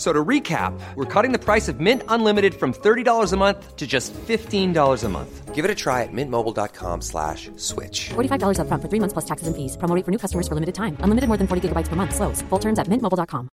So 0.00 0.14
to 0.14 0.24
recap, 0.24 0.72
we're 0.94 1.04
cutting 1.04 1.30
the 1.30 1.38
price 1.38 1.68
of 1.68 1.78
Mint 1.78 2.02
Unlimited 2.08 2.54
from 2.54 2.72
$30 2.72 3.34
a 3.34 3.36
month 3.36 3.76
to 3.76 3.86
just 3.86 4.14
$15 4.14 5.04
a 5.04 5.08
month. 5.10 5.54
Give 5.54 5.62
it 5.62 5.70
a 5.70 5.74
try 5.74 6.04
at 6.04 6.08
mintmobile.com 6.10 7.02
slash 7.02 7.50
switch. 7.56 8.08
$45 8.08 8.60
up 8.60 8.68
front 8.68 8.82
for 8.82 8.88
three 8.88 8.98
months 8.98 9.12
plus 9.12 9.26
taxes 9.26 9.46
and 9.46 9.54
fees. 9.54 9.76
Promo 9.76 9.94
rate 9.94 10.06
for 10.06 10.10
new 10.10 10.16
customers 10.16 10.48
for 10.48 10.54
limited 10.54 10.74
time. 10.74 10.96
Unlimited 11.00 11.28
more 11.28 11.36
than 11.36 11.46
40 11.46 11.68
gigabytes 11.68 11.88
per 11.88 11.96
month. 11.96 12.14
Slows. 12.14 12.40
Full 12.48 12.58
terms 12.58 12.78
at 12.78 12.86
mintmobile.com. 12.86 13.50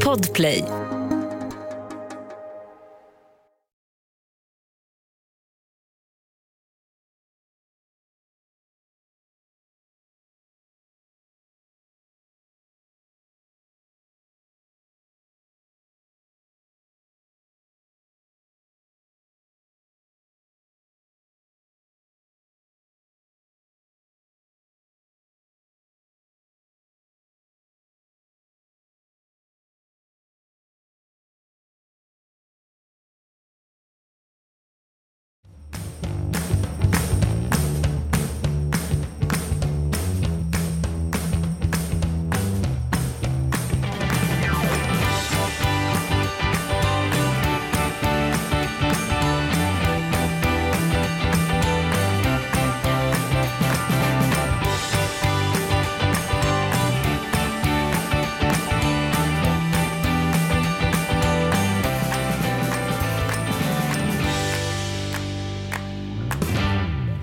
Podplay. 0.00 0.89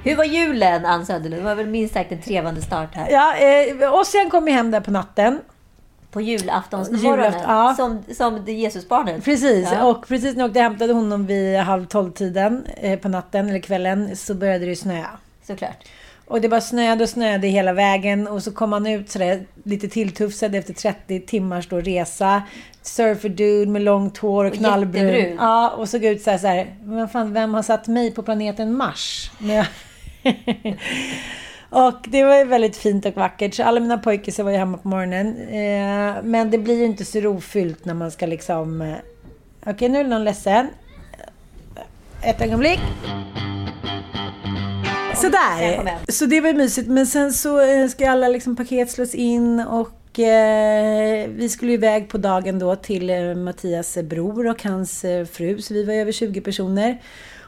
Hur 0.10 0.16
var 0.16 0.24
julen, 0.24 0.86
Ann 0.86 1.06
Söderlund? 1.06 1.42
Det 1.42 1.46
var 1.46 1.56
väl 1.56 1.68
minst 1.68 1.94
sagt 1.94 2.12
en 2.12 2.22
trevande 2.22 2.62
start 2.62 2.90
här. 2.96 3.10
Ja, 3.12 3.36
eh, 3.36 3.94
Ossian 3.94 4.30
kom 4.30 4.48
ju 4.48 4.54
hem 4.54 4.72
där 4.72 4.80
på 4.82 4.92
natten. 4.92 5.40
På 6.12 6.22
julaftonsmorgonen. 6.22 7.20
Julaft- 7.34 7.44
ja. 7.48 7.74
Som, 7.78 8.04
som 8.18 8.44
Jesusbarnet. 8.48 9.24
Precis, 9.26 9.70
Ja. 9.72 9.84
och 9.86 10.08
precis 10.08 10.36
när 10.36 10.42
jag 10.42 10.50
åkte 10.50 10.60
och 10.60 10.64
hämtade 10.64 10.94
honom 10.94 11.26
vid 11.26 11.58
halv 11.60 11.86
tolv-tiden 11.86 12.66
eh, 12.78 13.00
på 13.00 13.10
natten, 13.10 13.50
eller 13.50 13.60
kvällen, 13.60 14.16
så 14.16 14.34
började 14.34 14.60
det 14.60 14.70
ju 14.70 14.76
snöa. 14.76 15.10
Såklart. 15.48 15.84
Och 16.28 16.42
det 16.42 16.50
bara 16.50 16.62
snöade 16.62 17.04
och 17.04 17.10
snöade 17.10 17.48
hela 17.48 17.74
vägen 17.74 18.28
och 18.28 18.44
så 18.44 18.52
kom 18.52 18.72
han 18.74 18.88
ut 18.88 19.10
sådär 19.12 19.46
lite 19.64 19.88
tilltufsad 19.88 20.56
efter 20.56 20.74
30 20.74 21.20
timmars 21.26 21.68
då 21.70 21.80
resa. 21.82 22.42
Surfer 22.82 23.30
dude 23.30 23.72
med 23.72 23.82
långt 23.82 24.18
hår 24.18 24.46
och 24.46 24.52
Och 24.52 24.58
knallbrun. 24.58 25.08
jättebrun. 25.08 25.38
Ja, 25.40 25.70
och 25.70 25.90
såg 25.90 26.04
ut 26.06 26.22
såhär, 26.22 26.38
såhär 26.38 26.76
men 26.84 27.10
fan, 27.10 27.34
vem 27.34 27.54
har 27.54 27.64
satt 27.64 27.88
mig 27.88 28.12
på 28.12 28.24
planeten 28.24 28.78
Mars? 28.78 29.32
Och 31.70 32.06
det 32.08 32.24
var 32.24 32.38
ju 32.38 32.44
väldigt 32.44 32.78
fint 32.78 33.06
och 33.06 33.16
vackert. 33.16 33.54
Så 33.54 33.64
alla 33.64 33.80
mina 33.80 33.98
pojkar 33.98 34.44
var 34.44 34.52
ju 34.52 34.58
hemma 34.58 34.78
på 34.78 34.88
morgonen. 34.88 35.38
Eh, 35.48 36.24
men 36.24 36.52
det 36.52 36.58
blir 36.58 36.76
ju 36.76 36.86
inte 36.86 37.06
så 37.06 37.20
rofyllt 37.20 37.86
när 37.86 37.94
man 37.94 38.12
ska 38.12 38.26
liksom... 38.26 38.82
Eh, 38.82 38.96
Okej, 39.66 39.90
nu 39.90 40.00
är 40.00 40.04
någon 40.04 40.24
ledsen. 40.24 40.68
Ett 42.22 42.42
ögonblick. 42.42 42.80
Sådär. 45.16 45.98
Så 46.12 46.26
det 46.26 46.42
var 46.42 46.50
ju 46.50 46.56
mysigt. 46.56 46.88
Men 46.88 47.08
sen 47.08 47.34
så 47.34 47.62
eh, 47.62 47.88
ska 47.88 48.10
alla 48.10 48.28
liksom 48.28 48.56
paket 48.56 48.92
slås 48.92 49.16
in 49.16 49.60
och 49.60 50.20
eh, 50.20 51.30
vi 51.30 51.50
skulle 51.50 51.72
ju 51.72 51.78
iväg 51.78 52.10
på 52.10 52.18
dagen 52.18 52.60
då 52.60 52.76
till 52.76 53.36
Mattias 53.36 53.98
bror 54.04 54.48
och 54.48 54.64
hans 54.64 55.02
fru. 55.32 55.62
Så 55.62 55.74
vi 55.74 55.84
var 55.84 55.94
över 55.94 56.12
20 56.12 56.42
personer. 56.42 56.98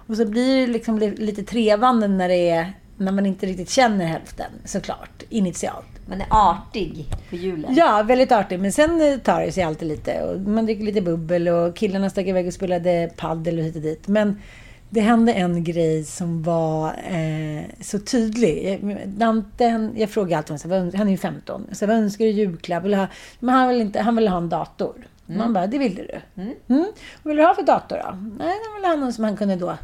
Och 0.09 0.15
så 0.17 0.25
blir 0.25 0.61
det 0.67 0.73
liksom 0.73 0.99
li- 0.99 1.15
lite 1.15 1.43
trevande 1.43 2.07
när 2.07 2.29
det 2.29 2.49
är 2.49 2.73
när 2.97 3.11
man 3.11 3.25
inte 3.25 3.45
riktigt 3.45 3.69
känner 3.69 4.05
hälften 4.05 4.51
såklart, 4.65 5.23
initialt. 5.29 5.85
Man 6.05 6.21
är 6.21 6.27
artig 6.29 7.05
på 7.29 7.35
julen. 7.35 7.75
Ja, 7.75 8.03
väldigt 8.03 8.31
artigt. 8.31 8.61
Men 8.61 8.71
sen 8.71 9.01
eh, 9.13 9.17
tar 9.19 9.41
det 9.41 9.51
sig 9.51 9.63
alltid 9.63 9.87
lite. 9.87 10.21
Och 10.21 10.39
man 10.39 10.65
dricker 10.65 10.83
lite 10.83 11.01
bubbel 11.01 11.47
och 11.47 11.75
killarna 11.75 12.09
stack 12.09 12.25
iväg 12.27 12.47
och 12.47 12.53
spelade 12.53 13.11
paddel 13.17 13.59
och 13.59 13.65
hit 13.65 13.75
och 13.75 13.81
dit. 13.81 14.07
Men 14.07 14.41
det 14.89 15.01
hände 15.01 15.33
en 15.33 15.63
grej 15.63 16.03
som 16.03 16.43
var 16.43 16.87
eh, 16.87 17.63
så 17.81 17.99
tydlig. 17.99 18.79
Dante, 19.05 19.89
jag 19.95 20.09
frågade 20.09 20.37
alltid 20.37 20.71
honom, 20.71 20.91
han 20.95 21.07
är 21.07 21.11
ju 21.11 21.17
15. 21.17 21.67
Så 21.71 21.85
vad 21.85 21.95
önskar 21.95 22.25
du 22.25 22.31
i 22.31 22.33
julklapp? 22.33 22.83
Vill 22.83 22.91
du 22.91 22.97
ha, 22.97 23.07
men 23.39 23.55
han 23.55 23.69
vill, 23.69 23.81
inte, 23.81 23.99
han 24.01 24.15
vill 24.15 24.27
ha 24.27 24.37
en 24.37 24.49
dator. 24.49 24.95
Mm. 25.29 25.37
Man 25.37 25.53
bara, 25.53 25.67
det 25.67 25.77
ville 25.77 26.01
du. 26.01 26.41
Mm. 26.41 26.55
mm. 26.67 26.85
Vad 27.23 27.31
vill 27.31 27.37
du 27.37 27.43
ha 27.43 27.55
för 27.55 27.63
dator 27.63 27.97
då? 27.97 28.17
Nej, 28.39 28.57
han 28.65 28.75
ville 28.75 28.87
ha 28.87 28.95
någon 28.95 29.13
som 29.13 29.23
han 29.23 29.37
kunde 29.37 29.55
då 29.55 29.77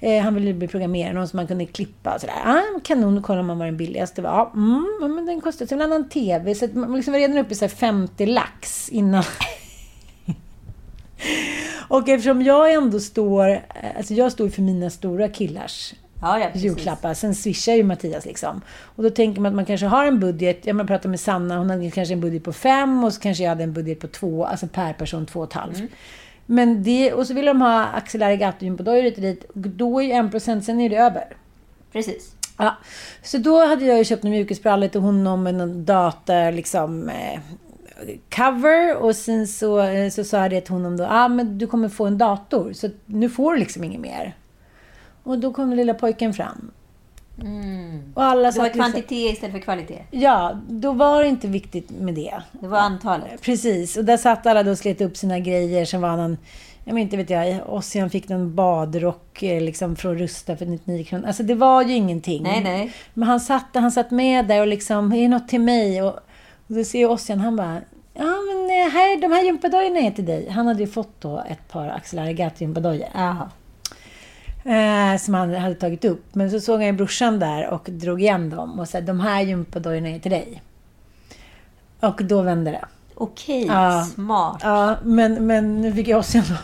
Eh, 0.00 0.22
han 0.22 0.34
ville 0.34 0.54
bli 0.54 0.68
programmerare, 0.68 1.12
någon 1.12 1.28
som 1.28 1.38
han 1.38 1.48
kunde 1.48 1.66
klippa 1.66 2.14
och 2.14 2.20
sådär. 2.20 2.36
Ah, 2.44 2.80
kanon, 2.84 3.14
då 3.14 3.22
kollar 3.22 3.42
man 3.42 3.58
vad 3.58 3.68
den 3.68 3.76
billigaste 3.76 4.22
var. 4.22 4.30
Ja, 4.30 4.52
mm, 4.54 5.14
men 5.14 5.26
den 5.26 5.40
kostade. 5.40 5.68
Så 5.68 5.74
ville 5.74 5.84
han 5.84 5.92
ha 5.92 5.98
en 5.98 6.08
TV. 6.08 6.54
Så 6.54 6.64
att 6.64 6.74
man 6.74 6.96
liksom 6.96 7.12
var 7.12 7.20
redan 7.20 7.38
uppe 7.38 7.52
i 7.52 7.56
så 7.56 7.68
50 7.68 8.26
lax 8.26 8.88
innan. 8.88 9.24
och 11.88 12.08
eftersom 12.08 12.42
jag 12.42 12.72
ändå 12.72 13.00
står, 13.00 13.48
eh, 13.48 13.60
alltså 13.96 14.14
jag 14.14 14.32
står 14.32 14.48
för 14.48 14.62
mina 14.62 14.90
stora 14.90 15.28
killars 15.28 15.94
Ja, 16.22 16.38
ja, 16.38 16.50
julklappar. 16.54 17.14
Sen 17.14 17.34
swishar 17.34 17.72
ju 17.72 17.82
Mattias 17.82 18.26
liksom. 18.26 18.60
Och 18.96 19.02
då 19.02 19.10
tänker 19.10 19.40
man 19.40 19.52
att 19.52 19.56
man 19.56 19.64
kanske 19.64 19.86
har 19.86 20.06
en 20.06 20.20
budget. 20.20 20.66
Jag 20.66 20.86
pratade 20.86 21.08
med 21.08 21.20
Sanna, 21.20 21.58
hon 21.58 21.70
hade 21.70 21.90
kanske 21.90 22.14
en 22.14 22.20
budget 22.20 22.44
på 22.44 22.52
fem 22.52 23.04
och 23.04 23.12
så 23.12 23.20
kanske 23.20 23.42
jag 23.42 23.50
hade 23.50 23.64
en 23.64 23.72
budget 23.72 24.00
på 24.00 24.08
två, 24.08 24.44
alltså 24.44 24.66
per 24.66 24.92
person 24.92 25.26
två 25.26 25.40
och 25.40 25.46
ett 25.46 25.52
halvt. 25.52 25.78
Mm. 25.78 25.88
Men 26.46 26.82
det, 26.82 27.12
och 27.12 27.26
så 27.26 27.34
vill 27.34 27.46
de 27.46 27.60
ha 27.60 27.84
Axel 27.84 28.22
Arigato 28.22 28.64
gympodojor 28.64 29.02
hit 29.02 29.16
och 29.16 29.22
dit. 29.22 29.44
Och 29.44 29.58
Då 29.58 30.00
är 30.00 30.04
ju 30.04 30.12
en 30.12 30.30
procent, 30.30 30.64
sen 30.64 30.80
är 30.80 30.90
det 30.90 30.96
över. 30.96 31.36
Precis. 31.92 32.34
Ja, 32.58 32.76
så 33.22 33.38
då 33.38 33.66
hade 33.66 33.84
jag 33.84 33.98
ju 33.98 34.04
köpt 34.04 34.24
en 34.24 34.30
mjukisbralla 34.30 34.88
till 34.88 35.00
honom 35.00 35.42
med 35.42 35.54
någon 35.54 35.84
data, 35.84 36.50
liksom, 36.50 37.08
eh, 37.08 37.40
cover. 38.36 38.96
Och 38.96 39.16
sen 39.16 39.46
så, 39.46 39.80
eh, 39.80 40.10
så 40.10 40.24
sa 40.24 40.36
jag 40.36 40.50
det 40.50 40.60
till 40.60 40.72
honom 40.72 40.96
då, 40.96 41.06
ah, 41.10 41.28
men 41.28 41.58
du 41.58 41.66
kommer 41.66 41.88
få 41.88 42.06
en 42.06 42.18
dator. 42.18 42.72
Så 42.72 42.88
nu 43.06 43.30
får 43.30 43.52
du 43.52 43.58
liksom 43.58 43.84
inget 43.84 44.00
mer. 44.00 44.34
Och 45.28 45.38
då 45.38 45.52
kom 45.52 45.72
lilla 45.72 45.94
pojken 45.94 46.34
fram. 46.34 46.70
Och 48.14 48.24
alla 48.24 48.40
Det 48.40 48.44
var 48.44 48.52
satt 48.52 48.64
liksom- 48.64 48.80
kvantitet 48.92 49.32
istället 49.32 49.52
för 49.52 49.60
kvalitet. 49.60 50.02
Ja, 50.10 50.58
då 50.68 50.92
var 50.92 51.22
det 51.22 51.28
inte 51.28 51.48
viktigt 51.48 51.90
med 51.90 52.14
det. 52.14 52.34
Det 52.52 52.66
var 52.66 52.78
antalet. 52.78 53.42
Precis, 53.42 53.96
och 53.96 54.04
där 54.04 54.16
satt 54.16 54.46
alla 54.46 54.62
då 54.62 54.70
och 54.70 54.78
slet 54.78 55.00
upp 55.00 55.16
sina 55.16 55.38
grejer. 55.38 55.84
Sen 55.84 56.00
var 56.00 56.16
någon, 56.16 56.38
jag 56.84 56.94
vet 56.94 57.02
inte 57.02 57.16
vet 57.16 57.30
jag, 57.30 57.60
Ossian 57.72 58.10
fick 58.10 58.28
någon 58.28 58.54
badrock 58.54 59.42
eh, 59.42 59.60
liksom 59.62 59.96
från 59.96 60.18
Rusta 60.18 60.56
för 60.56 60.66
99 60.66 61.04
kronor. 61.04 61.26
Alltså 61.26 61.42
det 61.42 61.54
var 61.54 61.82
ju 61.82 61.92
ingenting. 61.94 62.42
Nej, 62.42 62.62
nej. 62.62 62.92
Men 63.14 63.28
han 63.28 63.40
satt, 63.40 63.66
han 63.74 63.90
satt 63.92 64.10
med 64.10 64.46
där 64.46 64.60
och 64.60 64.66
liksom, 64.66 65.12
är 65.12 65.20
det 65.22 65.28
något 65.28 65.48
till 65.48 65.60
mig? 65.60 66.02
Och, 66.02 66.14
och 66.68 66.74
då 66.74 66.84
ser 66.84 67.00
jag 67.02 67.10
Ossian, 67.10 67.40
han 67.40 67.56
bara, 67.56 67.80
ja 68.14 68.24
men 68.48 68.64
eh, 68.70 68.92
här, 68.92 69.20
de 69.20 69.32
här 69.32 69.44
gympadojorna 69.44 69.98
är 69.98 70.10
till 70.10 70.26
dig. 70.26 70.48
Han 70.50 70.66
hade 70.66 70.80
ju 70.80 70.86
fått 70.88 71.20
då 71.20 71.42
ett 71.48 71.68
par 71.68 71.88
Axel 71.88 72.18
Arigato 72.18 72.56
gympadojor. 72.60 73.06
Jaha. 73.14 73.50
Eh, 74.68 75.16
som 75.18 75.34
han 75.34 75.54
hade 75.54 75.74
tagit 75.74 76.04
upp. 76.04 76.24
Men 76.34 76.50
så 76.50 76.60
såg 76.60 76.82
han 76.82 76.96
brorsan 76.96 77.38
där 77.38 77.66
och 77.70 77.88
drog 77.90 78.22
igen 78.22 78.50
dem 78.50 78.80
och 78.80 78.88
sa 78.88 79.00
de 79.00 79.20
här 79.20 79.40
gympadojorna 79.42 80.08
är 80.08 80.18
till 80.18 80.30
dig. 80.30 80.62
Och 82.00 82.20
då 82.24 82.42
vände 82.42 82.70
det. 82.70 82.84
Okej, 83.14 83.66
Ja. 83.66 84.04
smart. 84.14 84.60
Ja, 84.62 84.96
men, 85.04 85.46
men 85.46 85.80
nu 85.80 85.92
fick 85.92 86.08
jag 86.08 86.18
också 86.18 86.38
ändå... 86.38 86.54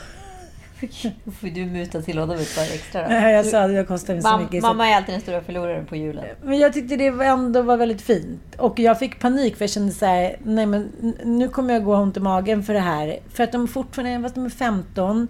Då 1.24 1.30
får 1.40 1.46
du 1.54 1.64
muta 1.66 2.02
till 2.02 2.18
honom 2.18 2.36
ett 2.38 2.56
par 2.56 2.62
extra 2.62 3.02
då. 3.02 3.08
Nej, 3.08 3.34
jag 3.34 3.46
sa 3.46 3.60
att 3.60 3.70
det 3.74 3.84
kostade 3.84 4.12
mig 4.14 4.22
så 4.22 4.38
mycket. 4.38 4.60
så- 4.62 4.66
mamma 4.68 4.88
är 4.88 4.96
alltid 4.96 5.14
den 5.14 5.20
stora 5.20 5.40
förloraren 5.40 5.86
på 5.86 5.96
julen. 5.96 6.24
Men 6.42 6.58
jag 6.58 6.72
tyckte 6.72 6.96
det 6.96 7.06
ändå 7.06 7.62
var 7.62 7.76
väldigt 7.76 8.02
fint. 8.02 8.54
Och 8.58 8.78
jag 8.78 8.98
fick 8.98 9.20
panik 9.20 9.56
för 9.56 9.62
jag 9.62 9.70
kände 9.70 9.92
så 9.92 10.06
här, 10.06 10.36
nej 10.42 10.66
men 10.66 11.14
nu 11.24 11.48
kommer 11.48 11.74
jag 11.74 11.84
gå 11.84 11.96
ont 11.96 12.16
i 12.16 12.20
magen 12.20 12.62
för 12.62 12.74
det 12.74 12.80
här. 12.80 13.18
För 13.34 13.44
att 13.44 13.52
de 13.52 13.68
fortfarande, 13.68 14.22
fast 14.22 14.34
de 14.34 14.44
är 14.44 14.50
15, 14.50 15.28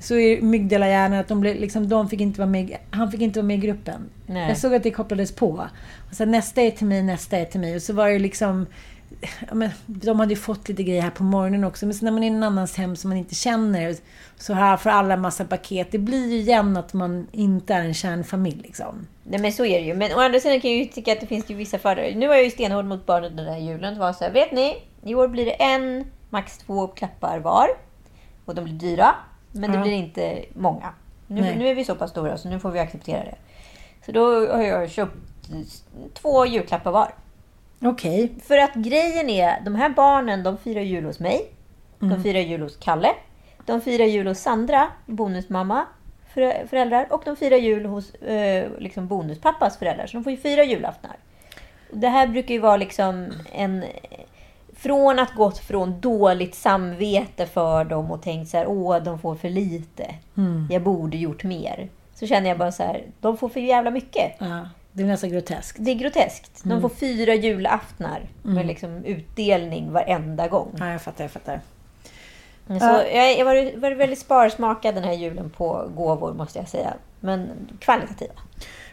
så 0.00 0.14
är 0.14 0.40
mygdalahjärnan 0.40 1.18
att 1.18 1.28
de 1.28 1.40
blev, 1.40 1.56
liksom, 1.56 1.88
de 1.88 2.08
fick 2.08 2.20
inte 2.20 2.40
vara 2.40 2.50
med, 2.50 2.76
han 2.90 3.10
fick 3.10 3.20
inte 3.20 3.38
vara 3.38 3.46
med 3.46 3.56
i 3.58 3.60
gruppen. 3.60 4.10
Nej. 4.26 4.48
Jag 4.48 4.58
såg 4.58 4.74
att 4.74 4.82
det 4.82 4.90
kopplades 4.90 5.34
på. 5.34 5.68
Och 6.10 6.16
så 6.16 6.24
här, 6.24 6.30
nästa 6.30 6.62
är 6.62 6.70
till 6.70 6.86
mig, 6.86 7.02
nästa 7.02 7.36
är 7.36 7.44
till 7.44 7.60
mig. 7.60 7.76
Och 7.76 7.82
så 7.82 7.92
var 7.92 8.08
det 8.08 8.18
liksom, 8.18 8.66
ja, 9.48 9.54
men, 9.54 9.70
de 9.86 10.20
hade 10.20 10.32
ju 10.32 10.40
fått 10.40 10.68
lite 10.68 10.82
grejer 10.82 11.02
här 11.02 11.10
på 11.10 11.22
morgonen 11.22 11.64
också. 11.64 11.86
Men 11.86 11.94
så 11.94 12.04
när 12.04 12.12
man 12.12 12.22
är 12.22 12.26
i 12.26 12.30
någon 12.30 12.42
annans 12.42 12.76
hem 12.76 12.96
som 12.96 13.10
man 13.10 13.18
inte 13.18 13.34
känner, 13.34 13.96
så 14.36 14.54
här 14.54 14.76
får 14.76 14.90
alla 14.90 15.16
massa 15.16 15.44
paket. 15.44 15.88
Det 15.90 15.98
blir 15.98 16.32
ju 16.32 16.36
igen 16.36 16.76
att 16.76 16.92
man 16.92 17.26
inte 17.32 17.74
är 17.74 17.80
en 17.80 17.94
kärnfamilj 17.94 18.60
liksom. 18.62 19.06
Nej 19.24 19.40
men 19.40 19.52
så 19.52 19.64
är 19.64 19.80
det 19.80 19.86
ju. 19.86 19.94
Men 19.94 20.12
å 20.12 20.20
andra 20.20 20.40
sidan 20.40 20.60
kan 20.60 20.70
jag 20.70 20.78
ju 20.78 20.84
tycka 20.84 21.12
att 21.12 21.20
det 21.20 21.26
finns 21.26 21.50
ju 21.50 21.54
vissa 21.54 21.78
fördelar. 21.78 22.18
Nu 22.18 22.28
var 22.28 22.34
jag 22.34 22.44
ju 22.44 22.50
stenhård 22.50 22.84
mot 22.84 23.06
barnen 23.06 23.36
den 23.36 23.46
här 23.46 23.58
julen. 23.58 23.94
Det 23.94 24.00
var 24.00 24.12
så 24.12 24.24
här, 24.24 24.32
vet 24.32 24.52
ni? 24.52 24.76
I 25.04 25.14
år 25.14 25.28
blir 25.28 25.44
det 25.44 25.52
en, 25.62 26.04
max 26.30 26.58
två 26.58 26.86
klappar 26.86 27.38
var. 27.38 27.68
Och 28.44 28.54
de 28.54 28.64
blir 28.64 28.74
dyra. 28.74 29.14
Men 29.60 29.72
det 29.72 29.78
blir 29.78 29.92
inte 29.92 30.44
många. 30.54 30.92
Nu, 31.26 31.54
nu 31.54 31.68
är 31.68 31.74
vi 31.74 31.84
så 31.84 31.94
pass 31.94 32.10
stora 32.10 32.38
så 32.38 32.48
nu 32.48 32.60
får 32.60 32.70
vi 32.70 32.78
acceptera 32.78 33.24
det. 33.24 33.34
Så 34.06 34.12
då 34.12 34.46
har 34.52 34.62
jag 34.62 34.90
köpt 34.90 35.16
två 36.14 36.46
julklappar 36.46 36.90
var. 36.92 37.08
Okej. 37.82 38.32
För 38.44 38.58
att 38.58 38.74
grejen 38.74 39.30
är, 39.30 39.60
de 39.64 39.74
här 39.74 39.88
barnen 39.88 40.42
de 40.42 40.58
firar 40.58 40.80
jul 40.80 41.04
hos 41.04 41.20
mig. 41.20 41.50
De 41.98 42.22
firar 42.22 42.40
jul 42.40 42.62
hos 42.62 42.76
Kalle. 42.76 43.10
De 43.66 43.80
firar 43.80 44.04
jul 44.04 44.26
hos 44.26 44.38
Sandra, 44.38 44.88
bonusmamma, 45.06 45.86
förä- 46.34 46.66
föräldrar. 46.66 47.06
Och 47.10 47.22
de 47.24 47.36
firar 47.36 47.56
jul 47.56 47.86
hos 47.86 48.14
eh, 48.14 48.70
liksom 48.78 49.06
bonuspappas 49.06 49.78
föräldrar. 49.78 50.06
Så 50.06 50.16
de 50.16 50.24
får 50.24 50.32
ju 50.32 50.38
fyra 50.38 50.64
julaftnar. 50.64 51.16
Det 51.90 52.08
här 52.08 52.26
brukar 52.26 52.54
ju 52.54 52.60
vara 52.60 52.76
liksom 52.76 53.32
en... 53.52 53.84
Från 54.76 55.18
att 55.18 55.34
gått 55.34 55.58
från 55.58 56.00
dåligt 56.00 56.54
samvete 56.54 57.46
för 57.46 57.84
dem 57.84 58.10
och 58.10 58.22
tänkt 58.22 58.50
så 58.50 58.56
här, 58.56 58.66
åh, 58.66 59.02
de 59.02 59.18
får 59.18 59.34
för 59.34 59.48
lite. 59.48 60.14
Jag 60.70 60.82
borde 60.82 61.16
gjort 61.16 61.44
mer. 61.44 61.88
Så 62.14 62.26
känner 62.26 62.48
jag 62.48 62.58
bara 62.58 62.72
så 62.72 62.82
här, 62.82 63.04
de 63.20 63.36
får 63.36 63.48
för 63.48 63.60
jävla 63.60 63.90
mycket. 63.90 64.32
Ja, 64.38 64.68
det 64.92 65.02
är 65.02 65.06
nästan 65.06 65.30
groteskt. 65.30 65.76
Det 65.80 65.90
är 65.90 65.94
groteskt. 65.94 66.60
De 66.64 66.80
får 66.80 66.88
fyra 66.88 67.34
julaftnar 67.34 68.20
med 68.42 68.66
liksom 68.66 69.04
utdelning 69.04 69.92
varenda 69.92 70.48
gång. 70.48 70.68
Ja, 70.78 70.90
jag 70.92 71.02
fattar, 71.02 71.24
jag 71.24 71.30
fattar. 71.30 71.60
Så 72.66 73.02
jag 73.14 73.38
jag 73.38 73.44
var, 73.44 73.80
var 73.80 73.90
väldigt 73.90 74.18
sparsmakad 74.18 74.94
den 74.94 75.04
här 75.04 75.12
julen 75.12 75.50
på 75.50 75.88
gåvor, 75.96 76.34
måste 76.34 76.58
jag 76.58 76.68
säga. 76.68 76.94
Men 77.20 77.48
kvalitativa. 77.80 78.32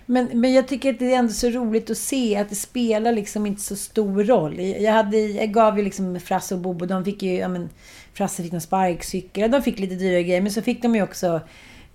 Men, 0.06 0.30
men 0.34 0.54
jag 0.54 0.68
tycker 0.68 0.94
att 0.94 1.00
det 1.00 1.14
är 1.14 1.20
ändå 1.20 1.34
så 1.34 1.50
roligt 1.50 1.90
att 1.90 1.98
se 1.98 2.38
att 2.38 2.50
det 2.50 2.56
spelar 2.56 3.12
liksom 3.12 3.46
inte 3.46 3.62
så 3.62 3.76
stor 3.76 4.24
roll. 4.24 4.60
Jag, 4.60 4.92
hade, 4.92 5.18
jag 5.18 5.52
gav 5.52 5.78
ju 5.78 5.84
liksom 5.84 6.20
Frasse 6.20 6.56
och 6.56 6.62
Bobo, 6.62 6.86
de 6.86 7.06
fick 7.06 7.24
ju, 7.24 7.34
ja 7.34 7.48
men, 7.48 7.70
Frasse 8.14 8.44
fick 8.44 8.54
en 8.54 8.62
sparkcykel, 8.62 9.52
de 9.52 9.62
fick 9.62 9.80
lite 9.80 9.96
dyrare 9.96 10.24
grejer, 10.24 10.42
men 10.42 10.52
så 10.52 10.62
fick 10.62 10.82
de 10.82 10.96
ju 10.96 11.04
också 11.04 11.42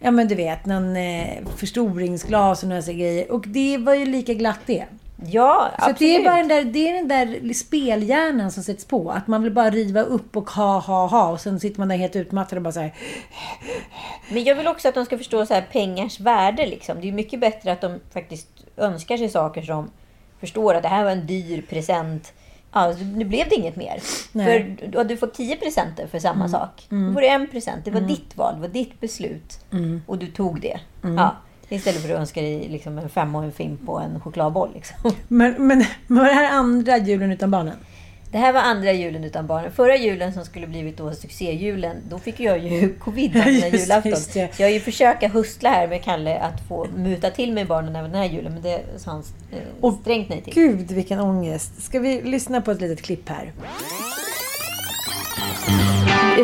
Ja 0.01 0.11
men 0.11 0.29
du 0.29 0.35
vet, 0.35 0.67
någon 0.67 0.97
eh, 0.97 1.47
förstoringsglas 1.57 2.63
och 2.63 2.69
några 2.69 2.83
sådana 2.83 2.99
grejer. 2.99 3.33
Och 3.33 3.45
det 3.49 3.79
var 3.79 3.95
ju 3.95 4.07
lika 4.07 4.35
glatt 4.35 4.61
det. 4.67 4.85
Ja, 5.27 5.71
Så 5.79 5.91
att 5.91 5.99
det 5.99 6.05
är 6.05 6.19
absolut. 6.19 6.25
bara 6.25 6.37
den 6.37 6.49
där, 6.49 6.65
det 6.65 6.89
är 6.89 6.95
den 6.95 7.09
där 7.09 7.53
spelhjärnan 7.53 8.53
som 8.53 8.63
sätts 8.63 8.85
på. 8.85 9.11
Att 9.11 9.27
man 9.27 9.43
vill 9.43 9.53
bara 9.53 9.71
riva 9.71 10.03
upp 10.03 10.37
och 10.37 10.51
ha, 10.51 10.79
ha, 10.79 11.07
ha. 11.07 11.29
Och 11.29 11.41
sen 11.41 11.61
sitter 11.61 11.79
man 11.79 11.89
där 11.89 11.97
helt 11.97 12.17
utmattad 12.17 12.57
och 12.57 12.63
bara 12.63 12.73
så 12.73 12.81
här. 12.81 12.95
Men 14.31 14.45
jag 14.45 14.55
vill 14.55 14.67
också 14.67 14.89
att 14.89 14.95
de 14.95 15.05
ska 15.05 15.19
förstå 15.19 15.47
så 15.47 15.55
här 15.55 15.69
pengars 15.73 16.21
värde. 16.21 16.67
Liksom. 16.67 17.01
Det 17.01 17.09
är 17.09 17.13
mycket 17.13 17.41
bättre 17.41 17.73
att 17.73 17.81
de 17.81 18.01
faktiskt 18.13 18.49
önskar 18.77 19.17
sig 19.17 19.29
saker 19.29 19.63
som 19.63 19.91
förstår 20.41 20.75
att 20.75 20.83
det 20.83 20.89
här 20.89 21.05
var 21.05 21.11
en 21.11 21.27
dyr 21.27 21.63
present. 21.69 22.33
Ja, 22.73 22.95
nu 23.15 23.25
blev 23.25 23.49
det 23.49 23.55
inget 23.55 23.77
mer. 23.77 24.03
Nej. 24.33 24.61
Mm. 24.61 24.93
För 24.93 25.05
du 25.05 25.17
fått 25.17 25.35
10 25.35 25.57
presenter 25.57 26.07
för 26.07 26.19
samma 26.19 26.49
sak. 26.49 26.87
Då 26.89 27.13
får 27.13 27.21
du 27.21 27.27
en 27.27 27.47
present. 27.47 27.85
Det 27.85 27.91
var 27.91 28.01
ditt 28.01 28.37
val, 28.37 28.55
det 28.55 28.61
var 28.61 28.69
ditt 28.69 29.01
beslut. 29.01 29.61
Mm. 29.73 30.03
Och 30.07 30.19
du 30.19 30.27
tog 30.27 30.61
det. 30.61 30.81
Ja, 31.03 31.37
istället 31.69 32.03
för 32.03 32.15
att 32.15 32.21
önska 32.21 32.41
dig 32.41 32.69
liksom 32.69 32.99
en 32.99 33.09
femma 33.09 33.39
och 33.39 33.45
en 33.45 33.53
fimp 33.53 33.89
och 33.89 34.03
en 34.03 34.21
chokladboll. 34.21 34.71
Liksom. 34.75 34.97
Men, 35.29 35.67
men 35.67 35.85
var 36.07 36.25
det 36.25 36.35
här 36.35 36.51
andra 36.53 36.99
julen 36.99 37.33
utan 37.33 37.51
barnen? 37.51 37.77
Det 38.33 38.39
här 38.39 38.53
var 38.53 38.61
andra 38.61 38.93
julen 38.93 39.25
utan 39.25 39.47
barnen. 39.47 39.73
Förra 39.73 39.97
julen 39.97 40.33
som 40.33 40.45
skulle 40.45 40.67
blivit 40.67 40.97
då 40.97 41.13
succéjulen, 41.13 41.97
då 42.11 42.19
fick 42.19 42.41
jag 42.41 42.59
ju 42.59 42.95
covid 42.99 43.33
den 43.33 43.55
Just 43.55 43.73
julafton. 43.75 44.11
just. 44.11 44.33
Så 44.33 44.39
jag 44.39 44.67
har 44.67 44.73
ju 44.73 44.81
försökt 44.81 45.33
hustla 45.33 45.71
här 45.71 45.89
med 45.89 46.05
Kalle 46.05 46.39
att 46.39 46.69
få 46.69 46.87
muta 46.97 47.31
till 47.31 47.53
mig 47.53 47.65
barnen 47.65 47.97
även 47.97 48.11
den 48.11 48.21
här 48.21 48.29
julen, 48.29 48.53
men 48.53 48.63
det 48.63 48.83
sa 48.97 49.11
han 49.11 49.23
eh, 49.83 50.01
strängt 50.01 50.29
nej 50.29 50.43
till. 50.43 50.55
Gud 50.55 50.91
vilken 50.91 51.21
ångest. 51.21 51.83
Ska 51.83 51.99
vi 51.99 52.23
lyssna 52.23 52.61
på 52.61 52.71
ett 52.71 52.81
litet 52.81 53.03
klipp 53.03 53.29
här? 53.29 53.53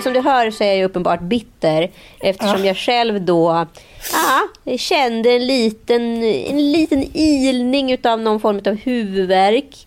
Som 0.02 0.12
du 0.12 0.20
hör 0.20 0.50
så 0.50 0.64
är 0.64 0.74
jag 0.74 0.84
uppenbart 0.84 1.20
bitter 1.20 1.90
eftersom 2.20 2.64
jag 2.64 2.76
själv 2.76 3.22
då 3.22 3.66
ja, 4.12 4.76
kände 4.76 5.30
en 5.30 5.46
liten, 5.46 6.22
en 6.22 6.72
liten 6.72 7.04
ilning 7.16 7.92
utav 7.92 8.20
någon 8.20 8.40
form 8.40 8.60
av 8.66 8.74
huvudvärk. 8.74 9.86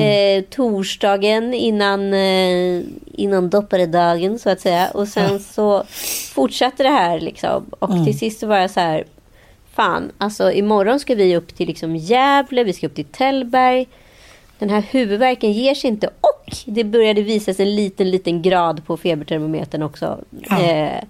Eh, 0.00 0.44
torsdagen 0.50 1.54
innan, 1.54 2.14
eh, 2.14 2.82
innan 3.12 3.50
dopparedagen 3.50 4.38
så 4.38 4.50
att 4.50 4.60
säga. 4.60 4.90
Och 4.94 5.08
sen 5.08 5.40
så 5.40 5.84
fortsatte 6.34 6.82
det 6.82 6.90
här 6.90 7.20
liksom. 7.20 7.64
Och 7.78 7.90
till 8.04 8.18
sist 8.18 8.40
så 8.40 8.46
var 8.46 8.58
jag 8.58 8.70
så 8.70 8.80
här. 8.80 9.04
Fan, 9.74 10.12
alltså 10.18 10.52
imorgon 10.52 11.00
ska 11.00 11.14
vi 11.14 11.36
upp 11.36 11.56
till 11.56 11.68
liksom 11.68 11.96
Gävle, 11.96 12.64
vi 12.64 12.72
ska 12.72 12.86
upp 12.86 12.94
till 12.94 13.04
Tällberg. 13.04 13.86
Den 14.58 14.70
här 14.70 14.82
huvudvärken 14.90 15.52
ger 15.52 15.74
sig 15.74 15.88
inte 15.90 16.06
och 16.06 16.52
det 16.66 16.84
började 16.84 17.22
visas 17.22 17.60
en 17.60 17.74
liten, 17.76 18.10
liten 18.10 18.42
grad 18.42 18.86
på 18.86 18.96
febertermometern 18.96 19.82
också. 19.82 20.18
Eh, 20.60 21.02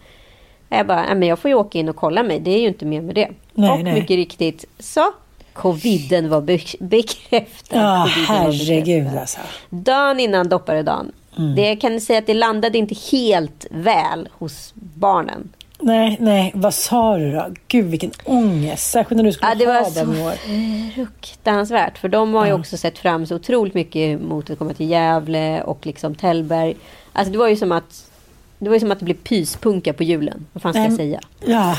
jag 0.69 0.87
bara, 0.87 1.03
"Nej, 1.07 1.15
men 1.15 1.29
jag 1.29 1.39
får 1.39 1.49
ju 1.49 1.55
åka 1.55 1.79
in 1.79 1.89
och 1.89 1.97
kolla 1.97 2.23
mig. 2.23 2.41
Det 2.41 2.51
är 2.51 2.61
ju 2.61 2.69
inte 2.69 2.85
mer 2.85 3.01
med 3.01 3.15
det. 3.15 3.29
Nej, 3.55 3.71
och 3.71 3.81
nej. 3.85 3.95
mycket 3.95 4.17
riktigt 4.17 4.65
så 4.79 5.13
coviden 5.53 6.29
var 6.29 6.41
be- 6.41 6.59
bekräftad. 6.81 7.77
Ja, 7.81 8.09
Coviden 8.15 8.27
herregud 8.37 9.05
bekräftad. 9.05 9.21
alltså. 9.21 9.39
Dagen 9.71 10.21
innan 10.21 10.49
dopparedagen. 10.49 11.13
Mm. 11.39 11.55
Det 11.55 11.77
kan 11.77 12.01
säga 12.01 12.19
att 12.19 12.27
det 12.27 12.35
landade 12.35 12.79
inte 12.79 12.95
helt 13.13 13.67
väl 13.71 14.29
hos 14.33 14.73
barnen. 14.75 15.49
Nej, 15.81 16.17
nej, 16.21 16.53
vad 16.55 16.75
sa 16.75 17.17
du 17.17 17.33
då? 17.33 17.47
Gud 17.69 17.85
vilken 17.85 18.11
ångest. 18.25 18.91
Särskilt 18.91 19.17
när 19.17 19.25
du 19.25 19.33
skulle 19.33 19.49
Ja, 19.51 19.55
det 19.55 19.67
ha 19.67 19.73
var 19.73 20.05
dem 20.05 20.15
så 20.17 20.23
år. 20.25 20.91
fruktansvärt. 20.95 21.99
För 21.99 22.09
de 22.09 22.35
har 22.35 22.47
ju 22.47 22.53
också 22.53 22.77
sett 22.77 22.99
fram 22.99 23.27
så 23.27 23.35
otroligt 23.37 23.75
mycket 23.75 24.21
mot 24.23 24.51
att 24.51 24.59
komma 24.59 24.75
till 24.75 24.91
Gävle 24.91 25.63
och 25.63 25.87
liksom 25.87 26.15
Tällberg. 26.15 26.77
Alltså 27.13 27.33
det 27.33 27.39
var 27.39 27.49
ju 27.49 27.57
som 27.57 27.73
att 27.73 28.11
det 28.59 28.69
var 28.69 28.75
ju 28.77 28.81
som 28.81 28.91
att 28.93 28.99
det 28.99 29.05
blev 29.05 29.15
pyspunka 29.15 29.93
på 29.93 30.03
julen. 30.03 30.47
Vad 30.53 30.63
fan 30.63 30.73
ska 30.73 30.81
jag 30.83 30.89
Nej, 30.89 30.97
säga? 30.97 31.21
Ja. 31.47 31.77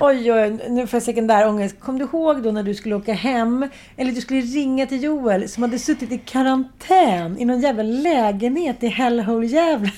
Oj, 0.00 0.32
oj, 0.32 0.58
nu 0.68 0.86
får 0.86 0.96
jag 0.96 1.02
sekundär 1.02 1.48
ångest. 1.48 1.76
Kom 1.80 1.98
du 1.98 2.04
ihåg 2.04 2.42
då 2.42 2.50
när 2.50 2.62
du 2.62 2.74
skulle 2.74 2.94
åka 2.94 3.12
hem? 3.12 3.68
Eller 3.96 4.12
du 4.12 4.20
skulle 4.20 4.40
ringa 4.40 4.86
till 4.86 5.02
Joel 5.02 5.48
som 5.48 5.62
hade 5.62 5.78
suttit 5.78 6.12
i 6.12 6.18
karantän 6.18 7.38
i 7.38 7.44
någon 7.44 7.60
jävla 7.60 7.82
lägenhet 7.82 8.82
i 8.82 8.86
Hellhole 8.88 9.46
Gävle. 9.46 9.90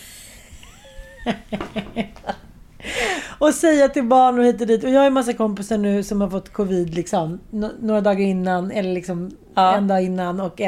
och 3.39 3.55
säga 3.55 3.89
till 3.89 4.05
barn 4.05 4.39
och 4.39 4.45
hit 4.45 4.61
och 4.61 4.67
dit. 4.67 4.85
Och 4.85 4.91
jag 4.91 5.01
har 5.01 5.07
en 5.07 5.13
massa 5.13 5.33
kompisar 5.33 5.79
nu 5.79 6.03
som 6.03 6.21
har 6.21 6.31
fått 6.31 6.53
covid 6.53 6.95
liksom. 6.95 7.41
nå- 7.51 7.73
Några 7.81 8.01
dagar 8.01 8.21
innan 8.27 8.71
eller 8.71 8.93
liksom 8.93 9.31
Ja. 9.55 9.77
en 9.77 9.89
dag 9.89 10.03
innan. 10.05 10.41
Och, 10.41 10.61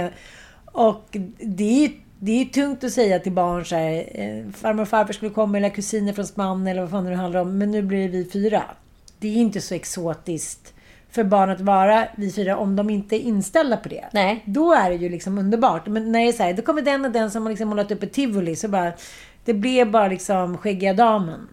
och 0.64 1.16
det 1.38 1.84
är 1.84 1.90
det 2.18 2.40
är 2.40 2.44
tungt 2.44 2.84
att 2.84 2.92
säga 2.92 3.18
till 3.18 3.32
barn 3.32 3.64
så 3.64 3.76
här, 3.76 4.04
eh, 4.14 4.52
farmor 4.52 4.82
och 4.82 4.88
farfar 4.88 5.12
skulle 5.12 5.30
komma 5.30 5.56
eller 5.58 5.68
kusiner 5.68 6.12
från 6.12 6.26
Spanien 6.26 6.66
eller 6.66 6.80
vad 6.80 6.90
fan 6.90 7.04
det 7.04 7.10
nu 7.10 7.16
handlar 7.16 7.40
om. 7.40 7.58
Men 7.58 7.70
nu 7.70 7.82
blir 7.82 8.08
vi 8.08 8.24
fyra. 8.32 8.62
Det 9.18 9.28
är 9.28 9.36
inte 9.36 9.60
så 9.60 9.74
exotiskt 9.74 10.74
för 11.10 11.24
barn 11.24 11.50
att 11.50 11.60
vara 11.60 12.04
vi 12.16 12.32
fyra 12.32 12.56
om 12.56 12.76
de 12.76 12.90
inte 12.90 13.16
är 13.16 13.20
inställda 13.20 13.76
på 13.76 13.88
det. 13.88 14.04
Nej. 14.12 14.42
Då 14.46 14.72
är 14.72 14.90
det 14.90 14.96
ju 14.96 15.08
liksom 15.08 15.38
underbart. 15.38 15.86
Men 15.86 16.12
när 16.12 16.20
det 16.20 16.28
är 16.28 16.32
så 16.32 16.42
här, 16.42 16.52
då 16.52 16.62
kommer 16.62 16.82
den 16.82 17.04
och 17.04 17.10
den 17.10 17.30
som 17.30 17.42
har 17.42 17.50
liksom 17.50 17.68
målat 17.68 17.90
upp 17.90 18.02
ett 18.02 18.12
tivoli 18.12 18.56
så 18.56 18.68
bara, 18.68 18.92
det 19.44 19.54
blev 19.54 19.90
bara 19.90 20.08
liksom 20.08 20.58
skäggiga 20.58 20.94
damen. 20.94 21.48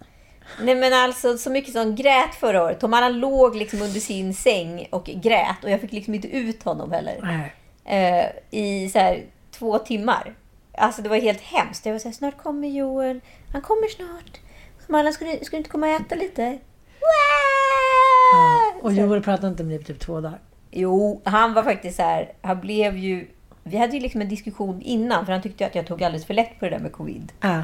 Nej 0.61 0.75
men 0.75 0.93
alltså 0.93 1.37
så 1.37 1.49
mycket 1.49 1.73
som 1.73 1.95
grät 1.95 2.35
förra 2.39 2.63
året. 2.63 2.79
Tom 2.79 2.93
Allan 2.93 3.19
låg 3.19 3.55
liksom 3.55 3.81
under 3.81 3.99
sin 3.99 4.33
säng 4.33 4.87
och 4.89 5.05
grät. 5.05 5.63
Och 5.63 5.69
jag 5.69 5.81
fick 5.81 5.91
liksom 5.91 6.13
inte 6.13 6.27
ut 6.27 6.63
honom 6.63 6.91
heller. 6.91 7.51
Eh, 7.85 8.25
I 8.51 8.89
så 8.89 8.99
här 8.99 9.23
två 9.51 9.77
timmar. 9.77 10.35
Alltså 10.77 11.01
det 11.01 11.09
var 11.09 11.17
helt 11.17 11.41
hemskt. 11.41 11.85
Jag 11.85 11.93
var 11.93 11.99
såhär, 11.99 12.13
snart 12.13 12.37
kommer 12.37 12.67
Joel. 12.67 13.21
Han 13.53 13.61
kommer 13.61 13.87
snart. 13.87 14.39
Marlon, 14.87 15.13
ska 15.13 15.25
du, 15.25 15.45
ska 15.45 15.55
du 15.55 15.57
inte 15.57 15.69
komma 15.69 15.87
och 15.87 16.01
äta 16.01 16.15
lite? 16.15 16.57
Wow! 16.99 18.83
Och 18.83 18.93
Joel 18.93 19.23
pratade 19.23 19.47
inte 19.47 19.63
med 19.63 19.71
dig 19.71 19.79
på 19.79 19.85
typ 19.85 19.99
två 19.99 20.21
dagar. 20.21 20.39
Jo, 20.71 21.21
han 21.25 21.53
var 21.53 21.63
faktiskt 21.63 21.97
så 21.97 22.03
här. 22.03 22.33
Han 22.41 22.59
blev 22.59 22.97
ju... 22.97 23.27
Vi 23.63 23.77
hade 23.77 23.93
ju 23.93 23.99
liksom 23.99 24.21
en 24.21 24.29
diskussion 24.29 24.81
innan, 24.81 25.25
för 25.25 25.33
han 25.33 25.41
tyckte 25.41 25.65
att 25.65 25.75
jag 25.75 25.87
tog 25.87 26.03
alldeles 26.03 26.25
för 26.25 26.33
lätt 26.33 26.59
på 26.59 26.65
det 26.65 26.71
där 26.71 26.79
med 26.79 26.91
covid. 26.91 27.31
Ja. 27.41 27.63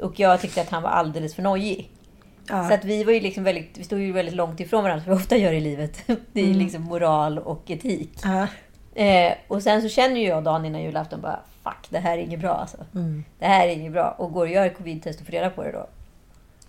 Och 0.00 0.20
jag 0.20 0.40
tyckte 0.40 0.60
att 0.60 0.70
han 0.70 0.82
var 0.82 0.90
alldeles 0.90 1.34
för 1.34 1.42
nojig. 1.42 1.90
Ja. 2.48 2.68
Så 2.68 2.74
att 2.74 2.84
vi 2.84 3.04
var 3.04 3.12
ju 3.12 3.20
liksom 3.20 3.44
väldigt, 3.44 3.78
vi 3.78 3.84
stod 3.84 4.00
ju 4.00 4.12
väldigt 4.12 4.34
långt 4.34 4.60
ifrån 4.60 4.82
varandra, 4.82 5.04
som 5.04 5.12
vi 5.12 5.18
ofta 5.18 5.36
gör 5.36 5.52
i 5.52 5.60
livet. 5.60 6.02
Det 6.32 6.40
är 6.40 6.46
ju 6.46 6.54
liksom 6.54 6.82
moral 6.82 7.38
och 7.38 7.70
etik. 7.70 8.10
Ja. 8.24 8.46
Eh, 9.02 9.32
och 9.48 9.62
sen 9.62 9.82
så 9.82 9.88
känner 9.88 10.20
ju 10.20 10.26
jag 10.26 10.44
dagen 10.44 10.64
innan 10.64 10.82
julafton 10.82 11.20
bara, 11.20 11.40
fuck, 11.64 11.86
det 11.90 11.98
här 11.98 12.18
är 12.18 12.22
inget 12.22 12.40
bra 12.40 12.54
alltså. 12.54 12.76
Det 13.38 13.46
här 13.46 13.68
är 13.68 13.72
inget 13.72 13.92
bra. 13.92 14.14
Och 14.18 14.32
går 14.32 14.46
och 14.46 14.52
gör 14.52 14.68
covid-test 14.68 15.20
och 15.20 15.26
får 15.26 15.32
reda 15.32 15.50
på 15.50 15.62
det 15.62 15.72
då. 15.72 15.86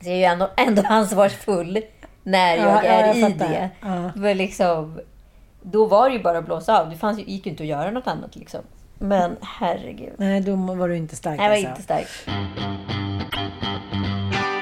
Så 0.02 0.10
jag 0.10 0.14
är 0.14 0.18
ju 0.18 0.24
ändå, 0.24 0.50
ändå 0.58 0.82
ansvarsfull 0.90 1.82
när 2.24 2.56
jag 2.58 2.66
Ja, 2.66 2.82
är 2.82 3.08
jag 3.08 3.18
i 3.18 3.22
fattar. 3.22 3.50
det. 3.50 3.70
Men 4.16 4.38
liksom, 4.38 5.00
då 5.62 5.86
var 5.86 6.10
det 6.10 6.16
ju 6.16 6.24
bara 6.24 6.38
att 6.38 6.46
blåsa 6.46 6.82
av. 6.82 6.90
Det 6.90 6.96
fanns 6.98 7.20
ju, 7.20 7.24
gick 7.24 7.46
ju 7.46 7.52
inte 7.52 7.64
att 7.64 7.70
göra 7.70 7.92
något 7.92 8.08
annat 8.08 8.36
liksom. 8.36 8.62
Men 8.98 9.36
herregud. 9.42 10.14
Nej, 10.18 10.42
då 10.42 10.56
var 10.56 10.90
du 10.90 10.98
inte 10.98 11.16
stark. 11.16 11.40
Jag 11.40 11.50
var 11.50 11.56
alltså. 11.56 11.70
inte 11.70 11.82
stark. 11.82 12.08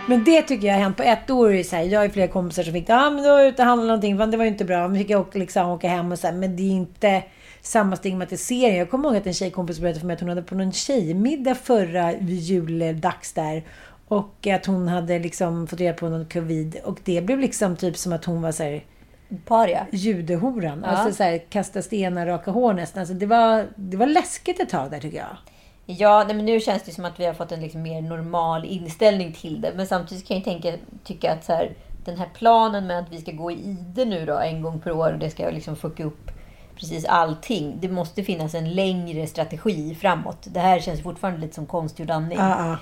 Men 0.10 0.24
det 0.24 0.42
tycker 0.42 0.68
jag 0.68 0.74
har 0.74 0.82
hänt 0.82 0.98
på 0.98 1.04
ett 1.04 1.30
år. 1.30 1.54
är 1.54 1.64
Så 1.64 1.76
här, 1.76 1.84
jag 1.84 2.00
har 2.00 2.10
flera 2.10 2.28
kompisar 2.28 2.64
som 2.64 2.74
fick 2.74 2.90
ah, 2.90 3.10
men 3.10 3.24
då 3.24 3.30
var 3.30 3.40
jag 3.40 3.48
ute 3.48 3.62
och 3.62 3.68
handlade 3.68 3.88
någonting. 3.88 4.18
Fan, 4.18 4.32
det 4.32 4.38
var 4.38 4.46
ju 4.46 4.52
inte 4.52 4.66
bra. 4.66 4.88
Men 4.88 4.98
fick 4.98 5.10
jag 5.10 5.22
åka, 5.22 5.40
liksom, 5.40 5.70
åka 5.70 5.88
hem 5.88 6.12
och 6.12 6.20
så 6.20 6.28
här, 6.28 6.34
Men 6.34 6.56
det 6.56 6.64
är 6.64 6.72
inte 6.72 7.24
samma 7.62 7.96
stigmatisering. 7.96 8.78
Jag 8.78 8.90
kommer 8.90 9.10
ihåg 9.10 9.18
att 9.18 9.28
en 9.28 9.34
tjejkompis 9.34 9.80
berättade 9.80 10.00
för 10.00 10.08
mig 10.08 10.14
att 10.14 10.20
hon 10.20 10.30
hade 10.30 10.42
på 10.42 10.56
någon 10.56 10.72
tjejmiddag 10.72 11.56
förra 11.56 12.14
juldags 12.20 13.34
där. 13.34 13.64
Och 14.08 14.48
att 14.48 14.66
hon 14.66 14.88
hade 14.88 15.20
liksom 15.20 15.68
fått 15.68 15.80
reda 15.80 15.94
på 15.94 16.10
någon 16.10 16.26
covid. 16.26 16.78
Och 16.84 17.00
det 17.04 17.22
blev 17.22 17.40
liksom 17.40 17.76
typ 17.76 17.98
som 17.98 18.14
att 18.14 18.26
hon 18.26 18.42
var 18.42 18.52
så 18.52 18.64
här 18.64 18.84
Paria. 19.46 19.88
judehoran. 19.92 20.80
Ja. 20.84 20.90
Alltså 20.90 21.16
så 21.16 21.24
här, 21.24 21.38
kasta 21.50 21.82
stenar, 21.82 22.26
raka 22.26 22.52
hår 22.52 22.74
nästan. 22.74 23.00
Alltså 23.02 23.16
det, 23.16 23.26
var, 23.26 23.66
det 23.76 23.98
var 23.98 24.08
läskigt 24.08 24.60
ett 24.60 24.70
tag 24.70 24.92
där 24.92 25.00
tycker 25.00 25.18
jag. 25.18 25.38
Ja, 25.90 26.24
nej, 26.28 26.36
men 26.36 26.46
nu 26.46 26.60
känns 26.60 26.84
det 26.84 26.92
som 26.92 27.06
att 27.06 27.20
vi 27.20 27.26
har 27.26 27.34
fått 27.34 27.52
en 27.52 27.60
liksom 27.60 27.82
mer 27.82 28.02
normal 28.02 28.66
inställning 28.66 29.34
till 29.34 29.62
det. 29.62 29.72
Men 29.76 29.88
samtidigt 29.88 30.28
kan 30.28 30.38
jag 30.38 30.44
tänka, 30.44 30.74
tycka 31.04 31.34
att 31.34 31.44
så 31.44 31.54
här, 31.54 31.76
den 32.06 32.18
här 32.18 32.30
planen 32.34 32.88
med 32.88 33.00
att 33.00 33.12
vi 33.12 33.22
ska 33.22 33.32
gå 33.32 33.52
i 33.52 33.56
ide 33.56 34.06
nu 34.06 34.26
då 34.26 34.38
en 34.38 34.62
gång 34.62 34.80
per 34.80 34.92
år 34.92 35.14
och 35.14 35.20
det 35.20 35.30
ska 35.30 35.50
liksom 35.50 35.76
fucka 35.76 36.04
upp 36.04 36.32
precis 36.76 37.06
allting. 37.06 37.78
Det 37.80 37.90
måste 37.90 38.24
finnas 38.24 38.56
en 38.56 38.74
längre 38.74 39.28
strategi 39.28 39.96
framåt. 39.96 40.48
Det 40.54 40.60
här 40.60 40.80
känns 40.80 41.04
fortfarande 41.04 41.42
lite 41.42 41.56
som 41.56 41.66
konstgjord 41.66 42.12
andning. 42.12 42.38
Ja, 42.38 42.70
ja. 42.70 42.78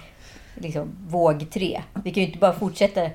Liksom, 0.55 0.89
våg 1.07 1.51
tre. 1.51 1.81
Vi 2.03 2.11
kan 2.11 2.23
ju 2.23 2.27
inte 2.27 2.39
bara 2.39 2.53
fortsätta 2.53 3.09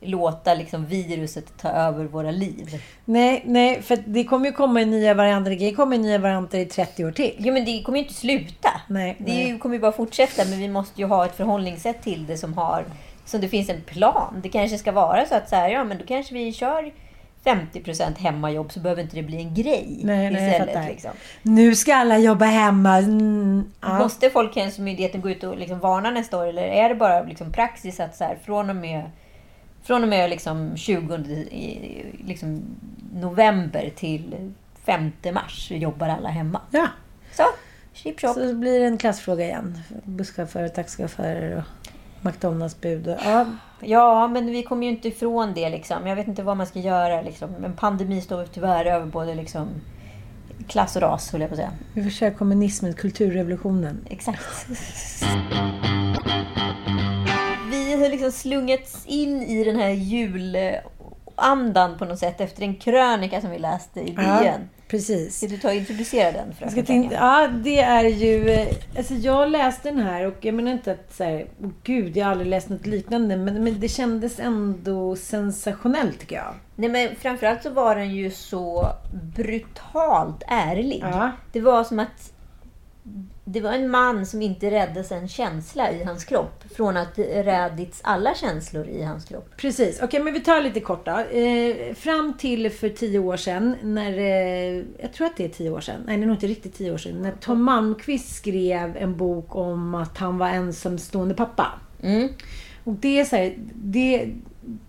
låta 0.00 0.54
liksom, 0.54 0.86
viruset 0.86 1.56
ta 1.56 1.68
över 1.68 2.04
våra 2.04 2.30
liv. 2.30 2.82
Nej, 3.04 3.42
nej, 3.46 3.82
för 3.82 3.98
det 4.06 4.24
kommer 4.24 4.46
ju 4.46 4.52
komma 4.52 4.80
i 4.80 4.86
nya 4.86 5.14
varianter. 5.14 5.50
Det 5.50 5.94
i 5.94 5.98
nya 5.98 6.18
varianter 6.18 6.58
i 6.58 6.64
30 6.64 7.04
år 7.04 7.12
till. 7.12 7.34
Jo, 7.38 7.54
men 7.54 7.64
det 7.64 7.82
kommer 7.82 7.98
ju 7.98 8.04
inte 8.04 8.16
sluta. 8.16 8.80
Nej, 8.88 9.16
det 9.18 9.32
nej. 9.32 9.58
kommer 9.58 9.74
ju 9.74 9.80
bara 9.80 9.92
fortsätta, 9.92 10.44
men 10.44 10.58
vi 10.58 10.68
måste 10.68 11.00
ju 11.00 11.06
ha 11.06 11.26
ett 11.26 11.36
förhållningssätt 11.36 12.02
till 12.02 12.26
det 12.26 12.36
som 12.36 12.54
har... 12.54 12.84
Så 13.24 13.38
det 13.38 13.48
finns 13.48 13.68
en 13.68 13.80
plan. 13.80 14.40
Det 14.42 14.48
kanske 14.48 14.78
ska 14.78 14.92
vara 14.92 15.26
så 15.26 15.34
att 15.34 15.48
så 15.48 15.56
här, 15.56 15.68
ja 15.68 15.84
men 15.84 15.98
då 15.98 16.04
kanske 16.04 16.34
vi 16.34 16.52
kör 16.52 16.92
50% 17.44 18.18
hemmajobb 18.18 18.72
så 18.72 18.80
behöver 18.80 19.02
inte 19.02 19.16
det 19.16 19.22
bli 19.22 19.36
en 19.36 19.54
grej 19.54 20.00
Nej, 20.04 20.30
nej, 20.30 20.46
istället. 20.46 20.74
fattar. 20.74 20.88
liksom. 20.88 21.10
Nu 21.42 21.74
ska 21.74 21.94
alla 21.94 22.18
jobba 22.18 22.44
hemma. 22.44 22.98
Mm, 22.98 23.72
ja. 23.80 23.98
Måste 23.98 24.30
Folkhälsomyndigheten 24.30 25.20
gå 25.20 25.30
ut 25.30 25.44
och 25.44 25.58
liksom 25.58 25.78
varna 25.78 26.10
nästa 26.10 26.38
år 26.38 26.46
eller 26.46 26.62
är 26.62 26.88
det 26.88 26.94
bara 26.94 27.22
liksom 27.22 27.52
praxis 27.52 28.00
att 28.00 28.16
så 28.16 28.24
här, 28.24 28.38
från 28.44 28.70
och 28.70 28.76
med, 28.76 29.10
från 29.82 30.02
och 30.02 30.08
med 30.08 30.30
liksom 30.30 30.76
20 30.76 31.14
i- 31.16 32.14
liksom 32.26 32.62
november 33.14 33.90
till 33.96 34.52
5 34.84 35.12
mars 35.34 35.70
jobbar 35.70 36.08
alla 36.08 36.28
hemma? 36.28 36.60
ja. 36.70 36.86
Så, 37.32 37.42
chip 37.92 38.20
chop. 38.20 38.34
Så 38.34 38.54
blir 38.54 38.80
det 38.80 38.86
en 38.86 38.98
klassfråga 38.98 39.44
igen. 39.44 39.78
Busschaufförer, 40.04 40.68
taxichaufförer 40.68 41.56
och 41.56 41.62
McDonalds-bud. 42.26 43.16
Ja, 43.24 43.46
Ja, 43.80 44.28
men 44.28 44.46
vi 44.46 44.62
kommer 44.62 44.86
ju 44.86 44.92
inte 44.92 45.08
ifrån 45.08 45.54
det. 45.54 45.68
Liksom. 45.68 46.06
Jag 46.06 46.16
vet 46.16 46.28
inte 46.28 46.42
vad 46.42 46.56
man 46.56 46.66
ska 46.66 46.78
göra. 46.78 47.22
Liksom. 47.22 47.64
En 47.64 47.72
pandemi 47.72 48.20
står 48.20 48.44
tyvärr 48.52 48.84
över 48.84 49.06
både 49.06 49.34
liksom, 49.34 49.68
klass 50.68 50.96
och 50.96 51.02
ras, 51.02 51.32
höll 51.32 51.40
jag 51.40 51.50
på 51.50 51.54
att 51.54 51.58
säga. 51.58 51.70
vi 51.94 52.02
får 52.02 52.10
köra 52.10 52.30
kommunismen, 52.30 52.94
kulturrevolutionen. 52.94 53.98
Exakt. 54.10 54.66
Vi 57.98 58.04
har 58.04 58.10
liksom 58.10 58.32
slungats 58.32 59.06
in 59.06 59.42
i 59.42 59.64
den 59.64 59.76
här 59.76 59.90
julandan 59.90 61.98
på 61.98 62.04
något 62.04 62.18
sätt 62.18 62.40
efter 62.40 62.62
en 62.62 62.74
krönika 62.76 63.40
som 63.40 63.50
vi 63.50 63.58
läste 63.58 64.00
i 64.00 64.14
Ja, 64.16 64.40
DN. 64.42 64.68
precis. 64.88 65.36
Ska 65.36 65.46
du 65.46 65.58
ta 65.58 65.68
och 65.68 65.74
introducera 65.74 66.32
den? 66.32 66.46
Jag 66.48 66.56
ska 66.56 66.68
fröken 66.68 66.86
tänka, 66.86 67.14
ja, 67.14 67.48
det 67.48 67.78
är 67.80 68.04
ju... 68.04 68.66
Alltså 68.98 69.14
jag 69.14 69.50
läste 69.50 69.90
den 69.90 70.00
här 70.00 70.26
och 70.26 70.34
jag 70.40 70.54
menar 70.54 70.72
inte 70.72 70.92
att 70.92 71.14
så 71.14 71.24
här, 71.24 71.46
oh 71.62 71.70
gud, 71.82 72.16
jag 72.16 72.24
har 72.24 72.30
aldrig 72.30 72.50
läst 72.50 72.68
något 72.68 72.86
liknande. 72.86 73.36
Men, 73.36 73.64
men 73.64 73.80
det 73.80 73.88
kändes 73.88 74.40
ändå 74.40 75.16
sensationellt 75.16 76.20
tycker 76.20 76.36
jag. 76.36 76.54
Nej, 76.76 76.88
men 76.90 77.16
framförallt 77.16 77.62
så 77.62 77.70
var 77.70 77.96
den 77.96 78.14
ju 78.14 78.30
så 78.30 78.88
brutalt 79.36 80.42
ärlig. 80.46 81.00
Ja. 81.02 81.30
Det 81.52 81.60
var 81.60 81.84
som 81.84 81.98
att 81.98 82.32
det 83.50 83.60
var 83.60 83.72
en 83.72 83.90
man 83.90 84.26
som 84.26 84.42
inte 84.42 84.70
räddades 84.70 85.12
en 85.12 85.28
känsla 85.28 85.92
i 85.92 86.04
hans 86.04 86.24
kropp 86.24 86.64
från 86.74 86.96
att 86.96 87.18
räddits 87.18 88.00
alla 88.04 88.34
känslor 88.34 88.86
i 88.86 89.02
hans 89.02 89.24
kropp. 89.24 89.50
Precis. 89.56 90.00
Okej, 90.02 90.20
men 90.20 90.32
vi 90.32 90.40
tar 90.40 90.60
lite 90.60 90.80
kort 90.80 91.06
då. 91.06 91.18
Eh, 91.18 91.94
fram 91.94 92.34
till 92.38 92.70
för 92.70 92.88
tio 92.88 93.18
år 93.18 93.36
sedan, 93.36 93.76
när... 93.82 94.18
Eh, 94.18 94.84
jag 94.98 95.12
tror 95.12 95.26
att 95.26 95.36
det 95.36 95.44
är 95.44 95.48
tio 95.48 95.70
år 95.70 95.80
sedan. 95.80 96.02
Nej, 96.06 96.16
det 96.16 96.22
är 96.22 96.26
nog 96.26 96.36
inte 96.36 96.46
riktigt 96.46 96.74
tio 96.74 96.92
år 96.92 96.98
sedan. 96.98 97.22
När 97.22 97.32
Tom 97.32 97.62
Malmqvist 97.62 98.36
skrev 98.36 98.96
en 98.96 99.16
bok 99.16 99.56
om 99.56 99.94
att 99.94 100.18
han 100.18 100.38
var 100.38 100.48
ensamstående 100.48 101.34
pappa. 101.34 101.66
Mm. 102.02 102.28
Och 102.84 102.92
det 102.92 103.20
är 103.20 103.24
så 103.24 103.36
här, 103.36 103.54
det, 103.74 104.28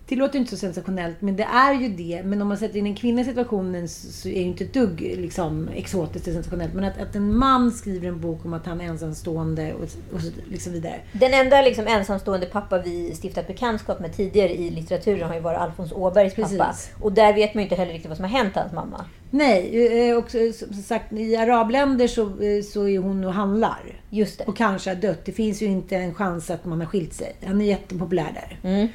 det 0.06 0.16
låter 0.16 0.38
inte 0.38 0.50
så 0.50 0.56
sensationellt, 0.56 1.20
men 1.20 1.36
det 1.36 1.42
är 1.42 1.74
ju 1.74 1.88
det. 1.88 2.22
Men 2.24 2.42
om 2.42 2.48
man 2.48 2.58
sätter 2.58 2.78
in 2.78 2.86
en 2.86 2.94
kvinna 2.94 3.20
i 3.20 3.24
situationen 3.24 3.88
så, 3.88 4.28
är 4.28 4.32
det 4.32 4.40
ju 4.40 4.46
inte 4.46 4.64
ett 4.64 4.72
dugg 4.72 5.00
liksom, 5.00 5.68
exotiskt 5.74 6.26
och 6.26 6.32
sensationellt. 6.32 6.74
Men 6.74 6.84
att, 6.84 6.98
att 6.98 7.14
en 7.14 7.36
man 7.36 7.70
skriver 7.72 8.08
en 8.08 8.20
bok 8.20 8.44
om 8.44 8.54
att 8.54 8.66
han 8.66 8.80
är 8.80 8.84
ensamstående 8.84 9.74
och, 9.74 9.82
och 10.14 10.20
så 10.20 10.30
liksom 10.50 10.72
vidare. 10.72 11.00
Den 11.12 11.34
enda 11.34 11.62
liksom 11.62 11.86
ensamstående 11.86 12.46
pappa 12.46 12.78
vi 12.78 13.14
stiftat 13.22 13.46
bekantskap 13.46 14.00
med 14.00 14.16
tidigare 14.16 14.54
i 14.54 14.70
litteraturen 14.70 15.28
har 15.28 15.34
ju 15.34 15.40
varit 15.40 15.58
Alfons 15.58 15.92
Åbergs 15.92 16.34
Precis. 16.34 16.58
pappa. 16.58 16.74
Och 17.00 17.12
där 17.12 17.34
vet 17.34 17.54
man 17.54 17.62
ju 17.62 17.66
inte 17.66 17.76
heller 17.76 17.92
riktigt 17.92 18.08
vad 18.08 18.16
som 18.16 18.24
har 18.24 18.38
hänt 18.38 18.54
hans 18.54 18.72
mamma. 18.72 19.04
Nej, 19.30 20.08
eh, 20.08 20.16
och 20.16 20.30
som 20.30 20.82
sagt 20.82 21.12
i 21.12 21.36
arabländer 21.36 22.06
så, 22.06 22.22
eh, 22.22 22.62
så 22.62 22.88
är 22.88 22.98
hon 22.98 23.24
och 23.24 23.32
handlar. 23.32 24.00
Just 24.10 24.38
det. 24.38 24.44
Och 24.44 24.56
kanske 24.56 24.90
har 24.90 24.96
dött. 24.96 25.24
Det 25.24 25.32
finns 25.32 25.62
ju 25.62 25.66
inte 25.66 25.96
en 25.96 26.14
chans 26.14 26.50
att 26.50 26.64
man 26.64 26.80
har 26.80 26.86
skilt 26.86 27.14
sig. 27.14 27.36
Han 27.46 27.60
är 27.60 27.64
jättepopulär 27.64 28.32
där. 28.34 28.70
Mm. 28.70 28.88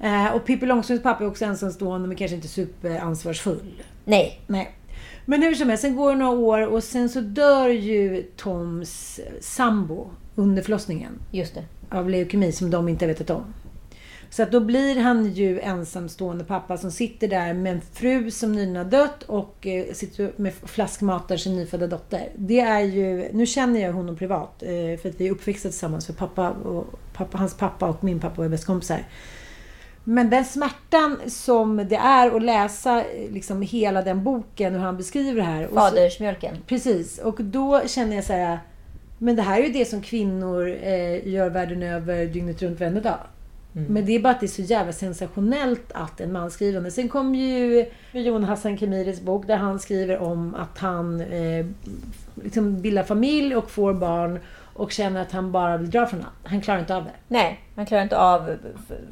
Eh, 0.00 0.26
och 0.26 0.44
Pippi 0.44 0.66
Långstrumps 0.66 1.02
pappa 1.02 1.24
är 1.24 1.28
också 1.28 1.44
ensamstående 1.44 2.08
men 2.08 2.16
kanske 2.16 2.34
inte 2.34 2.48
superansvarsfull. 2.48 3.82
Nej. 4.04 4.40
Nej. 4.46 4.74
Men 5.24 5.42
hur 5.42 5.54
som 5.54 5.68
helst, 5.68 5.82
sen 5.82 5.96
går 5.96 6.12
det 6.12 6.18
några 6.18 6.38
år 6.38 6.66
och 6.66 6.84
sen 6.84 7.08
så 7.08 7.20
dör 7.20 7.68
ju 7.68 8.22
Toms 8.36 9.20
sambo 9.40 10.10
under 10.34 10.62
förlossningen 10.62 11.12
Just 11.30 11.54
det. 11.54 11.64
av 11.90 12.10
leukemi 12.10 12.52
som 12.52 12.70
de 12.70 12.88
inte 12.88 13.06
vetat 13.06 13.30
om. 13.30 13.44
Så 14.30 14.42
att 14.42 14.52
då 14.52 14.60
blir 14.60 15.00
han 15.00 15.32
ju 15.32 15.60
ensamstående 15.60 16.44
pappa 16.44 16.76
som 16.76 16.90
sitter 16.90 17.28
där 17.28 17.54
med 17.54 17.72
en 17.72 17.80
fru 17.92 18.30
som 18.30 18.52
nyligen 18.52 18.76
har 18.76 18.84
dött 18.84 19.22
och 19.22 19.66
eh, 19.66 19.92
sitter 19.92 20.32
med 20.36 20.54
flaskmatar 20.54 21.36
sin 21.36 21.56
nyfödda 21.56 21.86
dotter. 21.86 22.28
Det 22.36 22.60
är 22.60 22.80
ju, 22.80 23.32
nu 23.32 23.46
känner 23.46 23.80
jag 23.80 23.92
honom 23.92 24.16
privat 24.16 24.62
eh, 24.62 25.00
för 25.02 25.08
att 25.08 25.20
vi 25.20 25.26
är 25.26 25.30
uppväxta 25.30 25.68
tillsammans 25.68 26.06
för 26.06 26.12
pappa 26.12 26.50
och 26.50 26.86
pappa, 27.12 27.38
hans 27.38 27.54
pappa 27.54 27.88
och 27.88 28.04
min 28.04 28.20
pappa 28.20 28.42
var 28.42 28.48
bäst 28.48 28.66
kompisar. 28.66 29.04
Men 30.04 30.30
den 30.30 30.44
smärtan 30.44 31.16
som 31.26 31.76
det 31.76 31.96
är 31.96 32.36
att 32.36 32.42
läsa 32.42 33.04
liksom 33.30 33.62
hela 33.62 34.02
den 34.02 34.24
boken, 34.24 34.72
hur 34.74 34.80
han 34.80 34.96
beskriver 34.96 35.34
det 35.36 35.42
här. 35.42 35.62
och 35.64 35.70
så- 35.70 35.76
Fadersmjölken. 35.80 36.56
Precis, 36.66 37.18
och 37.18 37.44
då 37.44 37.80
känner 37.86 38.16
jag 38.16 38.24
så 38.24 38.32
här. 38.32 38.58
Men 39.18 39.36
det 39.36 39.42
här 39.42 39.60
är 39.60 39.64
ju 39.66 39.72
det 39.72 39.84
som 39.84 40.02
kvinnor 40.02 40.68
eh, 40.82 41.28
gör 41.28 41.50
världen 41.50 41.82
över 41.82 42.26
dygnet 42.26 42.62
runt 42.62 42.80
varenda 42.80 43.00
dag. 43.00 43.18
Men 43.72 44.06
det 44.06 44.12
är 44.12 44.20
bara 44.20 44.30
att 44.32 44.40
det 44.40 44.46
är 44.46 44.48
så 44.48 44.62
jävla 44.62 44.92
sensationellt 44.92 45.92
att 45.92 46.20
en 46.20 46.32
man 46.32 46.50
skriver 46.50 46.78
om 46.78 46.84
det. 46.84 46.90
Sen 46.90 47.08
kom 47.08 47.34
ju 47.34 47.86
Jon 48.12 48.44
Hassan 48.44 48.76
Khemiris 48.76 49.20
bok 49.20 49.46
där 49.46 49.56
han 49.56 49.78
skriver 49.78 50.18
om 50.18 50.54
att 50.54 50.78
han 50.78 51.20
eh, 51.20 51.66
liksom 52.42 52.80
bildar 52.80 53.02
familj 53.02 53.56
och 53.56 53.70
får 53.70 53.94
barn 53.94 54.38
och 54.74 54.92
känner 54.92 55.22
att 55.22 55.32
han 55.32 55.52
bara 55.52 55.76
vill 55.76 55.90
dra 55.90 56.06
från 56.06 56.20
allt. 56.20 56.50
Han 56.50 56.60
klarar 56.60 56.80
inte 56.80 56.96
av 56.96 57.04
det. 57.04 57.12
Nej, 57.28 57.60
han 57.76 57.86
klarar 57.86 58.02
inte 58.02 58.18
av 58.18 58.56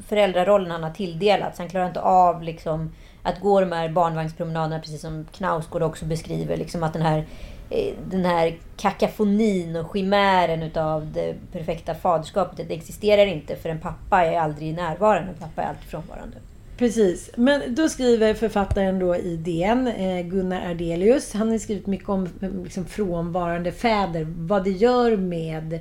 föräldrarollen 0.07 0.71
han 0.71 0.83
har 0.83 0.91
tilldelats. 0.91 1.59
Han 1.59 1.69
klarar 1.69 1.87
inte 1.87 2.01
av 2.01 2.43
liksom, 2.43 2.91
att 3.23 3.39
gå 3.39 3.61
de 3.61 3.71
här 3.71 3.89
barnvagnspromenaderna, 3.89 4.79
precis 4.79 5.01
som 5.01 5.25
Knausgård 5.31 5.83
också 5.83 6.05
beskriver. 6.05 6.57
Liksom 6.57 6.83
att 6.83 6.93
den 6.93 7.01
här, 7.01 7.25
eh, 7.69 7.93
den 8.09 8.25
här 8.25 8.57
kakafonin 8.77 9.75
och 9.75 9.93
chimären 9.93 10.63
utav 10.63 11.11
det 11.13 11.35
perfekta 11.51 11.95
faderskapet, 11.95 12.67
det 12.67 12.73
existerar 12.73 13.25
inte. 13.25 13.55
För 13.55 13.69
en 13.69 13.79
pappa 13.79 14.25
är 14.25 14.39
aldrig 14.39 14.75
närvarande, 14.75 15.31
en 15.31 15.37
pappa 15.37 15.61
är 15.61 15.67
alltid 15.67 15.89
frånvarande. 15.89 16.37
Precis. 16.79 17.31
Men 17.35 17.75
då 17.75 17.89
skriver 17.89 18.33
författaren 18.33 18.99
då 18.99 19.15
i 19.15 19.35
DN, 19.35 19.87
eh, 19.87 20.25
Gunnar 20.25 20.69
Ardelius, 20.69 21.33
han 21.33 21.49
har 21.51 21.57
skrivit 21.57 21.87
mycket 21.87 22.09
om 22.09 22.27
liksom, 22.63 22.85
frånvarande 22.85 23.71
fäder. 23.71 24.27
Vad 24.37 24.63
det 24.63 24.69
gör 24.69 25.17
med, 25.17 25.79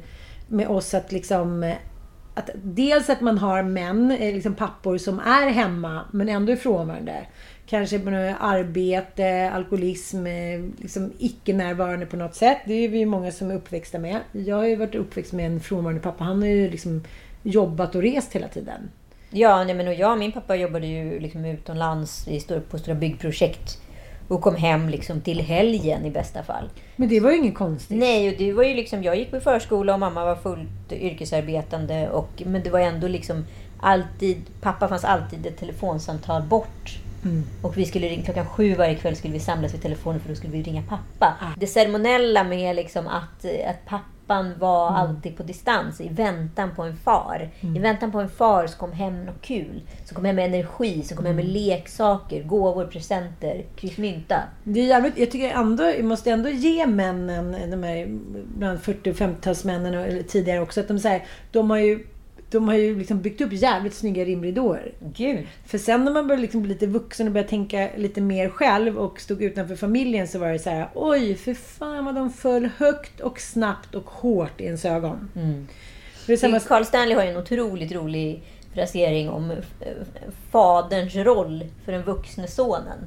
med 0.49 0.69
oss 0.69 0.95
att 0.95 1.13
liksom... 1.13 1.63
Eh, 1.63 1.77
att 2.35 2.51
dels 2.55 3.11
att 3.11 3.21
man 3.21 3.39
har 3.39 3.63
män, 3.63 4.11
eh, 4.11 4.35
liksom 4.35 4.55
pappor 4.55 4.99
som 4.99 5.19
är 5.19 5.51
hemma 5.51 6.05
men 6.13 6.29
ändå 6.29 6.53
är 6.53 6.57
frånvarande. 6.57 7.27
Kanske 7.67 7.99
på 7.99 8.11
arbete, 8.41 9.51
alkoholism, 9.55 10.27
liksom 10.79 11.13
icke-närvarande 11.19 12.07
på 12.07 12.17
något 12.17 12.35
sätt. 12.35 12.59
Det 12.67 12.75
är 12.75 12.89
vi 12.89 12.99
ju 12.99 13.07
många 13.07 13.33
som 13.33 13.51
är 13.51 13.55
uppväxta 13.55 13.99
med. 13.99 14.21
Jag 14.33 14.57
har 14.57 14.65
ju 14.65 14.77
varit 14.77 14.95
uppväxt 14.95 15.33
med 15.33 15.47
en 15.47 15.61
frånvarande 15.61 16.03
pappa. 16.03 16.25
Han 16.25 16.43
har 16.43 16.49
ju 16.49 16.71
liksom 16.71 17.05
jobbat 17.43 17.95
och 17.95 18.03
rest 18.03 18.33
hela 18.33 18.49
tiden. 18.49 18.91
Ja, 19.31 19.65
nej, 19.65 19.75
men 19.75 19.89
och 19.89 19.95
jag 19.95 20.13
och 20.13 20.19
min 20.19 20.33
pappa 20.33 20.57
jobbade 20.57 20.87
ju 20.87 21.21
liksom 21.21 21.45
utomlands 21.45 22.29
i 22.29 22.41
stor, 22.41 22.61
på 22.61 22.79
stora 22.79 22.95
byggprojekt. 22.95 23.79
Och 24.29 24.43
kom 24.43 24.57
hem 24.57 24.89
liksom 24.89 25.21
till 25.21 25.41
helgen 25.41 26.05
i 26.05 26.11
bästa 26.11 26.43
fall. 26.43 26.71
Men 26.97 27.09
det 27.09 27.21
var 27.21 27.31
ju 27.31 27.37
inget 27.37 27.55
konstigt. 27.55 27.99
Nej, 27.99 28.29
och 28.29 28.35
det 28.39 28.53
var 28.53 28.65
ju 28.65 28.75
liksom, 28.75 29.03
jag 29.03 29.17
gick 29.17 29.31
på 29.31 29.41
förskola 29.41 29.95
och 29.95 30.01
mamma 30.01 30.25
var 30.25 30.37
fullt 30.37 30.93
yrkesarbetande. 30.93 32.09
Och, 32.09 32.43
men 32.47 32.63
det 32.63 32.71
var 32.71 32.81
ändå 32.81 33.09
liksom 33.09 33.45
alltid, 33.81 34.43
pappa 34.61 34.89
fanns 34.89 35.05
alltid 35.05 35.47
ett 35.47 35.59
telefonsamtal 35.59 36.43
bort. 36.43 36.99
Och 37.63 37.77
vi 37.77 37.85
skulle 37.85 38.09
ringa, 38.09 38.25
klockan 38.25 38.47
sju 38.47 38.75
varje 38.75 38.95
kväll 38.95 39.17
skulle 39.17 39.35
vi 39.35 39.41
samlas 39.41 39.75
vid 39.75 39.83
telefonen 39.83 40.21
för 40.21 40.29
då 40.29 40.35
skulle 40.35 40.53
vi 40.53 40.63
ringa 40.63 40.83
pappa. 40.83 41.35
Det 41.57 41.67
ceremoniella 41.67 42.45
med 42.45 42.77
liksom 42.77 43.07
att, 43.07 43.45
att 43.45 43.87
pappan 43.87 44.55
var 44.59 44.91
alltid 44.91 45.37
på 45.37 45.43
distans 45.43 46.01
i 46.01 46.09
väntan 46.09 46.75
på 46.75 46.83
en 46.83 46.97
far. 46.97 47.51
I 47.77 47.79
väntan 47.79 48.13
på 48.13 48.21
en 48.21 48.29
far 48.29 48.67
så 48.67 48.79
kom 48.79 48.93
hem 48.93 49.25
något 49.25 49.43
kul. 49.43 49.83
Så 50.05 50.15
kom 50.15 50.25
hem 50.25 50.37
med 50.37 50.45
energi, 50.45 51.03
så 51.03 51.17
kom 51.17 51.27
hem 51.27 51.37
med 51.37 51.49
leksaker, 51.49 52.43
gåvor, 52.43 52.85
presenter, 52.85 53.65
kryssmynta. 53.77 54.43
Det 54.65 54.81
är 54.81 54.85
jävligt, 54.85 55.19
jag 55.19 55.31
tycker 55.31 55.51
ändå, 55.51 55.85
jag 55.85 56.05
måste 56.05 56.31
ändå 56.31 56.49
ge 56.49 56.87
männen, 56.87 57.71
de 57.71 57.83
här 57.83 58.07
bland 58.59 58.81
40 58.81 59.11
och 59.11 59.17
50-talsmännen 59.17 59.99
och 59.99 60.07
eller 60.07 60.23
tidigare 60.23 60.61
också, 60.61 60.81
att 60.81 60.89
de, 60.89 60.99
så 60.99 61.09
här, 61.09 61.27
de 61.51 61.71
har 61.71 61.79
ju 61.79 62.07
de 62.51 62.69
har 62.69 62.75
ju 62.75 62.99
liksom 62.99 63.21
byggt 63.23 63.41
upp 63.41 63.53
jävligt 63.53 63.95
snygga 63.95 64.25
rimridåer. 64.25 64.93
Gud! 65.01 65.47
För 65.67 65.79
sen 65.79 66.05
när 66.05 66.13
man 66.13 66.27
började 66.27 66.43
liksom 66.43 66.63
bli 66.63 66.73
lite 66.73 66.87
vuxen 66.87 67.27
och 67.27 67.33
började 67.33 67.49
tänka 67.49 67.91
lite 67.97 68.21
mer 68.21 68.49
själv 68.49 68.99
och 68.99 69.21
stod 69.21 69.43
utanför 69.43 69.77
familjen 69.77 70.29
så 70.29 70.39
var 70.39 70.49
det 70.49 70.59
så 70.59 70.71
här: 70.71 70.89
oj, 70.95 71.35
för 71.35 71.55
fan 71.55 72.05
vad 72.05 72.15
de 72.15 72.33
föll 72.33 72.69
högt 72.77 73.21
och 73.21 73.41
snabbt 73.41 73.95
och 73.95 74.11
hårt 74.11 74.61
i 74.61 74.65
ens 74.65 74.85
ögon. 74.85 75.31
Är 76.29 76.37
samma, 76.37 76.61
Carl 76.61 76.85
Stanley 76.85 77.15
har 77.15 77.25
ju 77.25 77.31
en 77.31 77.37
otroligt 77.37 77.93
rolig 77.93 78.43
frasering 78.75 79.31
om 79.31 79.51
eh, 79.51 79.57
faderns 80.51 81.15
roll 81.15 81.65
för 81.85 81.93
den 81.93 82.03
vuxne 82.03 82.49
sonen. 82.49 82.99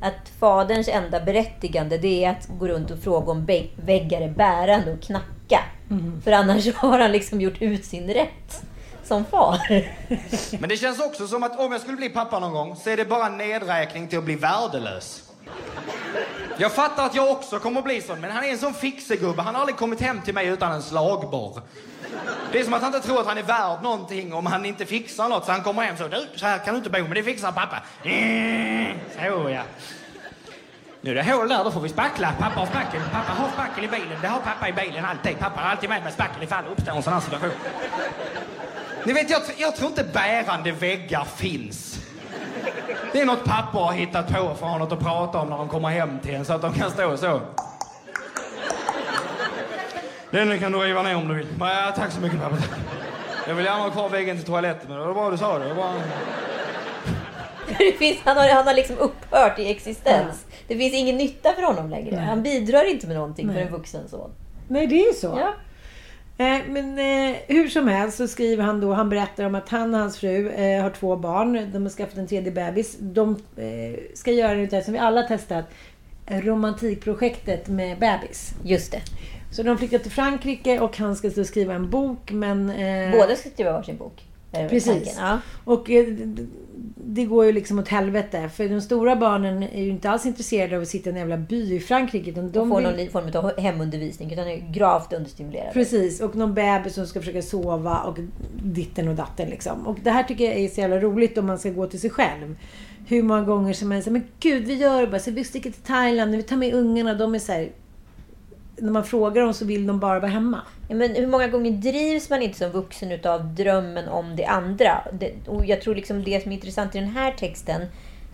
Att 0.00 0.28
faderns 0.38 0.88
enda 0.88 1.20
berättigande 1.20 1.98
det 1.98 2.24
är 2.24 2.30
att 2.30 2.48
gå 2.58 2.68
runt 2.68 2.90
och 2.90 2.98
fråga 2.98 3.32
om 3.32 3.46
väggar 3.76 4.20
är 4.20 4.30
bärande 4.30 4.92
och 4.92 5.00
knacka. 5.00 5.60
För 6.24 6.32
annars 6.32 6.74
har 6.74 6.98
han 6.98 7.12
liksom 7.12 7.40
gjort 7.40 7.62
ut 7.62 7.84
sin 7.84 8.08
rätt 8.08 8.66
som 9.06 9.24
far. 9.24 9.60
Men 10.60 10.68
det 10.68 10.76
känns 10.76 11.00
också 11.00 11.28
som 11.28 11.42
att 11.42 11.58
om 11.58 11.72
jag 11.72 11.80
skulle 11.80 11.96
bli 11.96 12.08
pappa 12.08 12.38
någon 12.38 12.52
gång 12.52 12.76
så 12.76 12.90
är 12.90 12.96
det 12.96 13.04
bara 13.04 13.26
en 13.26 13.38
nedräkning 13.38 14.08
till 14.08 14.18
att 14.18 14.24
bli 14.24 14.34
värdelös. 14.34 15.22
Jag 16.56 16.72
fattar 16.72 17.06
att 17.06 17.14
jag 17.14 17.30
också 17.30 17.58
kommer 17.58 17.78
att 17.78 17.84
bli 17.84 18.02
sån, 18.02 18.20
men 18.20 18.30
han 18.30 18.44
är 18.44 18.48
en 18.48 18.58
sån 18.58 18.74
fixegubbe. 18.74 19.42
Han 19.42 19.54
har 19.54 19.60
aldrig 19.60 19.76
kommit 19.76 20.00
hem 20.00 20.20
till 20.22 20.34
mig 20.34 20.46
utan 20.46 20.72
en 20.72 20.82
slagborr. 20.82 21.62
Det 22.52 22.60
är 22.60 22.64
som 22.64 22.74
att 22.74 22.82
han 22.82 22.94
inte 22.94 23.06
tror 23.06 23.20
att 23.20 23.26
han 23.26 23.38
är 23.38 23.42
värd 23.42 23.82
någonting 23.82 24.34
om 24.34 24.46
han 24.46 24.64
inte 24.64 24.86
fixar 24.86 25.28
något. 25.28 25.44
Så 25.44 25.52
han 25.52 25.62
kommer 25.62 25.82
hem 25.82 25.96
så, 25.96 26.08
du, 26.08 26.26
så 26.34 26.46
här 26.46 26.58
kan 26.58 26.74
du 26.74 26.78
inte 26.78 26.90
bo, 26.90 26.98
men 26.98 27.10
det 27.10 27.22
fixar 27.22 27.52
pappa. 27.52 27.82
Mm, 28.04 28.98
Så 29.14 29.50
ja. 29.50 29.62
Nu 31.00 31.10
är 31.10 31.14
det 31.14 31.32
hål 31.32 31.48
där, 31.48 31.64
då 31.64 31.70
får 31.70 31.80
vi 31.80 31.88
spackla. 31.88 32.32
Pappa 32.38 32.60
har 32.60 32.66
spackel. 32.66 33.00
Pappa 33.12 33.32
har 33.32 33.48
spackel 33.48 33.84
i 33.84 33.88
bilen. 33.88 34.18
Det 34.22 34.28
har 34.28 34.40
pappa 34.40 34.68
i 34.68 34.72
bilen 34.72 35.04
alltid. 35.04 35.38
Pappa 35.38 35.60
har 35.60 35.70
alltid 35.70 35.88
med 35.88 36.02
mig 36.02 36.12
spackel 36.12 36.42
ifall 36.42 36.64
det 36.64 36.70
uppstår 36.70 36.92
en 36.96 37.02
sån 37.02 37.12
här 37.12 37.20
situation. 37.20 37.50
Ni 39.06 39.12
vet, 39.12 39.30
jag, 39.30 39.42
jag 39.56 39.76
tror 39.76 39.88
inte 39.88 40.04
bärande 40.04 40.72
väggar 40.72 41.24
finns. 41.24 42.00
Det 43.12 43.20
är 43.20 43.26
något 43.26 43.44
pappa 43.44 43.78
har 43.78 43.92
hittat 43.92 44.26
på 44.26 44.32
för 44.32 44.50
att 44.50 44.60
ha 44.60 44.78
något 44.78 44.92
att 44.92 45.00
prata 45.00 45.38
om 45.38 45.48
när 45.48 45.58
de 45.58 45.68
kommer 45.68 45.88
hem 45.88 46.18
till 46.22 46.34
en 46.34 46.44
så 46.44 46.52
att 46.52 46.62
de 46.62 46.74
kan 46.74 46.90
stå 46.90 47.16
så. 47.16 47.40
Den 50.30 50.58
kan 50.58 50.72
du 50.72 50.78
riva 50.78 51.02
ner 51.02 51.16
om 51.16 51.28
du 51.28 51.34
vill. 51.34 51.46
Ja, 51.60 51.92
tack 51.96 52.12
så 52.12 52.20
mycket 52.20 52.40
pappa. 52.40 52.56
Jag 53.48 53.54
vill 53.54 53.64
gärna 53.64 53.82
ha 53.82 53.90
kvar 53.90 54.08
väggen 54.08 54.36
till 54.36 54.46
toaletten 54.46 54.88
men 54.88 54.98
det 54.98 55.06
var 55.06 55.14
bra 55.14 55.30
du 55.30 55.38
sa 55.38 55.58
det. 55.58 55.68
det 55.68 55.74
var 55.74 55.82
bara... 55.82 55.94
Det 57.78 57.92
finns, 57.92 58.18
han, 58.24 58.36
har, 58.36 58.48
han 58.48 58.66
har 58.66 58.74
liksom 58.74 58.98
upphört 58.98 59.58
i 59.58 59.70
existens. 59.70 60.46
Det 60.68 60.76
finns 60.76 60.94
ingen 60.94 61.16
nytta 61.16 61.52
för 61.52 61.62
honom 61.62 61.90
längre. 61.90 62.16
Han 62.16 62.42
bidrar 62.42 62.90
inte 62.90 63.06
med 63.06 63.16
någonting 63.16 63.52
för 63.52 63.60
en 63.60 63.72
vuxen 63.72 64.08
son. 64.08 64.30
nej, 64.68 64.86
det 64.86 64.94
är 64.94 65.06
ju 65.06 65.12
så. 65.12 65.26
Ja. 65.26 65.54
Eh, 66.38 66.58
Men 66.68 66.98
eh, 66.98 67.36
hur 67.46 67.68
som 67.68 67.88
helst 67.88 68.16
så 68.16 68.28
skriver 68.28 68.64
han 68.64 68.80
då, 68.80 68.92
han 68.92 69.08
berättar 69.08 69.44
om 69.44 69.54
att 69.54 69.68
han 69.68 69.94
och 69.94 70.00
hans 70.00 70.18
fru 70.18 70.48
eh, 70.50 70.82
har 70.82 70.90
två 70.90 71.16
barn. 71.16 71.70
De 71.72 71.82
har 71.82 71.90
skaffat 71.90 72.18
en 72.18 72.26
tredje 72.26 72.52
bebis. 72.52 72.96
De 73.00 73.30
eh, 73.56 74.00
ska 74.14 74.30
göra 74.30 74.54
det 74.54 74.84
som 74.84 74.92
vi 74.92 74.98
alla 74.98 75.20
har 75.20 75.28
testat. 75.28 75.64
Romantikprojektet 76.26 77.68
med 77.68 77.98
bebis. 77.98 78.54
Just 78.64 78.92
det. 78.92 79.02
Så 79.52 79.62
de 79.62 79.78
flyttar 79.78 79.98
till 79.98 80.10
Frankrike 80.10 80.80
och 80.80 80.96
han 80.98 81.16
ska 81.16 81.30
skriva 81.30 81.74
en 81.74 81.90
bok 81.90 82.30
men... 82.30 82.70
Eh, 82.70 83.10
Båda 83.12 83.36
ska 83.36 83.50
skriva 83.50 83.72
varsin 83.72 83.96
bok. 83.96 84.22
Väl 84.50 84.68
Precis. 84.68 85.16
Ja. 85.18 85.40
Och 85.64 85.90
eh, 85.90 86.06
det 86.96 87.24
går 87.24 87.44
ju 87.44 87.52
liksom 87.52 87.78
åt 87.78 87.88
helvete. 87.88 88.50
För 88.54 88.68
de 88.68 88.80
stora 88.80 89.16
barnen 89.16 89.62
är 89.62 89.82
ju 89.82 89.90
inte 89.90 90.10
alls 90.10 90.26
intresserade 90.26 90.76
av 90.76 90.82
att 90.82 90.88
sitta 90.88 91.10
i 91.10 91.12
en 91.12 91.18
jävla 91.18 91.36
by 91.36 91.74
i 91.74 91.80
Frankrike. 91.80 92.30
Utan 92.30 92.44
de 92.44 92.58
De 92.58 92.68
får 92.68 92.80
vill... 92.80 93.12
någon 93.12 93.32
form 93.32 93.44
av 93.44 93.60
hemundervisning. 93.60 94.32
Utan 94.32 94.48
är 94.48 94.72
gravt 94.72 95.12
understimulerade. 95.12 95.72
Precis, 95.72 96.20
och 96.20 96.36
någon 96.36 96.54
bebis 96.54 96.94
som 96.94 97.06
ska 97.06 97.20
försöka 97.20 97.42
sova 97.42 97.98
och 97.98 98.18
ditten 98.62 99.08
och 99.08 99.14
datten 99.14 99.48
liksom. 99.48 99.86
Och 99.86 99.98
det 100.02 100.10
här 100.10 100.22
tycker 100.22 100.44
jag 100.44 100.54
är 100.54 100.68
så 100.68 100.80
jävla 100.80 100.98
roligt 100.98 101.38
om 101.38 101.46
man 101.46 101.58
ska 101.58 101.70
gå 101.70 101.86
till 101.86 102.00
sig 102.00 102.10
själv. 102.10 102.56
Hur 103.08 103.22
många 103.22 103.42
gånger 103.42 103.72
som 103.72 103.88
man 103.88 104.02
säger 104.02 104.12
men 104.12 104.24
gud 104.40 104.64
vi 104.64 104.74
gör 104.74 105.06
bara 105.06 105.20
så 105.20 105.30
vi 105.30 105.44
sticker 105.44 105.70
till 105.70 105.82
Thailand, 105.82 106.36
vi 106.36 106.42
tar 106.42 106.56
med 106.56 106.74
ungarna, 106.74 107.14
de 107.14 107.34
är 107.34 107.38
så 107.38 107.52
här, 107.52 107.68
När 108.76 108.92
man 108.92 109.04
frågar 109.04 109.42
dem 109.42 109.54
så 109.54 109.64
vill 109.64 109.86
de 109.86 110.00
bara 110.00 110.20
vara 110.20 110.30
hemma. 110.30 110.60
Men 110.88 111.14
hur 111.14 111.26
många 111.26 111.48
gånger 111.48 111.70
drivs 111.70 112.30
man 112.30 112.42
inte 112.42 112.58
som 112.58 112.70
vuxen 112.70 113.12
utav 113.12 113.54
drömmen 113.54 114.08
om 114.08 114.36
det 114.36 114.44
andra? 114.44 115.00
Det, 115.12 115.32
och 115.46 115.66
jag 115.66 115.80
tror 115.80 115.94
liksom 115.94 116.24
det 116.24 116.42
som 116.42 116.52
är 116.52 116.56
intressant 116.56 116.94
i 116.94 116.98
den 116.98 117.08
här 117.08 117.32
texten, 117.32 117.82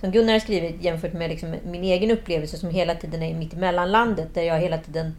som 0.01 0.11
Gunnar 0.11 0.33
har 0.33 0.41
skrivit 0.41 0.83
jämfört 0.85 1.13
med 1.13 1.31
liksom 1.31 1.55
min 1.65 1.85
egen 1.85 2.11
upplevelse 2.11 2.57
som 2.57 2.71
hela 2.71 2.95
tiden 2.95 3.23
är 3.23 3.35
mitt 3.35 3.55
i 3.55 3.57
mellanlandet, 3.57 4.35
där 4.35 4.43
jag 4.43 4.61
hela 4.61 4.79
tiden 4.79 5.17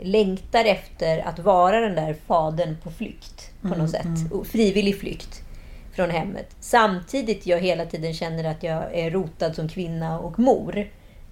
längtar 0.00 0.64
efter 0.64 1.18
att 1.18 1.38
vara 1.38 1.80
den 1.80 1.94
där 1.94 2.16
fadern 2.26 2.76
på 2.82 2.90
flykt 2.90 3.50
på 3.62 3.68
något 3.68 3.90
sätt. 3.90 4.32
Och 4.32 4.46
frivillig 4.46 5.00
flykt 5.00 5.42
från 5.96 6.10
hemmet. 6.10 6.56
Samtidigt 6.60 7.46
jag 7.46 7.58
hela 7.58 7.84
tiden 7.86 8.14
känner 8.14 8.44
att 8.44 8.62
jag 8.62 8.94
är 8.94 9.10
rotad 9.10 9.54
som 9.54 9.68
kvinna 9.68 10.18
och 10.18 10.38
mor. 10.38 10.86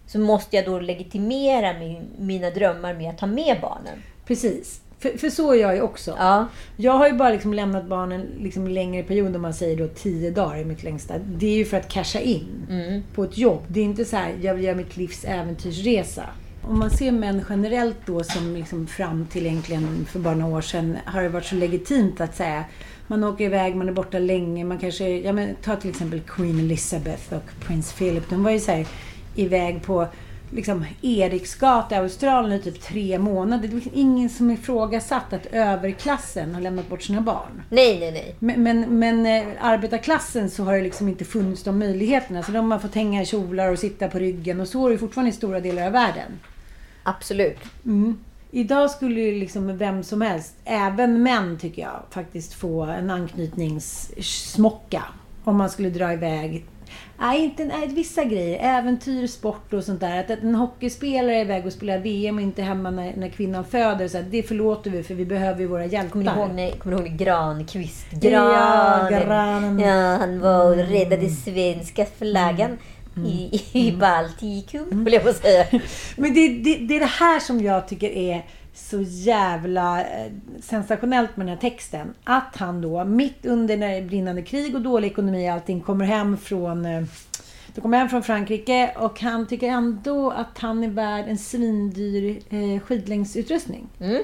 Så 0.07 0.19
måste 0.19 0.57
jag 0.57 0.65
då 0.65 0.81
legitimera 0.81 1.79
min, 1.79 2.07
mina 2.19 2.51
drömmar 2.51 2.95
med 2.95 3.11
att 3.11 3.19
ta 3.19 3.27
med 3.27 3.59
barnen. 3.61 4.03
Precis. 4.27 4.81
För, 4.99 5.19
för 5.19 5.31
så 5.31 5.53
är 5.53 5.61
jag 5.61 5.75
ju 5.75 5.81
också. 5.81 6.15
Ja. 6.19 6.47
Jag 6.77 6.93
har 6.93 7.09
ju 7.09 7.12
bara 7.12 7.31
liksom 7.31 7.55
lämnat 7.55 7.88
barnen 7.88 8.27
liksom 8.38 8.69
längre 8.69 9.03
period, 9.03 9.37
om 9.37 9.43
man 9.43 9.55
säger 9.55 9.77
då 9.77 9.88
tio 9.88 10.31
dagar 10.31 10.57
är 10.57 10.65
mitt 10.65 10.83
längsta. 10.83 11.15
Det 11.19 11.47
är 11.47 11.57
ju 11.57 11.65
för 11.65 11.77
att 11.77 11.88
casha 11.88 12.21
in 12.21 13.03
på 13.15 13.25
ett 13.25 13.38
jobb. 13.38 13.62
Det 13.69 13.81
är 13.81 13.85
inte 13.85 14.05
så 14.05 14.17
här, 14.17 14.35
jag 14.43 14.55
vill 14.55 14.65
göra 14.65 14.77
mitt 14.77 14.97
livs 14.97 15.25
äventyrsresa. 15.25 16.25
Om 16.69 16.79
man 16.79 16.91
ser 16.91 17.12
män 17.12 17.45
generellt 17.49 17.97
då 18.07 18.25
som 18.25 18.57
liksom 18.57 18.87
fram 18.87 19.27
till 19.27 19.47
egentligen 19.47 20.07
för 20.11 20.19
bara 20.19 20.35
några 20.35 20.57
år 20.57 20.61
sedan 20.61 20.99
har 21.05 21.23
det 21.23 21.29
varit 21.29 21.45
så 21.45 21.55
legitimt 21.55 22.21
att 22.21 22.37
säga 22.37 22.65
man 23.07 23.25
åker 23.25 23.45
iväg, 23.45 23.77
man 23.77 23.88
är 23.88 23.93
borta 23.93 24.19
länge, 24.19 24.65
man 24.65 24.79
kanske, 24.79 25.09
ja 25.09 25.33
men 25.33 25.55
ta 25.55 25.77
till 25.77 25.91
exempel 25.91 26.21
Queen 26.21 26.59
Elizabeth 26.59 27.35
och 27.35 27.67
Prins 27.67 27.93
Philip. 27.93 28.31
De 28.31 28.45
var 28.45 28.51
ju 28.51 28.61
så 28.61 28.73
här 28.73 28.87
iväg 29.35 29.83
på 29.83 30.07
liksom 30.51 30.85
Eriksgata 31.03 31.95
i 31.95 31.99
Australien 31.99 32.61
i 32.61 32.62
typ 32.62 32.81
tre 32.81 33.18
månader. 33.18 33.62
Det 33.62 33.68
var 33.68 33.75
liksom 33.75 33.92
ingen 33.95 34.31
som 34.31 34.51
ifrågasatt 34.51 35.33
att 35.33 35.47
överklassen 35.47 36.55
har 36.55 36.61
lämnat 36.61 36.88
bort 36.88 37.03
sina 37.03 37.21
barn. 37.21 37.62
Nej, 37.68 38.01
nej, 38.01 38.12
nej. 38.12 38.35
Men, 38.38 38.62
men, 38.62 38.99
men 38.99 39.27
eh, 39.27 39.45
arbetarklassen 39.61 40.51
så 40.51 40.64
har 40.64 40.77
det 40.77 40.83
liksom 40.83 41.09
inte 41.09 41.25
funnits 41.25 41.62
de 41.62 41.79
möjligheterna. 41.79 42.42
Så 42.42 42.53
de 42.53 42.71
har 42.71 42.79
fått 42.79 42.95
hänga 42.95 43.23
i 43.23 43.27
kjolar 43.27 43.73
och 43.73 43.79
sitta 43.79 44.09
på 44.09 44.18
ryggen 44.18 44.61
och 44.61 44.68
så 44.68 44.87
är 44.87 44.90
det 44.90 44.99
fortfarande 44.99 45.31
i 45.31 45.33
stora 45.33 45.61
delar 45.61 45.87
av 45.87 45.92
världen. 45.92 46.40
Absolut. 47.03 47.59
Idag 48.51 48.90
skulle 48.90 49.21
ju 49.21 49.40
liksom 49.40 49.79
vem 49.79 50.03
som 50.03 50.21
helst, 50.21 50.55
även 50.64 51.23
män 51.23 51.59
tycker 51.59 51.83
jag, 51.83 52.03
faktiskt 52.11 52.55
få 52.55 52.83
en 52.83 53.11
anknytningssmocka. 53.11 55.03
Om 55.45 55.57
man 55.57 55.71
skulle 55.71 55.90
dra 55.90 56.12
iväg. 56.12 56.64
Nej, 57.18 57.44
inte 57.44 57.64
nej, 57.64 57.88
vissa 57.88 58.25
grejer. 58.25 58.79
Äventyr, 58.79 59.27
sport 59.27 59.72
och 59.72 59.85
sånt 59.85 60.01
där. 60.01 60.20
Att 60.20 60.31
en 60.31 60.55
hockeyspelare 60.55 61.37
är 61.37 61.40
iväg 61.40 61.66
och 61.66 61.72
spelar 61.72 61.98
VM 61.98 62.37
och 62.37 62.42
inte 62.42 62.62
hemma 62.62 62.90
när, 62.90 63.16
när 63.16 63.29
kvinnan 63.29 63.64
föder. 63.64 64.09
Så 64.09 64.18
det 64.31 64.42
förlåter 64.42 64.90
vi 64.90 65.03
för 65.03 65.14
vi 65.14 65.25
behöver 65.25 65.61
ju 65.61 65.66
våra 65.66 65.87
hjältar. 65.87 66.11
Kommer 66.11 66.35
ni 66.35 66.40
ihåg, 66.40 66.55
när, 66.55 66.70
kommer 66.70 66.96
ni 66.96 67.09
ihåg 67.09 67.18
Granqvist? 67.18 68.07
Ja, 68.11 68.31
Granen. 68.31 69.27
granen. 69.27 69.79
Ja, 69.79 70.16
han 70.16 70.40
var 70.40 70.66
och 70.66 70.77
räddade 70.77 71.29
svenska 71.29 72.07
flaggan 72.18 72.79
i, 73.16 73.62
i 73.72 73.92
Baltikum, 73.92 75.05
vill 75.05 75.14
jag 75.14 75.22
på 75.22 75.33
säga. 75.33 75.66
Men 76.16 76.35
det, 76.35 76.48
det, 76.48 76.77
det 76.77 76.96
är 76.96 77.01
det 77.01 77.07
här 77.07 77.40
som 77.40 77.61
jag 77.61 77.88
tycker 77.88 78.11
är 78.11 78.44
så 78.90 79.01
jävla 79.01 80.01
eh, 80.01 80.33
sensationellt 80.61 81.37
med 81.37 81.47
den 81.47 81.55
här 81.55 81.61
texten. 81.61 82.14
Att 82.25 82.57
han 82.57 82.81
då, 82.81 83.05
mitt 83.05 83.47
under 83.47 83.77
när 83.77 84.01
det 84.01 84.07
brinnande 84.07 84.42
krig 84.42 84.75
och 84.75 84.83
dålig 84.83 85.09
ekonomi 85.09 85.49
och 85.49 85.53
allting, 85.53 85.81
kommer 85.81 86.05
hem 86.05 86.37
från 86.37 86.87
eh, 86.87 87.03
då 87.75 87.81
kommer 87.81 87.99
hem 87.99 88.09
från 88.09 88.23
Frankrike 88.23 88.92
och 88.97 89.21
han 89.21 89.47
tycker 89.47 89.68
ändå 89.68 90.31
att 90.31 90.59
han 90.59 90.85
är 90.85 90.88
värd 90.88 91.25
en 91.29 91.38
svindyr 91.38 92.40
eh, 92.51 92.81
skidlängdsutrustning. 92.81 93.88
Mm. 94.01 94.23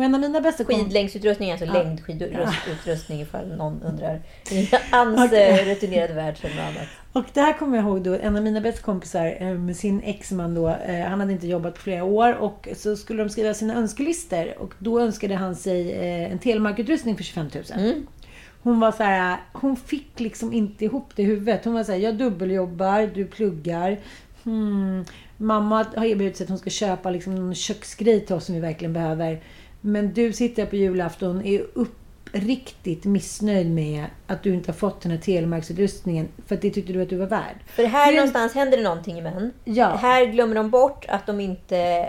Och 0.00 0.04
en 0.04 0.14
av 0.14 0.20
mina 0.20 0.40
bästa. 0.40 0.64
Skidlängdsutrustning, 0.64 1.50
alltså 1.52 1.66
längdskidutrustning 1.66 3.20
ifall 3.20 3.48
någon 3.48 3.82
undrar. 3.82 4.20
I 4.50 4.70
hans 4.90 5.32
eh, 5.32 5.64
rutinerade 5.66 6.14
värld 6.14 6.36
annat. 6.44 6.88
Och 7.12 7.24
det 7.32 7.40
här 7.40 7.58
kommer 7.58 7.76
jag 7.76 7.86
ihåg 7.86 8.02
då, 8.02 8.14
en 8.14 8.36
av 8.36 8.42
mina 8.42 8.60
bästa 8.60 8.82
kompisar 8.82 9.36
eh, 9.40 9.48
med 9.48 9.76
sin 9.76 10.02
exman 10.02 10.54
då, 10.54 10.68
eh, 10.68 11.04
han 11.04 11.20
hade 11.20 11.32
inte 11.32 11.46
jobbat 11.46 11.74
på 11.74 11.80
flera 11.80 12.04
år 12.04 12.34
och 12.34 12.68
så 12.76 12.96
skulle 12.96 13.22
de 13.22 13.30
skriva 13.30 13.54
sina 13.54 13.74
önskelistor 13.74 14.58
och 14.58 14.74
då 14.78 15.00
önskade 15.00 15.34
han 15.34 15.56
sig 15.56 15.92
en 16.24 16.38
telemarkutrustning 16.38 17.16
för 17.16 17.24
25 17.24 17.50
000. 17.54 17.64
Mm. 17.74 18.06
Hon 18.62 18.80
var 18.80 18.92
så 18.92 19.02
här, 19.02 19.40
hon 19.52 19.76
fick 19.76 20.20
liksom 20.20 20.52
inte 20.52 20.84
ihop 20.84 21.12
det 21.16 21.22
i 21.22 21.26
huvudet. 21.26 21.64
Hon 21.64 21.74
var 21.74 21.84
så 21.84 21.92
här, 21.92 21.98
jag 21.98 22.14
dubbeljobbar, 22.14 23.10
du 23.14 23.26
pluggar. 23.26 23.98
Hmm. 24.44 25.04
Mamma 25.36 25.86
har 25.96 26.04
erbjudit 26.04 26.36
sig 26.36 26.44
att 26.44 26.50
hon 26.50 26.58
ska 26.58 26.70
köpa 26.70 27.10
liksom 27.10 27.34
någon 27.34 27.54
köksgrej 27.54 28.26
till 28.26 28.34
oss 28.34 28.44
som 28.44 28.54
vi 28.54 28.60
verkligen 28.60 28.92
behöver. 28.92 29.40
Men 29.80 30.14
du 30.14 30.32
sitter 30.32 30.66
på 30.66 30.76
julafton 30.76 31.44
är 31.46 31.66
uppriktigt 31.74 33.04
missnöjd 33.04 33.70
med 33.70 34.04
att 34.26 34.42
du 34.42 34.54
inte 34.54 34.70
har 34.70 34.76
fått 34.76 35.00
den 35.00 35.12
här 35.12 35.18
telemarksutrustningen. 35.18 36.28
För 36.46 36.54
att 36.54 36.62
det 36.62 36.70
tyckte 36.70 36.92
du 36.92 37.02
att 37.02 37.08
du 37.08 37.16
var 37.16 37.26
värd. 37.26 37.56
För 37.66 37.84
här 37.84 38.12
är- 38.12 38.16
någonstans 38.16 38.54
händer 38.54 38.76
det 38.76 38.82
någonting 38.84 39.18
i 39.18 39.22
män. 39.22 39.52
Ja. 39.64 39.86
Här 39.88 40.24
glömmer 40.26 40.54
de 40.54 40.70
bort 40.70 41.04
att 41.08 41.26
de 41.26 41.40
inte, 41.40 42.06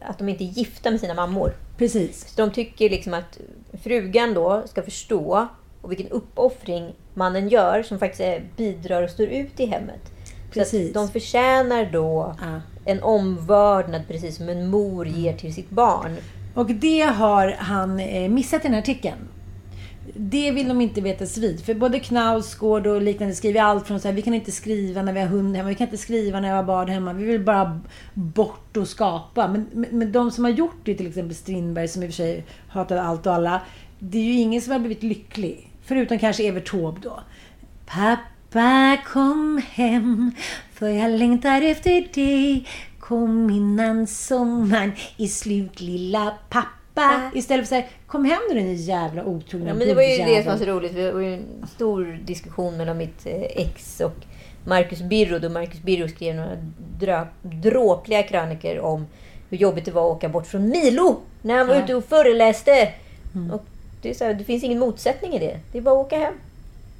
att 0.00 0.18
de 0.18 0.28
inte 0.28 0.44
är 0.44 0.48
gifta 0.48 0.90
med 0.90 1.00
sina 1.00 1.14
mammor. 1.14 1.52
Precis. 1.78 2.28
Så 2.34 2.42
de 2.42 2.50
tycker 2.52 2.90
liksom 2.90 3.14
att 3.14 3.38
frugan 3.82 4.34
då 4.34 4.62
ska 4.66 4.82
förstå 4.82 5.48
och 5.80 5.90
vilken 5.90 6.08
uppoffring 6.08 6.92
mannen 7.14 7.48
gör 7.48 7.82
som 7.82 7.98
faktiskt 7.98 8.20
är, 8.20 8.42
bidrar 8.56 9.02
och 9.02 9.10
står 9.10 9.26
ut 9.26 9.60
i 9.60 9.66
hemmet. 9.66 10.00
Så 10.48 10.60
Precis. 10.60 10.88
att 10.88 10.94
de 10.94 11.08
förtjänar 11.08 11.88
då 11.92 12.34
Ja. 12.40 12.60
en 12.84 13.02
omvördnad 13.02 14.02
precis 14.08 14.36
som 14.36 14.48
en 14.48 14.66
mor 14.68 15.06
ger 15.06 15.32
till 15.36 15.54
sitt 15.54 15.70
barn. 15.70 16.16
Och 16.54 16.66
det 16.66 17.00
har 17.00 17.56
han 17.58 18.00
eh, 18.00 18.28
missat 18.28 18.60
i 18.60 18.62
den 18.62 18.72
här 18.72 18.80
artikeln. 18.80 19.18
Det 20.16 20.50
vill 20.50 20.68
de 20.68 20.80
inte 20.80 21.00
veta 21.00 21.24
vid. 21.40 21.64
För 21.64 21.74
både 21.74 22.00
Knausgård 22.00 22.86
och 22.86 23.02
liknande 23.02 23.34
skriver 23.34 23.60
allt 23.60 23.86
från 23.86 24.00
så 24.00 24.08
här, 24.08 24.14
vi 24.14 24.22
kan 24.22 24.34
inte 24.34 24.52
skriva 24.52 25.02
när 25.02 25.12
vi 25.12 25.20
har 25.20 25.26
hund 25.26 25.56
hemma, 25.56 25.68
vi 25.68 25.74
kan 25.74 25.86
inte 25.86 25.98
skriva 25.98 26.40
när 26.40 26.48
vi 26.48 26.56
har 26.56 26.62
barn 26.62 26.88
hemma, 26.88 27.12
vi 27.12 27.24
vill 27.24 27.44
bara 27.44 27.80
bort 28.14 28.76
och 28.76 28.88
skapa. 28.88 29.48
Men, 29.48 29.66
men, 29.72 29.98
men 29.98 30.12
de 30.12 30.30
som 30.30 30.44
har 30.44 30.50
gjort 30.50 30.80
det, 30.84 30.94
till 30.94 31.06
exempel 31.06 31.34
Strindberg 31.34 31.88
som 31.88 32.02
i 32.02 32.06
och 32.06 32.10
för 32.10 32.16
sig 32.16 32.44
hatade 32.68 33.02
allt 33.02 33.26
och 33.26 33.34
alla, 33.34 33.60
det 33.98 34.18
är 34.18 34.22
ju 34.22 34.32
ingen 34.32 34.62
som 34.62 34.72
har 34.72 34.78
blivit 34.78 35.02
lycklig. 35.02 35.70
Förutom 35.84 36.18
kanske 36.18 36.48
Evert 36.48 36.70
Taube 36.70 37.00
då. 37.02 37.20
Pappa 37.86 38.98
kom 39.06 39.62
hem, 39.70 40.30
för 40.72 40.88
jag 40.88 41.10
längtar 41.10 41.62
efter 41.62 42.14
dig. 42.14 42.66
Kom 43.08 43.50
innan 43.50 44.06
sommaren 44.06 44.92
i 45.16 45.28
slut 45.28 45.80
lilla 45.80 46.34
pappa. 46.48 47.30
Istället 47.34 47.66
för 47.66 47.68
så 47.68 47.74
här, 47.74 47.88
kom 48.06 48.24
hem 48.24 48.38
nu 48.50 48.54
din 48.54 48.74
jävla 48.74 49.24
otrogna 49.24 49.68
Ja, 49.68 49.74
men 49.74 49.88
det 49.88 49.94
var 49.94 50.02
ju 50.02 50.24
det 50.24 50.42
som 50.42 50.52
var 50.52 50.58
så 50.58 50.64
roligt. 50.64 50.94
Det 50.94 51.12
var 51.12 51.20
ju 51.20 51.34
en 51.34 51.66
stor 51.74 52.18
diskussion 52.24 52.76
mellan 52.76 52.98
mitt 52.98 53.26
eh, 53.26 53.42
ex 53.42 54.00
och 54.00 54.16
Marcus 54.66 55.02
Birro. 55.02 55.38
Då 55.38 55.48
Marcus 55.48 55.80
Birro 55.80 56.08
skrev 56.08 56.36
några 56.36 56.56
drö- 56.98 57.26
dråpliga 57.42 58.22
krönikor 58.22 58.78
om 58.78 59.06
hur 59.50 59.58
jobbigt 59.58 59.84
det 59.84 59.90
var 59.90 60.10
att 60.10 60.16
åka 60.16 60.28
bort 60.28 60.46
från 60.46 60.68
Milo 60.68 61.20
när 61.42 61.58
han 61.58 61.66
var 61.66 61.76
ute 61.76 61.94
och 61.94 62.04
föreläste. 62.04 62.92
Mm. 63.34 63.50
Och 63.50 63.64
det, 64.02 64.10
är 64.10 64.14
så 64.14 64.24
här, 64.24 64.34
det 64.34 64.44
finns 64.44 64.64
ingen 64.64 64.78
motsättning 64.78 65.32
i 65.32 65.38
det. 65.38 65.58
Det 65.72 65.78
är 65.78 65.82
bara 65.82 66.00
att 66.00 66.06
åka 66.06 66.18
hem. 66.18 66.34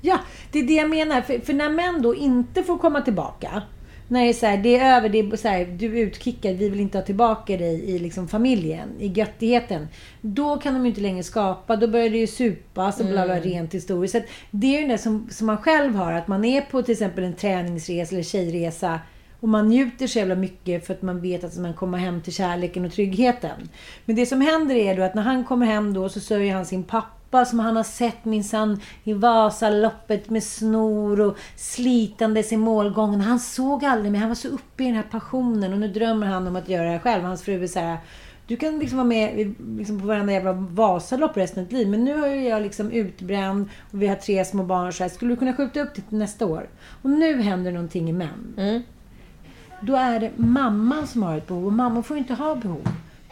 Ja, 0.01 0.19
det 0.53 0.59
är 0.59 0.62
det 0.62 0.75
jag 0.75 0.90
menar. 0.90 1.21
För, 1.21 1.38
för 1.38 1.53
när 1.53 1.69
män 1.69 2.03
då 2.03 2.14
inte 2.14 2.62
får 2.62 2.79
komma 2.79 3.01
tillbaka. 3.01 3.62
När 4.09 4.23
det 4.23 4.29
är 4.29 4.33
så 4.33 4.47
här, 4.47 4.57
det 4.59 4.77
är 4.77 4.97
över, 4.97 5.09
det 5.09 5.19
är 5.19 5.37
så 5.37 5.49
här, 5.49 5.64
du 5.64 5.99
är 5.99 6.03
utkickad, 6.03 6.57
vi 6.57 6.69
vill 6.69 6.81
inte 6.81 6.99
ha 6.99 7.05
tillbaka 7.05 7.57
dig 7.57 7.90
i 7.90 7.99
liksom 7.99 8.29
familjen, 8.29 8.88
i 8.99 9.07
göttigheten. 9.07 9.88
Då 10.21 10.57
kan 10.57 10.75
de 10.75 10.83
ju 10.83 10.88
inte 10.88 11.01
längre 11.01 11.23
skapa, 11.23 11.77
då 11.77 11.88
börjar 11.88 12.11
det 12.11 12.19
ju 12.19 12.27
supas 12.27 13.01
och 13.01 13.07
bla 13.07 13.25
bla 13.25 13.40
rent 13.40 13.75
historiskt. 13.75 14.14
Så 14.14 14.21
det 14.51 14.77
är 14.77 14.81
ju 14.81 14.88
det 14.88 14.99
som, 14.99 15.29
som 15.31 15.47
man 15.47 15.59
själv 15.59 15.95
har, 15.95 16.12
att 16.12 16.29
man 16.29 16.45
är 16.45 16.61
på 16.61 16.83
till 16.83 16.93
exempel 16.93 17.25
en 17.25 17.35
träningsresa 17.35 18.14
eller 18.14 18.23
tjejresa 18.23 19.01
och 19.40 19.49
man 19.49 19.69
njuter 19.69 20.07
så 20.07 20.19
jävla 20.19 20.35
mycket 20.35 20.87
för 20.87 20.95
att 20.95 21.03
man 21.03 21.21
vet 21.21 21.45
att 21.45 21.57
man 21.57 21.75
kommer 21.75 21.99
hem 21.99 22.21
till 22.23 22.33
kärleken 22.33 22.85
och 22.85 22.93
tryggheten. 22.93 23.69
Men 24.05 24.17
det 24.17 24.27
som 24.27 24.40
händer 24.40 24.75
är 24.75 24.97
då 24.97 25.03
att 25.03 25.14
när 25.14 25.23
han 25.23 25.45
kommer 25.45 25.67
hem 25.67 25.95
då 25.95 26.09
så 26.09 26.21
sörjer 26.21 26.55
han 26.55 26.67
sin 26.67 26.85
pappa 26.85 27.24
som 27.44 27.59
han 27.59 27.77
har 27.77 27.83
sett 27.83 28.25
minsann 28.25 28.81
i 29.05 29.12
Vasaloppet 29.12 30.31
med 30.31 30.42
snor 30.42 31.20
och 31.20 31.37
slitandes 31.57 32.53
i 32.53 32.57
målgången. 32.57 33.20
Han 33.20 33.40
såg 33.40 33.85
aldrig 33.85 34.12
men 34.12 34.20
han 34.20 34.31
var 34.31 34.35
så 34.35 34.49
uppe 34.49 34.83
i 34.83 34.87
den 34.87 34.97
här 34.97 35.07
passionen 35.11 35.73
och 35.73 35.79
nu 35.79 35.88
drömmer 35.88 36.27
han 36.27 36.47
om 36.47 36.57
att 36.57 36.68
göra 36.68 36.85
det 36.85 36.90
här 36.90 36.99
själv. 36.99 37.25
Hans 37.25 37.42
fru 37.42 37.62
är 37.62 37.66
så 37.66 37.81
här, 37.81 37.99
du 38.47 38.57
kan 38.57 38.79
liksom 38.79 38.99
vara 38.99 39.09
med 39.09 39.55
liksom 39.77 40.01
på 40.01 40.07
varenda 40.07 40.33
jävla 40.33 40.53
Vasalopp 40.53 41.37
resten 41.37 41.62
av 41.62 41.68
ditt 41.68 41.79
liv. 41.79 41.88
Men 41.88 42.05
nu 42.05 42.25
är 42.25 42.51
jag 42.51 42.62
liksom 42.62 42.90
utbränd 42.90 43.68
och 43.92 44.03
vi 44.03 44.07
har 44.07 44.16
tre 44.16 44.44
små 44.44 44.62
barn. 44.62 44.92
Så 44.92 45.03
här, 45.03 45.11
skulle 45.11 45.33
du 45.33 45.37
kunna 45.37 45.53
skjuta 45.53 45.81
upp 45.81 45.94
det 45.94 46.03
till 46.03 46.18
nästa 46.18 46.47
år? 46.47 46.68
Och 47.03 47.11
nu 47.11 47.42
händer 47.42 47.73
någonting 47.73 48.11
i 48.11 48.12
män. 48.12 48.55
Mm. 48.57 48.83
Då 49.81 49.97
är 49.97 50.20
det 50.20 50.31
mamman 50.37 51.07
som 51.07 51.23
har 51.23 51.37
ett 51.37 51.47
behov 51.47 51.66
och 51.66 51.73
mammor 51.73 52.03
får 52.03 52.16
inte 52.16 52.35
ha 52.35 52.55
behov. 52.55 52.88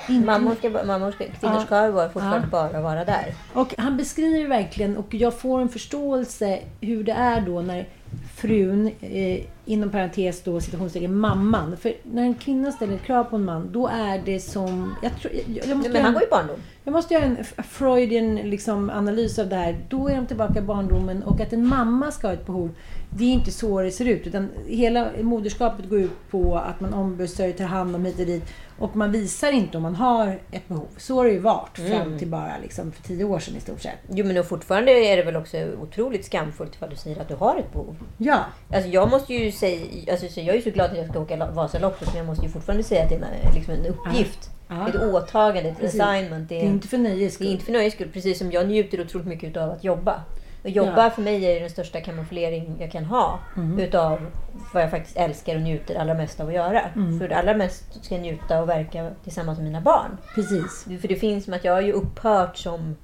Mammor 0.09 0.55
ska, 0.55 0.71
mammor 0.71 1.11
ska, 1.11 1.25
kvinnor 1.25 1.55
Ja. 1.55 1.67
ska 1.67 1.87
ju 1.87 1.93
fortfarande 1.93 2.47
bara 2.47 2.81
vara 2.81 3.05
där. 3.05 3.35
Och 3.53 3.75
han 3.79 3.97
beskriver 3.97 4.49
verkligen, 4.49 4.97
och 4.97 5.15
jag 5.15 5.35
får 5.38 5.61
en 5.61 5.69
förståelse 5.69 6.59
hur 6.81 7.05
det 7.05 7.12
är 7.12 7.41
då 7.41 7.61
när 7.61 7.88
frun, 8.37 8.91
eh, 9.01 9.41
inom 9.64 9.90
parentes 9.90 10.42
då 10.42 10.61
citationstecken, 10.61 11.16
mamman. 11.16 11.77
För 11.77 11.92
när 12.03 12.22
en 12.22 12.35
kvinna 12.35 12.72
ställer 12.72 12.94
ett 12.94 13.03
krav 13.03 13.25
på 13.25 13.37
en 13.37 13.44
man, 13.44 13.72
då 13.72 13.88
är 13.88 14.22
det 14.25 14.40
som... 14.40 14.94
Jag, 15.03 15.20
tror, 15.20 15.33
jag, 15.35 15.66
jag, 15.66 15.77
måste 15.77 15.92
Men 15.92 15.92
göra 15.92 16.05
han 16.05 16.14
går 16.14 16.22
i 16.22 16.27
barndom. 16.31 16.57
jag 16.85 16.92
måste 16.92 17.14
göra 17.14 17.25
en 17.25 17.44
Freudian 17.64 18.35
liksom, 18.35 18.90
analys 18.90 19.38
av 19.38 19.48
det 19.48 19.57
här. 19.57 19.79
Då 19.88 20.09
är 20.09 20.16
de 20.16 20.27
tillbaka 20.27 20.59
i 20.59 20.62
barndomen 20.62 21.22
och 21.22 21.40
att 21.40 21.53
en 21.53 21.66
mamma 21.66 22.11
ska 22.11 22.27
ha 22.27 22.35
ett 22.35 22.46
behov. 22.46 22.70
Det 23.11 23.25
är 23.25 23.33
inte 23.33 23.51
så 23.51 23.83
det 23.83 23.90
ser 23.90 24.05
ut. 24.09 24.27
Utan 24.27 24.48
hela 24.66 25.09
moderskapet 25.20 25.88
går 25.88 26.01
ut 26.01 26.31
på 26.31 26.57
att 26.59 26.81
man 26.81 26.94
ombesörjer, 26.94 27.53
tar 27.53 27.64
hand 27.64 27.96
om 27.96 28.05
hit 28.05 28.20
och 28.20 28.27
dit. 28.27 28.44
Och 28.79 28.96
man 28.96 29.12
visar 29.12 29.53
inte 29.53 29.77
om 29.77 29.83
man 29.83 29.94
har 29.94 30.40
ett 30.51 30.68
behov. 30.68 30.88
Så 30.96 31.14
har 31.16 31.25
det 31.25 31.31
ju 31.31 31.38
varit 31.38 31.79
fram 31.79 32.18
till 32.18 32.29
bara 32.29 32.53
liksom, 32.62 32.92
för 32.92 33.03
tio 33.03 33.25
år 33.25 33.38
sedan 33.38 33.57
i 33.57 33.61
stort 33.61 33.81
sett. 33.81 33.98
Jo 34.11 34.27
men 34.27 34.38
och 34.38 34.46
fortfarande 34.46 34.92
är 34.92 35.16
det 35.16 35.22
väl 35.22 35.37
också 35.37 35.57
otroligt 35.83 36.25
skamfullt 36.25 36.75
ifall 36.75 36.90
du 36.90 36.96
säger 36.96 37.20
att 37.20 37.29
du 37.29 37.35
har 37.35 37.57
ett 37.57 37.72
behov. 37.72 37.96
Ja, 38.18 38.38
Alltså 38.75 38.90
jag 38.90 39.11
måste 39.11 39.35
ju 39.35 39.52
säga, 39.59 40.12
alltså 40.12 40.29
så 40.29 40.41
jag 40.41 40.49
är 40.49 40.55
ju 40.55 40.62
så 40.62 40.71
glad 40.71 40.91
att 40.91 40.97
jag 40.97 41.09
ska 41.09 41.21
åka 41.21 41.47
Vasaloppet 41.51 42.09
men 42.09 42.17
jag 42.17 42.27
måste 42.27 42.45
ju 42.47 42.51
fortfarande 42.53 42.85
säga 42.85 43.03
att 43.03 43.09
det 43.09 43.15
är 43.15 43.21
en, 43.49 43.55
liksom 43.55 43.75
en 43.75 43.87
uppgift. 43.87 44.51
Ja. 44.69 44.88
Ett 44.88 44.95
åtagande, 45.03 45.71
ett 45.71 45.79
Precis. 45.81 46.01
assignment. 46.01 46.49
Det 46.49 46.55
det 46.55 46.61
är 46.61 46.67
inte 46.67 46.88
för 46.88 46.99
nöjes 46.99 47.19
det 47.19 47.25
är 47.25 47.29
skull. 47.31 47.47
inte 47.47 47.65
för 47.65 47.73
nöjes 47.73 47.95
skull. 47.95 48.09
Precis 48.12 48.38
som 48.38 48.53
jag 48.53 48.69
njuter 48.69 49.01
otroligt 49.01 49.27
mycket 49.29 49.57
av 49.57 49.71
att 49.71 49.85
jobba. 49.85 50.23
Och 50.62 50.71
jobba 50.71 51.05
Ja. 51.05 51.11
för 51.11 51.23
mig 51.23 51.45
är 51.45 51.61
den 51.61 51.71
största 51.71 52.01
kamouflering 52.01 52.77
jag 52.81 52.93
kan 52.93 53.05
ha. 53.05 53.38
Mhm. 53.57 53.79
Utav 53.79 54.27
vad 54.75 54.83
jag 54.83 54.91
faktiskt 54.91 55.17
älskar 55.17 55.55
och 55.57 55.62
njuter 55.62 55.95
allra 55.95 56.15
mest 56.15 56.41
av 56.41 56.49
att 56.49 56.55
göra. 56.55 56.81
Mm. 56.81 57.19
För 57.19 57.29
allra 57.29 57.55
mest 57.57 58.05
ska 58.05 58.15
jag 58.15 58.23
njuta 58.23 58.61
och 58.62 58.69
verka 58.69 59.11
tillsammans 59.25 59.59
med 59.59 59.67
mina 59.67 59.81
barn. 59.81 60.19
Precis. 60.35 60.85
För 61.01 61.09
det 61.09 61.17
finns 61.17 61.45
som 61.45 61.55
att 61.55 61.65
jag 61.65 61.73
har 61.73 61.81
ju 61.81 61.93
upphört 61.93 62.57
som 62.57 62.97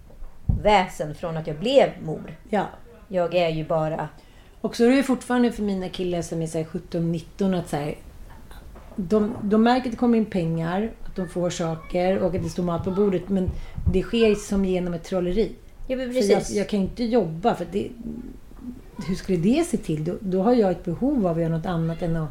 väsen 0.63 1.15
från 1.15 1.37
att 1.37 1.47
jag 1.47 1.57
blev 1.57 1.89
mor. 2.03 2.37
Ja. 2.51 2.65
Jag 3.09 3.35
är 3.35 3.49
ju 3.49 3.65
bara... 3.65 4.09
Och 4.61 4.77
så 4.77 4.85
är 4.85 4.91
det 4.91 5.03
fortfarande 5.03 5.53
för 5.53 5.63
mina 5.63 5.89
killar 5.89 6.23
som 6.23 6.43
är 6.43 6.47
så 6.47 6.59
här 6.59 6.65
17-19 6.65 7.59
att 7.59 7.69
så 7.69 7.77
här, 7.77 7.95
de, 8.97 9.35
de 9.43 9.63
märker 9.63 9.87
att 9.87 9.91
det 9.91 9.97
kommer 9.97 10.19
in 10.19 10.25
pengar, 10.25 10.91
att 11.05 11.17
de 11.17 11.29
får 11.29 11.51
saker 11.51 12.19
och 12.19 12.35
att 12.35 12.43
det 12.43 12.49
står 12.49 12.63
mat 12.63 12.85
på 12.85 12.91
bordet. 12.91 13.29
Men 13.29 13.51
det 13.93 14.03
sker 14.03 14.35
som 14.35 14.65
genom 14.65 14.95
ett 14.95 15.05
trolleri. 15.05 15.53
Ja, 15.87 15.97
För 15.97 16.05
jag, 16.05 16.15
precis. 16.15 16.57
jag 16.57 16.69
kan 16.69 16.81
inte 16.81 17.05
jobba 17.05 17.55
för 17.55 17.67
det... 17.73 17.89
Hur 19.09 19.15
skulle 19.15 19.39
det 19.39 19.65
se 19.65 19.77
till? 19.77 20.05
Då, 20.05 20.15
då 20.21 20.43
har 20.43 20.53
jag 20.53 20.71
ett 20.71 20.85
behov 20.85 21.27
av 21.27 21.37
att 21.37 21.43
göra 21.43 21.57
något 21.57 21.67
annat 21.67 22.03
än 22.03 22.17
att 22.17 22.29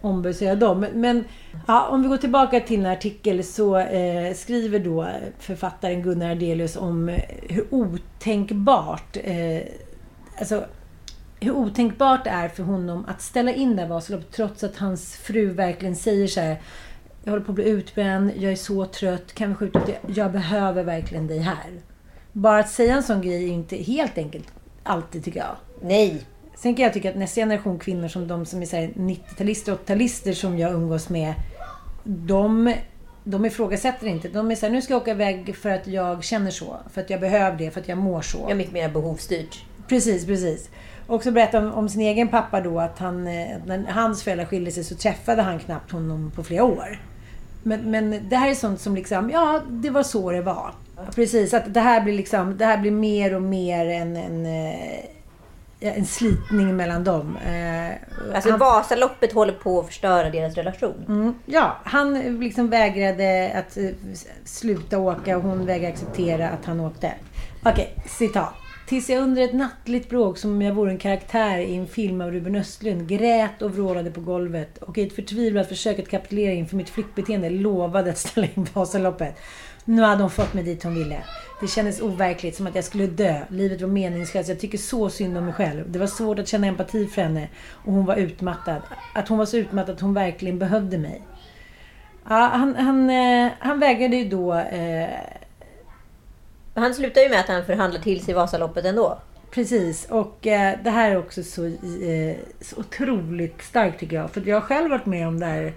ombesörja 0.00 0.54
dem. 0.54 0.80
Men, 0.80 1.00
men 1.00 1.24
ja, 1.66 1.88
om 1.88 2.02
vi 2.02 2.08
går 2.08 2.16
tillbaka 2.16 2.60
till 2.60 2.80
en 2.80 2.86
artikel 2.86 3.44
så 3.44 3.76
eh, 3.78 4.34
skriver 4.34 4.78
då 4.78 5.08
författaren 5.38 6.02
Gunnar 6.02 6.30
Ardelius 6.30 6.76
om 6.76 7.08
eh, 7.08 7.20
hur 7.48 7.66
otänkbart 7.70 9.16
eh, 9.24 9.60
alltså, 10.38 10.64
hur 11.40 11.52
otänkbart 11.52 12.24
det 12.24 12.30
är 12.30 12.48
för 12.48 12.62
honom 12.62 13.04
att 13.08 13.22
ställa 13.22 13.52
in 13.52 13.76
det 13.76 13.82
här 13.82 13.88
Vasaloppet 13.88 14.32
trots 14.32 14.64
att 14.64 14.76
hans 14.76 15.16
fru 15.16 15.46
verkligen 15.52 15.96
säger 15.96 16.26
så 16.26 16.40
här 16.40 16.60
Jag 17.24 17.32
håller 17.32 17.44
på 17.44 17.52
att 17.52 17.56
bli 17.56 17.68
utbränd, 17.68 18.32
jag 18.36 18.52
är 18.52 18.56
så 18.56 18.86
trött, 18.86 19.34
kan 19.34 19.48
vi 19.48 19.54
skjuta 19.54 19.78
upp 19.78 19.86
det? 19.86 19.98
Jag 20.14 20.32
behöver 20.32 20.84
verkligen 20.84 21.26
dig 21.26 21.38
här. 21.38 21.80
Bara 22.32 22.58
att 22.58 22.70
säga 22.70 22.96
en 22.96 23.02
sån 23.02 23.22
grej 23.22 23.44
är 23.44 23.52
inte 23.52 23.76
helt 23.76 24.18
enkelt 24.18 24.52
alltid 24.82 25.24
tycker 25.24 25.40
jag. 25.40 25.56
Nej. 25.82 26.26
Sen 26.56 26.74
kan 26.74 26.84
jag 26.84 26.92
tycka 26.92 27.10
att 27.10 27.16
nästa 27.16 27.40
generation 27.40 27.78
kvinnor 27.78 28.08
som 28.08 28.28
de 28.28 28.46
som 28.46 28.62
är 28.62 28.66
så 28.66 28.76
här 28.76 28.86
90-talister 28.86 29.72
och 29.72 29.80
80-talister 29.86 30.32
som 30.32 30.58
jag 30.58 30.72
umgås 30.72 31.08
med. 31.08 31.34
De, 32.04 32.74
de 33.24 33.44
ifrågasätter 33.44 34.06
inte. 34.06 34.28
De 34.28 34.50
är 34.50 34.54
såhär, 34.54 34.72
nu 34.72 34.82
ska 34.82 34.92
jag 34.92 35.02
åka 35.02 35.10
iväg 35.10 35.56
för 35.56 35.70
att 35.70 35.86
jag 35.86 36.24
känner 36.24 36.50
så. 36.50 36.76
För 36.90 37.00
att 37.00 37.10
jag 37.10 37.20
behöver 37.20 37.58
det, 37.58 37.70
för 37.70 37.80
att 37.80 37.88
jag 37.88 37.98
mår 37.98 38.20
så. 38.20 38.38
Jag 38.38 38.50
är 38.50 38.54
mycket 38.54 38.72
mer 38.72 38.88
behovsstyrt. 38.88 39.64
Precis, 39.88 40.26
precis. 40.26 40.70
Och 41.06 41.22
så 41.22 41.30
berättade 41.30 41.66
om, 41.66 41.72
om 41.74 41.88
sin 41.88 42.00
egen 42.00 42.28
pappa 42.28 42.60
då 42.60 42.80
att 42.80 42.98
han, 42.98 43.26
eh, 43.26 43.56
när 43.66 43.86
hans 43.92 44.22
föräldrar 44.22 44.44
skilde 44.46 44.70
sig 44.70 44.84
så 44.84 44.94
träffade 44.94 45.42
han 45.42 45.58
knappt 45.58 45.90
honom 45.92 46.32
på 46.36 46.44
flera 46.44 46.64
år. 46.64 47.00
Men, 47.62 47.90
men 47.90 48.28
det 48.28 48.36
här 48.36 48.50
är 48.50 48.54
sånt 48.54 48.80
som 48.80 48.94
liksom, 48.94 49.30
ja, 49.30 49.60
det 49.68 49.90
var 49.90 50.02
så 50.02 50.30
det 50.30 50.42
var. 50.42 50.74
Precis, 51.14 51.54
att 51.54 51.74
det 51.74 51.80
här 51.80 52.00
blir 52.00 52.14
liksom, 52.14 52.56
det 52.58 52.64
här 52.64 52.78
blir 52.78 52.90
mer 52.90 53.34
och 53.34 53.42
mer 53.42 53.86
en, 53.86 54.16
en, 54.16 54.46
eh, 54.46 55.96
en 55.96 56.06
slitning 56.06 56.76
mellan 56.76 57.04
dem. 57.04 57.36
Eh, 57.46 57.94
Alltså 58.34 58.50
han- 58.50 58.58
Vasaloppet 58.58 59.32
håller 59.32 59.52
på 59.52 59.80
att 59.80 59.86
förstöra 59.86 60.30
deras 60.30 60.54
relation. 60.54 61.04
Mm, 61.08 61.34
ja, 61.46 61.76
han 61.84 62.14
liksom 62.40 62.70
vägrade 62.70 63.52
att 63.54 63.78
sluta 64.44 64.98
åka 64.98 65.36
och 65.36 65.42
hon 65.42 65.66
vägrade 65.66 65.92
acceptera 65.94 66.48
att 66.48 66.64
han 66.64 66.80
åkte. 66.80 67.12
Okej, 67.64 67.94
citat. 68.08 68.54
Tills 68.86 69.10
jag 69.10 69.22
under 69.22 69.42
ett 69.42 69.52
nattligt 69.52 70.08
bråk 70.08 70.38
som 70.38 70.50
om 70.50 70.62
jag 70.62 70.74
vore 70.74 70.90
en 70.90 70.98
karaktär 70.98 71.58
i 71.58 71.76
en 71.76 71.86
film 71.86 72.20
av 72.20 72.30
Ruben 72.30 72.56
Östlund 72.56 73.08
grät 73.08 73.62
och 73.62 73.74
vrålade 73.74 74.10
på 74.10 74.20
golvet 74.20 74.78
och 74.78 74.98
i 74.98 75.06
ett 75.06 75.12
förtvivlat 75.12 75.68
försök 75.68 75.98
att 75.98 76.08
kapitulera 76.08 76.52
inför 76.52 76.76
mitt 76.76 76.88
flyktbeteende 76.88 77.50
lovade 77.50 78.10
att 78.10 78.18
ställa 78.18 78.46
in 78.46 78.66
Vasaloppet. 78.72 79.36
Nu 79.84 80.02
hade 80.02 80.22
hon 80.22 80.30
fått 80.30 80.54
mig 80.54 80.64
dit 80.64 80.82
hon 80.82 80.94
ville. 80.94 81.22
Det 81.60 81.66
kändes 81.66 82.00
overkligt, 82.00 82.56
som 82.56 82.66
att 82.66 82.74
jag 82.74 82.84
skulle 82.84 83.06
dö. 83.06 83.40
Livet 83.48 83.80
var 83.80 83.88
meningslöst. 83.88 84.48
Jag 84.48 84.60
tycker 84.60 84.78
så 84.78 85.10
synd 85.10 85.38
om 85.38 85.44
mig 85.44 85.54
själv. 85.54 85.90
Det 85.90 85.98
var 85.98 86.06
svårt 86.06 86.38
att 86.38 86.48
känna 86.48 86.66
empati 86.66 87.06
för 87.06 87.22
henne. 87.22 87.48
Och 87.70 87.92
hon 87.92 88.04
var 88.04 88.16
utmattad. 88.16 88.82
Att 89.14 89.28
hon 89.28 89.38
var 89.38 89.46
så 89.46 89.56
utmattad 89.56 89.94
att 89.94 90.00
hon 90.00 90.14
verkligen 90.14 90.58
behövde 90.58 90.98
mig. 90.98 91.22
Ja, 92.28 92.50
han, 92.52 92.74
han, 92.74 93.10
eh, 93.10 93.52
han 93.58 93.80
vägrade 93.80 94.16
ju 94.16 94.28
då... 94.28 94.54
Eh, 94.54 95.08
han 96.76 96.94
slutar 96.94 97.20
ju 97.20 97.28
med 97.28 97.40
att 97.40 97.48
han 97.48 97.64
förhandlar 97.64 98.00
till 98.00 98.24
sig 98.24 98.34
Vasaloppet 98.34 98.84
ändå. 98.84 99.18
precis. 99.50 100.06
Och 100.10 100.46
eh, 100.46 100.78
det 100.84 100.90
här 100.90 101.10
är 101.10 101.18
också 101.18 101.42
så, 101.42 101.64
eh, 101.66 102.36
så 102.60 102.76
otroligt 102.76 103.62
starkt 103.62 104.00
tycker 104.00 104.16
jag. 104.16 104.30
För 104.30 104.48
jag 104.48 104.56
har 104.56 104.60
själv 104.60 104.90
varit 104.90 105.06
med 105.06 105.28
om 105.28 105.40
det 105.40 105.46
här. 105.46 105.72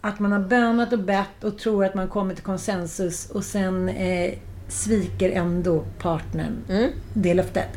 Att 0.00 0.18
man 0.18 0.32
har 0.32 0.40
bönat 0.40 0.92
och 0.92 0.98
bett 0.98 1.44
och 1.44 1.58
tror 1.58 1.84
att 1.84 1.94
man 1.94 2.08
kommer 2.08 2.34
till 2.34 2.44
konsensus 2.44 3.30
och 3.30 3.44
sen 3.44 3.88
eh, 3.88 4.34
sviker 4.68 5.30
ändå 5.30 5.84
partnern 5.98 6.56
det 7.14 7.34
löftet. 7.34 7.68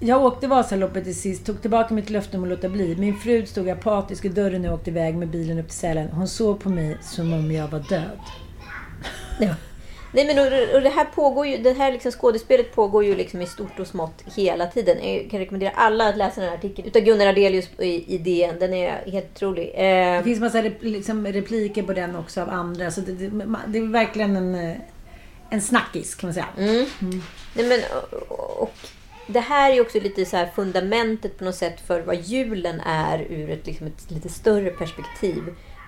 Jag 0.00 0.24
åkte 0.24 0.46
Vasaloppet 0.46 1.04
till 1.04 1.20
sist, 1.20 1.46
tog 1.46 1.60
tillbaka 1.60 1.94
mitt 1.94 2.10
löfte 2.10 2.36
om 2.36 2.42
att 2.42 2.48
låta 2.48 2.68
bli. 2.68 2.96
Min 2.96 3.16
fru 3.16 3.46
stod 3.46 3.68
apatisk 3.68 4.24
i 4.24 4.28
dörren 4.28 4.64
jag 4.64 4.74
åkte 4.74 4.90
iväg 4.90 5.14
med 5.14 5.28
bilen 5.28 5.58
upp 5.58 5.68
till 5.68 5.78
Sälen. 5.78 6.08
Hon 6.08 6.28
såg 6.28 6.60
på 6.60 6.68
mig 6.68 6.98
som 7.02 7.32
om 7.32 7.52
jag 7.52 7.68
var 7.68 7.80
död. 7.88 8.20
Ja. 9.40 9.54
Nej 10.12 10.26
men 10.26 10.38
och, 10.38 10.74
och 10.74 10.82
det 10.82 10.88
här 10.88 11.04
pågår 11.04 11.46
ju, 11.46 11.56
det 11.58 11.72
här 11.72 11.92
liksom 11.92 12.12
skådespelet 12.12 12.74
pågår 12.74 13.04
ju 13.04 13.14
liksom 13.16 13.42
i 13.42 13.46
stort 13.46 13.80
och 13.80 13.86
smått 13.86 14.22
hela 14.36 14.66
tiden. 14.66 14.96
Jag 15.14 15.30
kan 15.30 15.40
rekommendera 15.40 15.70
alla 15.74 16.08
att 16.08 16.16
läsa 16.16 16.40
den 16.40 16.50
här 16.50 16.56
artikeln 16.56 16.88
utav 16.88 17.02
Gunnar 17.02 17.26
Adelius 17.26 17.68
i, 17.78 18.14
i 18.14 18.18
DN. 18.18 18.58
Den 18.58 18.74
är 18.74 19.10
helt 19.10 19.26
otrolig. 19.36 19.72
Eh, 19.74 19.82
Det 20.18 20.22
finns 20.24 20.40
massa 20.40 20.62
rep- 20.62 20.78
liksom 20.84 21.26
repliker 21.26 21.82
på 21.82 21.92
den 21.92 22.16
också 22.16 22.40
av 22.42 22.48
andra. 22.50 22.90
Så 22.90 23.00
det, 23.00 23.12
det, 23.12 23.46
det 23.66 23.78
är 23.78 23.92
verkligen 23.92 24.36
en, 24.36 24.54
eh, 24.54 24.76
en 25.50 25.60
snackis 25.60 26.14
kan 26.14 26.26
man 26.28 26.34
säga. 26.34 26.46
Nej, 27.54 27.66
men, 27.68 27.80
och, 28.28 28.62
och 28.62 28.72
det 29.26 29.40
här 29.40 29.70
är 29.70 29.74
ju 29.74 29.80
också 29.80 30.00
lite 30.00 30.24
så 30.24 30.44
fundamentet 30.54 31.38
på 31.38 31.44
något 31.44 31.54
sätt 31.54 31.80
för 31.86 32.00
vad 32.00 32.16
julen 32.16 32.80
är 32.80 33.18
ur 33.30 33.50
ett, 33.50 33.66
liksom 33.66 33.86
ett 33.86 34.10
lite 34.10 34.28
större 34.28 34.70
perspektiv. 34.70 35.42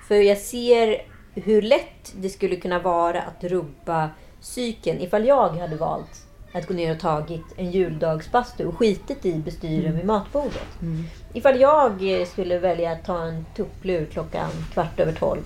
För 0.08 0.14
jag 0.14 0.38
ser 0.38 1.02
hur 1.34 1.62
lätt 1.62 2.12
det 2.16 2.28
skulle 2.28 2.56
kunna 2.56 2.78
vara 2.78 3.22
att 3.22 3.44
rubba 3.44 4.10
psyken 4.40 5.00
ifall 5.00 5.26
jag 5.26 5.48
hade 5.48 5.76
valt 5.76 6.26
att 6.54 6.66
gå 6.66 6.74
ner 6.74 6.92
och 6.94 7.00
tagit 7.00 7.44
en 7.56 7.70
juldagsbastu 7.70 8.66
och 8.66 8.76
skitit 8.78 9.26
i 9.26 9.32
bestyren 9.34 9.96
vid 9.96 10.04
matbordet. 10.04 10.66
Ifall 11.32 11.60
jag 11.60 12.20
eh, 12.20 12.26
skulle 12.26 12.58
välja 12.58 12.92
att 12.92 13.04
ta 13.04 13.22
en 13.22 13.46
tupplur 13.56 14.06
klockan 14.06 14.50
kvart 14.72 15.00
över 15.00 15.12
tolv 15.12 15.40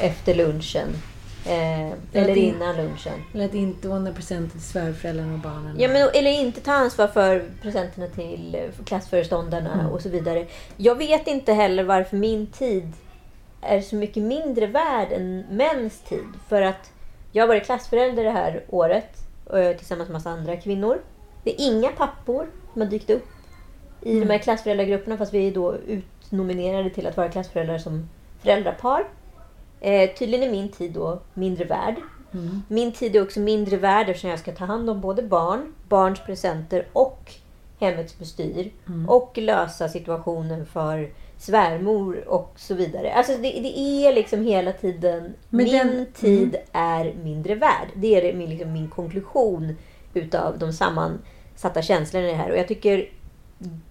efter 0.00 0.34
lunchen. 0.34 0.88
Eh, 1.46 1.80
eller 2.12 2.34
det- 2.34 2.36
innan 2.40 2.76
lunchen. 2.76 3.12
Eller 3.34 3.44
att 3.44 3.54
inte 3.54 3.88
ordna 3.88 4.12
presenter 4.12 4.50
till 4.52 4.60
svärföräldrarna 4.66 5.32
och 5.32 5.38
barnen. 5.38 5.76
Ja, 5.78 5.88
men, 5.88 6.08
eller 6.14 6.30
inte 6.30 6.60
ta 6.60 6.72
ansvar 6.72 7.06
för 7.06 7.44
presenterna 7.62 8.06
till 8.06 8.56
klassföreståndarna 8.84 9.72
Mm. 9.74 9.86
och 9.86 10.00
så 10.02 10.08
vidare. 10.08 10.46
Jag 10.76 10.94
vet 10.98 11.26
inte 11.26 11.52
heller 11.52 11.84
varför 11.84 12.16
min 12.16 12.46
tid 12.46 12.92
är 13.64 13.80
så 13.80 13.96
mycket 13.96 14.22
mindre 14.22 14.66
värd 14.66 15.12
än 15.12 15.44
mäns 15.50 16.00
tid. 16.00 16.26
För 16.48 16.62
att 16.62 16.90
jag 17.32 17.42
har 17.42 17.48
varit 17.48 17.64
klassförälder 17.64 18.24
det 18.24 18.30
här 18.30 18.62
året 18.68 19.16
tillsammans 19.76 20.08
med 20.08 20.12
massa 20.12 20.30
andra 20.30 20.56
kvinnor. 20.56 20.98
Det 21.44 21.50
är 21.50 21.66
inga 21.70 21.88
pappor 21.88 22.46
som 22.72 22.82
har 22.82 22.88
dykt 22.88 23.10
upp 23.10 23.24
i 24.02 24.10
Mm. 24.16 24.28
de 24.28 24.32
här 24.34 24.40
klassföräldragrupperna 24.42 25.16
fast 25.16 25.34
vi 25.34 25.48
är 25.48 25.52
då 25.52 25.74
utnominerade 25.76 26.90
till 26.90 27.06
att 27.06 27.16
vara 27.16 27.28
klassföräldrar 27.28 27.78
som 27.78 28.08
föräldrapar. 28.42 29.04
Eh, 29.80 30.10
tydligen 30.10 30.48
är 30.48 30.52
min 30.52 30.68
tid 30.68 30.92
då 30.92 31.20
mindre 31.34 31.64
värd. 31.64 31.94
Min 32.68 32.92
tid 32.92 33.16
är 33.16 33.22
också 33.22 33.40
mindre 33.40 33.76
värd 33.76 34.08
eftersom 34.08 34.30
jag 34.30 34.38
ska 34.38 34.52
ta 34.52 34.64
hand 34.64 34.90
om 34.90 35.00
både 35.00 35.22
barn, 35.22 35.74
barns 35.88 36.20
presenter 36.20 36.86
och 36.92 37.32
hemmets 37.80 38.18
bestyr. 38.18 38.72
Och 39.08 39.38
lösa 39.38 39.88
situationen 39.88 40.66
för 40.66 41.10
svärmor 41.46 42.28
och 42.28 42.52
så 42.56 42.74
vidare. 42.74 43.12
Alltså 43.12 43.32
det, 43.32 43.38
det 43.42 43.78
är 43.78 44.12
liksom 44.14 44.44
hela 44.44 44.72
tiden, 44.72 45.34
Men 45.48 45.64
min 45.64 45.72
den- 45.72 46.06
tid 46.12 46.56
är 46.72 47.14
mindre 47.22 47.54
värd. 47.54 47.88
Det 47.94 48.30
är 48.30 48.34
min, 48.34 48.50
liksom, 48.50 48.72
min 48.72 48.88
konklusion 48.88 49.76
utav 50.14 50.58
de 50.58 50.72
sammansatta 50.72 51.82
känslorna 51.82 52.26
i 52.26 52.30
det 52.30 52.36
här. 52.36 52.50
Och 52.50 52.58
jag 52.58 52.68
tycker 52.68 53.08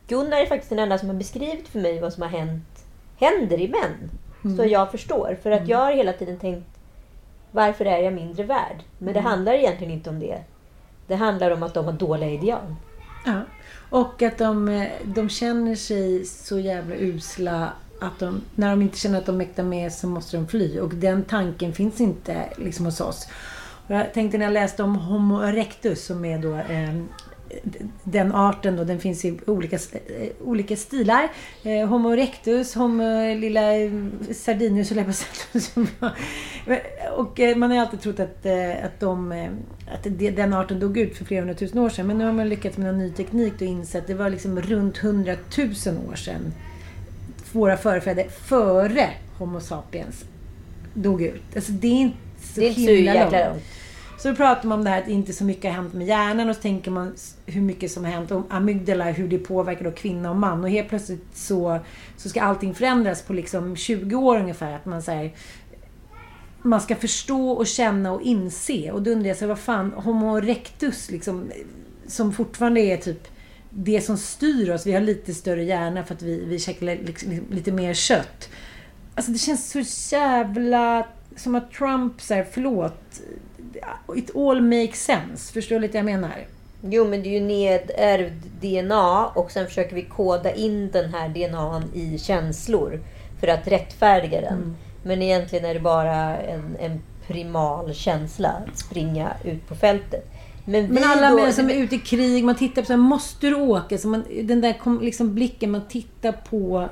Gunnar 0.08 0.38
är 0.38 0.46
faktiskt 0.46 0.70
den 0.70 0.80
enda 0.80 0.98
som 0.98 1.10
har 1.10 1.16
beskrivit 1.16 1.68
för 1.68 1.80
mig 1.80 2.00
vad 2.00 2.14
som 2.14 2.22
har 2.24 2.30
hänt, 2.30 2.86
händer 3.18 3.62
i 3.62 3.68
män. 3.68 4.10
Så 4.58 4.66
jag 4.66 4.92
förstår. 4.92 5.38
För 5.44 5.52
att 5.52 5.68
jag 5.68 5.78
har 5.78 5.92
hela 5.92 6.14
tiden 6.14 6.40
tänkt 6.40 6.68
varför 7.52 7.86
är 7.86 7.98
jag 7.98 8.14
mindre 8.14 8.44
värd? 8.44 8.84
Men 8.98 9.14
det 9.14 9.20
handlar 9.20 9.54
egentligen 9.54 9.94
inte 9.94 10.10
om 10.10 10.20
det. 10.20 10.42
Det 11.08 11.16
handlar 11.16 11.52
om 11.52 11.64
att 11.64 11.74
de 11.74 11.86
har 11.86 11.92
dåliga 11.94 12.30
ideal. 12.30 12.76
Ja. 13.26 13.42
Och 13.94 14.22
att 14.22 14.38
de, 14.38 14.70
eh, 14.70 14.88
de 15.06 15.30
känner 15.30 15.76
sig 15.76 16.26
så 16.26 16.60
jävla 16.60 16.96
usla 16.96 17.74
att 18.02 18.20
de, 18.20 18.42
när 18.56 18.70
de 18.70 18.82
inte 18.82 18.98
känner 18.98 19.18
att 19.18 19.26
de 19.26 19.38
mäktar 19.38 19.64
med 19.64 19.94
så 19.94 20.08
måste 20.08 20.38
de 20.38 20.48
fly. 20.48 20.80
Och 20.80 20.96
den 20.96 21.24
tanken 21.24 21.74
finns 21.74 22.02
inte 22.02 22.50
liksom 22.58 22.86
hos 22.86 23.02
oss. 23.02 23.28
Och 23.88 23.96
jag 23.96 24.14
tänkte 24.14 24.38
när 24.38 24.46
jag 24.46 24.54
läste 24.54 24.84
om 24.84 24.96
Homo 24.96 25.44
erectus 25.44 26.06
som 26.06 26.26
är 26.26 26.40
då 26.40 26.56
eh, 26.56 27.04
den 28.04 28.36
arten 28.36 28.76
då, 28.76 28.84
den 28.84 29.00
finns 29.00 29.26
i 29.26 29.40
olika, 29.46 29.76
eh, 29.76 30.30
olika 30.44 30.76
stilar. 30.76 31.30
Eh, 31.64 31.88
Homo 31.88 32.14
erectus, 32.14 32.76
Homo 32.76 33.04
eh, 33.04 33.38
lilla 33.38 33.76
eh, 33.76 33.92
och 34.30 34.90
höll 34.90 34.98
jag 34.98 35.06
på. 36.00 36.10
Och 37.16 37.40
eh, 37.40 37.56
man 37.58 37.72
har 37.72 37.78
alltid 37.78 38.02
trott 38.02 38.20
att, 38.20 38.46
eh, 38.46 38.86
att, 38.86 39.00
de, 39.00 39.32
eh, 39.32 39.50
att 39.94 40.08
den 40.36 40.54
arten 40.54 40.80
dog 40.80 40.98
ut 40.98 41.18
för 41.18 41.26
flera 41.26 41.42
hundratusen 41.42 41.80
år 41.80 41.90
sedan. 41.90 42.08
Men 42.08 42.18
nu 42.18 42.26
har 42.26 42.34
man 42.34 42.50
lyckats 42.50 42.78
med 42.78 42.90
en 42.90 42.98
ny 42.98 43.12
teknik 43.12 43.54
och 43.56 43.62
insett 43.62 44.02
att 44.02 44.08
det 44.08 44.14
var 44.14 44.30
liksom 44.30 44.62
runt 44.62 44.98
hundratusen 44.98 45.98
år 46.10 46.16
sedan 46.16 46.54
våra 47.52 47.78
förfäder 47.78 48.28
före 48.30 49.10
Homo 49.38 49.60
sapiens 49.60 50.26
dog 50.94 51.22
ut. 51.22 51.56
Alltså 51.56 51.72
det 51.72 51.88
är 51.88 51.92
inte 52.02 52.18
så 52.42 52.60
Det 52.60 52.66
är 52.66 52.70
inte 52.70 52.82
så 52.82 52.92
himla 52.92 53.14
långt. 53.14 53.32
långt. 53.32 53.64
Så 54.18 54.30
då 54.30 54.36
pratar 54.36 54.70
man 54.70 54.80
om 54.80 54.84
det 54.86 54.90
här 54.90 55.02
att 55.02 55.08
inte 55.08 55.34
så 55.34 55.44
mycket 55.44 55.64
har 55.64 55.72
hänt 55.72 55.94
med 55.94 56.08
hjärnan 56.08 56.50
och 56.50 56.56
så 56.56 56.62
tänker 56.62 56.92
man 56.92 57.16
hur 57.46 57.62
mycket 57.62 57.92
som 57.92 58.06
har 58.06 58.12
hänt 58.12 58.32
om 58.32 58.44
amygdala, 58.50 59.12
hur 59.12 59.28
det 59.28 59.38
påverkar 59.38 59.84
då 59.86 59.92
kvinna 59.92 60.30
och 60.30 60.36
man. 60.36 60.64
Och 60.64 60.70
helt 60.70 60.90
plötsligt 60.90 61.26
så, 61.34 61.80
så 62.18 62.30
ska 62.30 62.42
allting 62.42 62.74
förändras 62.74 63.22
på 63.22 63.34
liksom 63.34 63.76
20 63.76 64.16
år 64.16 64.38
ungefär. 64.40 64.76
Att 64.76 64.86
man 64.86 65.02
säger 65.02 65.32
man 66.64 66.82
ska 66.82 66.96
förstå 66.96 67.50
och 67.50 67.68
känna 67.68 68.12
och 68.12 68.22
inse. 68.22 68.92
Och 68.92 69.02
då 69.02 69.12
undrar 69.12 69.28
jag, 69.28 69.38
så 69.38 69.48
vad 69.48 69.60
fan, 69.60 69.92
Homo 69.92 70.38
erectus 70.38 71.12
liksom, 71.12 71.52
som 72.08 72.34
fortfarande 72.34 72.82
är 72.82 72.98
typ 72.98 73.28
det 73.70 74.02
som 74.02 74.18
styr 74.18 74.70
oss, 74.70 74.86
vi 74.86 74.94
har 74.94 75.02
lite 75.02 75.34
större 75.34 75.64
hjärna 75.64 76.04
för 76.04 76.14
att 76.16 76.22
vi, 76.22 76.46
vi 76.46 76.60
käkar 76.60 76.86
liksom, 76.86 77.40
lite 77.52 77.72
mer 77.72 77.94
kött. 77.94 78.50
Alltså 79.16 79.32
det 79.32 79.38
känns 79.38 79.70
så 79.70 80.16
jävla... 80.16 81.08
Som 81.36 81.56
att 81.56 81.72
Trump 81.72 82.22
säger, 82.22 82.48
förlåt. 82.52 83.22
It 84.16 84.36
all 84.36 84.62
makes 84.62 85.04
sense. 85.04 85.54
Förstår 85.54 85.76
du 85.76 85.82
lite 85.82 85.98
jag 85.98 86.06
menar? 86.06 86.48
Jo, 86.82 87.08
men 87.08 87.24
det 87.24 87.30
är 87.30 87.40
ju 87.40 87.46
nedärvd 87.46 88.44
DNA 88.62 89.26
och 89.28 89.52
sen 89.52 89.66
försöker 89.66 89.96
vi 89.96 90.02
koda 90.02 90.54
in 90.54 90.92
den 90.92 91.14
här 91.14 91.30
DNAn 91.30 91.84
i 91.94 92.18
känslor 92.18 93.00
för 93.40 93.48
att 93.48 93.68
rättfärdiga 93.68 94.42
den. 94.42 94.54
Mm. 94.54 94.76
Men 95.04 95.22
egentligen 95.22 95.66
är 95.66 95.74
det 95.74 95.80
bara 95.80 96.38
en, 96.38 96.78
en 96.80 97.02
primal 97.28 97.94
känsla 97.94 98.50
att 98.50 98.78
springa 98.78 99.34
ut 99.44 99.68
på 99.68 99.76
fältet. 99.76 100.30
Men, 100.66 100.88
Men 100.88 101.04
alla 101.04 101.30
då, 101.30 101.36
män 101.36 101.54
som 101.54 101.70
är 101.70 101.74
ute 101.74 101.96
i 101.96 102.00
krig, 102.00 102.44
man 102.44 102.56
tittar 102.56 102.82
på 102.82 102.86
så 102.86 102.94
här, 102.94 102.98
måste 102.98 103.48
du 103.48 103.56
åka? 103.56 103.98
Så 103.98 104.08
man, 104.08 104.24
den 104.44 104.62
där 104.62 104.74
kom, 104.74 105.02
liksom 105.02 105.36
blicken 105.36 105.72
man 105.72 105.88
tittar 105.88 106.32
på. 106.32 106.90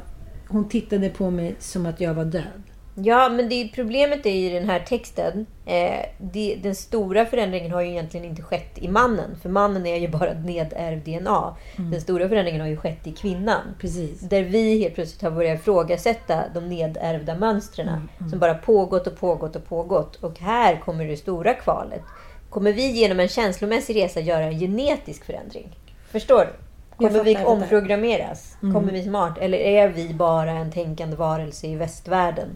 Hon 0.48 0.70
tittade 0.70 1.10
på 1.10 1.30
mig 1.30 1.56
som 1.60 1.86
att 1.86 2.02
jag 2.02 2.14
var 2.14 2.26
död. 2.26 2.71
Ja, 3.04 3.30
men 3.30 3.50
det, 3.50 3.70
problemet 3.76 4.26
är 4.26 4.30
ju 4.30 4.50
i 4.50 4.54
den 4.54 4.70
här 4.70 4.80
texten. 4.80 5.46
Eh, 5.66 6.06
det, 6.18 6.60
den 6.64 6.76
stora 6.76 7.26
förändringen 7.26 7.72
har 7.72 7.82
ju 7.82 7.90
egentligen 7.90 8.26
inte 8.26 8.42
skett 8.42 8.78
i 8.78 8.88
mannen. 8.88 9.36
För 9.42 9.50
mannen 9.50 9.86
är 9.86 9.98
ju 9.98 10.08
bara 10.08 10.34
nedärvd 10.34 11.06
DNA. 11.06 11.56
Den 11.78 12.02
stora 12.02 12.30
förändringen 12.30 12.62
har 12.62 12.68
ju 12.68 12.78
skett 12.78 13.08
i 13.08 13.12
kvinnan. 13.12 13.62
Precis. 13.80 14.20
Där 14.20 14.44
vi 14.44 14.82
helt 14.82 14.96
plötsligt 14.96 15.22
har 15.22 15.32
börjat 15.32 15.60
ifrågasätta 15.60 16.44
de 16.54 16.70
nedärvda 16.70 17.36
mönstren. 17.36 18.10
Som 18.30 18.40
bara 18.40 18.54
pågått 18.54 19.08
och 19.08 19.20
pågått 19.20 19.56
och 19.56 19.66
pågått. 19.66 20.16
Och 20.16 20.40
här 20.40 20.80
kommer 20.86 21.06
det 21.06 21.18
stora 21.18 21.54
kvalet. 21.54 22.02
Kommer 22.50 22.74
vi 22.74 22.92
genom 22.92 23.20
en 23.20 23.28
känslomässig 23.28 23.96
resa 23.96 24.20
göra 24.20 24.44
en 24.44 24.60
genetisk 24.60 25.26
förändring? 25.26 25.78
Förstår 26.12 26.46
du? 26.46 26.52
Kommer 26.96 27.24
vi 27.24 27.38
omprogrammeras? 27.46 28.58
Kommer 28.60 28.92
vi 28.92 29.04
smart? 29.04 29.38
Eller 29.38 29.58
är 29.58 29.90
vi 29.90 30.14
bara 30.14 30.52
en 30.52 30.72
tänkande 30.72 31.16
varelse 31.16 31.68
i 31.68 31.76
västvärlden? 31.76 32.50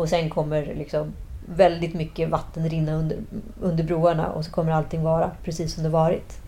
Och 0.00 0.08
sen 0.08 0.30
kommer 0.30 0.74
liksom 0.74 1.12
väldigt 1.46 1.94
mycket 1.94 2.28
vatten 2.28 2.68
rinna 2.68 2.94
under, 2.94 3.18
under 3.60 3.84
broarna 3.84 4.28
och 4.28 4.44
så 4.44 4.50
kommer 4.50 4.72
allting 4.72 5.02
vara 5.02 5.30
precis 5.44 5.74
som 5.74 5.82
det 5.82 5.88
varit. 5.88 6.38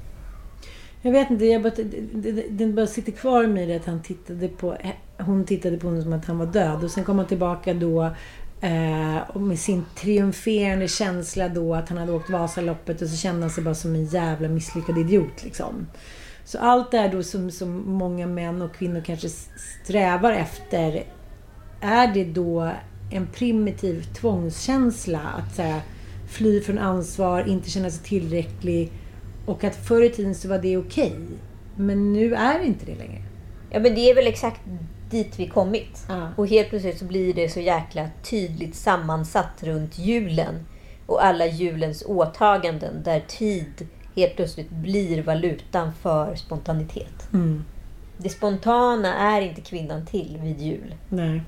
Jag 1.03 1.13
vet 1.13 1.31
inte, 1.31 1.45
jag 1.45 1.63
bara, 1.63 1.73
det, 1.75 2.33
det, 2.33 2.49
det 2.51 2.67
bara 2.67 2.87
sitter 2.87 3.13
kvar 3.13 3.45
i 3.45 3.47
mig 3.47 3.67
det 3.67 3.77
att 3.77 3.87
han 3.87 4.03
tittade 4.03 4.49
på, 4.49 4.77
hon 5.19 5.45
tittade 5.45 5.77
på 5.77 5.87
honom 5.87 6.03
som 6.03 6.13
att 6.13 6.25
han 6.25 6.39
var 6.39 6.47
död. 6.47 6.85
Och 6.85 6.91
sen 6.91 7.05
kom 7.05 7.19
han 7.19 7.27
tillbaka 7.27 7.75
då 7.75 8.03
eh, 8.61 9.17
och 9.29 9.41
med 9.41 9.59
sin 9.59 9.85
triumferande 9.97 10.89
känsla 10.89 11.49
då 11.49 11.75
att 11.75 11.89
han 11.89 11.99
hade 11.99 12.13
åkt 12.13 12.31
Vasaloppet 12.31 13.03
och 13.03 13.09
så 13.09 13.17
kände 13.17 13.41
han 13.41 13.51
sig 13.51 13.65
bara 13.65 13.75
som 13.75 13.95
en 13.95 14.05
jävla 14.05 14.49
misslyckad 14.49 14.99
idiot. 14.99 15.45
Liksom. 15.45 15.87
Så 16.45 16.59
allt 16.59 16.91
det 16.91 16.99
här 16.99 17.09
då 17.09 17.23
som, 17.23 17.51
som 17.51 17.83
många 17.87 18.27
män 18.27 18.63
och 18.63 18.75
kvinnor 18.75 19.01
kanske 19.01 19.29
strävar 19.29 20.33
efter 20.33 21.05
är 21.81 22.15
det 22.15 22.25
då 22.25 22.73
en 23.13 23.27
primitiv 23.27 24.03
tvångskänsla 24.15 25.21
att 25.21 25.57
så 25.57 25.63
här, 25.63 25.81
fly 26.29 26.61
från 26.61 26.79
ansvar, 26.79 27.49
inte 27.49 27.71
känna 27.71 27.91
sig 27.91 28.05
tillräcklig 28.05 28.93
och 29.47 29.65
att 29.65 29.77
förr 29.77 30.03
i 30.03 30.11
tiden 30.11 30.35
så 30.35 30.49
var 30.49 30.59
det 30.59 30.77
okej. 30.77 31.17
Men 31.77 32.13
nu 32.13 32.35
är 32.35 32.59
det 32.59 32.67
inte 32.67 32.87
det 32.87 32.95
längre. 32.95 33.23
Ja 33.71 33.81
men 33.81 33.95
det 33.95 34.11
är 34.11 34.15
väl 34.15 34.27
exakt 34.27 34.61
dit 35.11 35.39
vi 35.39 35.49
kommit. 35.49 36.05
Ja. 36.09 36.29
Och 36.37 36.49
helt 36.49 36.69
plötsligt 36.69 36.99
så 36.99 37.05
blir 37.05 37.35
det 37.35 37.49
så 37.49 37.61
jäkla 37.61 38.09
tydligt 38.23 38.75
sammansatt 38.75 39.63
runt 39.63 39.99
julen. 39.99 40.55
Och 41.07 41.25
alla 41.25 41.47
julens 41.47 42.03
åtaganden 42.07 43.03
där 43.03 43.21
tid 43.21 43.89
helt 44.17 44.37
plötsligt 44.37 44.71
blir 44.71 45.23
valutan 45.23 45.93
för 46.03 46.35
spontanitet. 46.35 47.29
Det 48.17 48.29
spontana 48.29 49.15
är 49.15 49.41
inte 49.41 49.61
kvinnan 49.61 50.07
till 50.07 50.39
vid 50.43 50.61
jul. 50.61 50.95
Nej. 51.09 51.43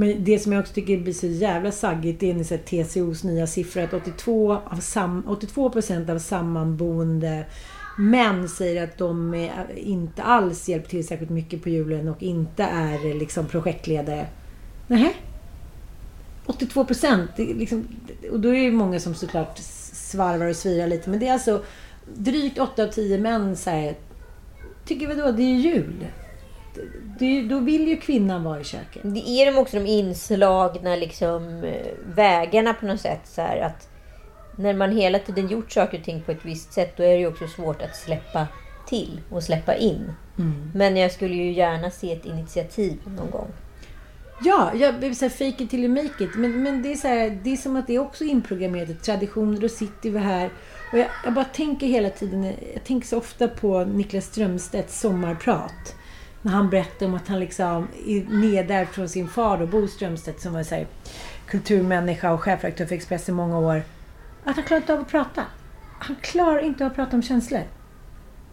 Men 0.00 0.24
det 0.24 0.38
som 0.38 0.52
jag 0.52 0.60
också 0.60 0.74
tycker 0.74 0.98
blir 0.98 1.12
så 1.12 1.26
jävla 1.26 1.72
saggigt 1.72 2.20
det 2.20 2.30
är 2.30 2.44
så 2.44 2.56
TCOs 2.56 3.24
nya 3.24 3.46
siffror 3.46 3.82
att 3.82 3.94
82, 3.94 4.52
av 4.52 4.76
sam, 4.76 5.24
82 5.28 5.70
procent 5.70 6.10
av 6.10 6.18
sammanboende 6.18 7.44
män 7.98 8.48
säger 8.48 8.84
att 8.84 8.98
de 8.98 9.34
är, 9.34 9.66
inte 9.76 10.22
alls 10.22 10.68
hjälper 10.68 10.88
till 10.88 11.06
särskilt 11.06 11.30
mycket 11.30 11.62
på 11.62 11.68
julen 11.68 12.08
och 12.08 12.22
inte 12.22 12.62
är 12.62 13.18
liksom 13.18 13.46
projektledare. 13.46 14.26
Nähä? 14.86 15.12
82 16.46 16.84
procent. 16.84 17.30
Liksom, 17.36 17.88
och 18.32 18.40
då 18.40 18.54
är 18.54 18.64
det 18.64 18.70
många 18.70 19.00
som 19.00 19.14
såklart 19.14 19.58
svarvar 19.92 20.46
och 20.46 20.56
svirar 20.56 20.86
lite. 20.86 21.10
Men 21.10 21.20
det 21.20 21.28
är 21.28 21.32
alltså 21.32 21.62
drygt 22.14 22.58
8 22.58 22.82
av 22.82 22.88
10 22.88 23.18
män 23.18 23.56
säger 23.56 23.94
tycker 24.84 25.06
vadå, 25.06 25.32
det 25.32 25.42
är 25.42 25.56
jul. 25.56 26.06
Det, 27.18 27.42
då 27.42 27.58
vill 27.58 27.88
ju 27.88 27.96
kvinnan 27.96 28.44
vara 28.44 28.60
i 28.60 28.64
köket. 28.64 29.02
Det 29.04 29.28
är 29.28 29.52
de 29.52 29.58
också 29.58 29.76
de 29.76 29.86
inslagna 29.86 30.96
liksom, 30.96 31.64
eh, 31.64 31.86
vägarna 32.14 32.74
på 32.74 32.86
något 32.86 33.00
sätt. 33.00 33.20
Så 33.24 33.42
här, 33.42 33.60
att 33.60 33.88
när 34.56 34.74
man 34.74 34.92
hela 34.92 35.18
tiden 35.18 35.48
gjort 35.48 35.72
saker 35.72 35.98
och 35.98 36.04
ting 36.04 36.22
på 36.22 36.32
ett 36.32 36.44
visst 36.44 36.72
sätt 36.72 36.96
då 36.96 37.02
är 37.02 37.12
det 37.12 37.18
ju 37.18 37.26
också 37.26 37.46
svårt 37.48 37.82
att 37.82 37.96
släppa 37.96 38.46
till 38.86 39.20
och 39.30 39.42
släppa 39.42 39.74
in. 39.74 40.12
Men 40.74 40.96
jag 40.96 41.12
skulle 41.12 41.34
ju 41.34 41.52
gärna 41.52 41.90
se 41.90 42.12
ett 42.12 42.24
initiativ 42.24 42.98
någon 43.04 43.30
gång. 43.30 43.48
Ja, 44.42 44.70
jag 44.74 44.92
vill 44.92 45.16
säga 45.16 45.30
fake 45.30 45.64
it 45.64 45.70
till 45.70 45.84
you 45.84 46.02
make 46.02 46.24
it. 46.24 46.30
Men, 46.34 46.62
men 46.62 46.82
det, 46.82 46.92
är 46.92 46.96
så 46.96 47.08
här, 47.08 47.38
det 47.42 47.52
är 47.52 47.56
som 47.56 47.76
att 47.76 47.86
det 47.86 47.94
är 47.94 47.98
också 47.98 48.24
inprogrammerat. 48.24 49.02
Traditioner, 49.02 49.60
då 49.60 49.68
sitter 49.68 50.10
vi 50.10 50.18
här. 50.18 50.50
Och 50.92 50.98
jag, 50.98 51.06
jag 51.24 51.34
bara 51.34 51.44
tänker 51.44 51.86
hela 51.86 52.10
tiden, 52.10 52.44
jag 52.74 52.84
tänker 52.84 53.08
så 53.08 53.18
ofta 53.18 53.48
på 53.48 53.84
Niklas 53.84 54.24
Strömstedts 54.24 55.00
sommarprat. 55.00 55.94
När 56.42 56.52
han 56.52 56.70
berättar 56.70 57.06
om 57.06 57.14
att 57.14 57.28
han 57.28 57.40
liksom 57.40 57.88
är 58.06 58.40
nedärvd 58.40 58.88
från 58.88 59.08
sin 59.08 59.28
far 59.28 59.58
då, 59.58 59.66
Bo 59.66 59.88
Strömstedt 59.88 60.40
som 60.40 60.52
var 60.52 60.62
så 60.62 60.74
här, 60.74 60.86
kulturmänniska 61.46 62.32
och 62.32 62.40
chefredaktör 62.40 62.86
för 62.86 62.94
Expressen 62.94 63.34
i 63.34 63.36
många 63.36 63.58
år. 63.58 63.82
Att 64.44 64.56
han 64.56 64.64
klarar 64.64 64.80
inte 64.80 64.94
av 64.94 65.00
att 65.00 65.08
prata. 65.08 65.42
Han 65.98 66.16
klarar 66.20 66.58
inte 66.58 66.84
av 66.84 66.90
att 66.90 66.96
prata 66.96 67.16
om 67.16 67.22
känslor. 67.22 67.62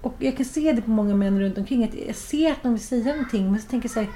Och 0.02 0.15
jag 0.19 0.38
kan 0.38 0.45
se 0.45 0.71
det 0.73 0.82
på 0.82 0.89
många 0.89 1.15
män 1.15 1.39
runt 1.39 1.58
omkring. 1.58 1.84
Att 1.84 1.93
jag 2.08 2.15
ser 2.15 2.52
att 2.52 2.63
de 2.63 2.73
vill 2.73 2.84
säga 2.84 3.12
någonting 3.12 3.52
men 3.52 3.62
så 3.62 3.67
tänker 3.67 3.89
jag 3.89 3.93
så 3.93 4.00
här, 4.00 4.10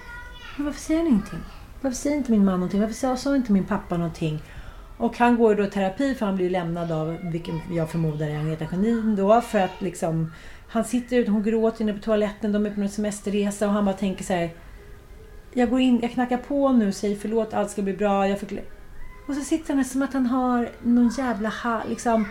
men 0.57 0.65
varför 0.65 0.79
säger 0.79 0.99
han 0.99 1.07
ingenting? 1.07 1.39
Varför 1.81 1.97
säger 1.97 2.17
inte 2.17 2.31
min 2.31 2.45
man 2.45 2.53
någonting? 2.53 2.81
Varför 2.81 3.15
sa, 3.15 3.35
inte 3.35 3.51
min 3.51 3.65
pappa 3.65 3.97
någonting? 3.97 4.41
Och 4.97 5.17
han 5.17 5.37
går 5.37 5.55
då 5.55 5.63
i 5.63 5.67
terapi 5.67 6.15
för 6.15 6.25
han 6.25 6.35
blir 6.35 6.45
ju 6.45 6.51
lämnad 6.51 6.91
av, 6.91 7.17
vilken 7.23 7.61
jag 7.71 7.89
förmodar 7.89 8.27
är 8.27 8.39
Agneta 8.39 8.67
Sjödin 8.67 9.15
då, 9.15 9.41
för 9.41 9.59
att 9.59 9.81
liksom 9.81 10.31
han 10.71 10.85
sitter 10.85 11.17
ute, 11.17 11.31
hon 11.31 11.43
gråter 11.43 11.81
inne 11.81 11.93
på 11.93 11.99
toaletten, 11.99 12.51
de 12.51 12.65
är 12.65 12.69
på 12.69 12.79
någon 12.79 12.89
semesterresa 12.89 13.67
och 13.67 13.73
han 13.73 13.85
bara 13.85 13.95
tänker 13.95 14.23
så 14.23 14.33
här. 14.33 14.49
Jag 15.53 15.69
går 15.69 15.79
in, 15.79 15.99
jag 16.01 16.11
knackar 16.11 16.37
på 16.37 16.71
nu, 16.71 16.91
säger 16.91 17.15
förlåt, 17.15 17.53
allt 17.53 17.71
ska 17.71 17.81
bli 17.81 17.93
bra. 17.93 18.27
Jag 18.27 18.39
förkl- 18.39 18.61
och 19.27 19.35
så 19.35 19.41
sitter 19.41 19.67
han 19.67 19.77
där 19.77 19.83
som 19.83 20.01
att 20.01 20.13
han 20.13 20.25
har 20.25 20.69
någon 20.83 21.09
jävla 21.17 21.49
ha, 21.49 21.81
liksom. 21.89 22.27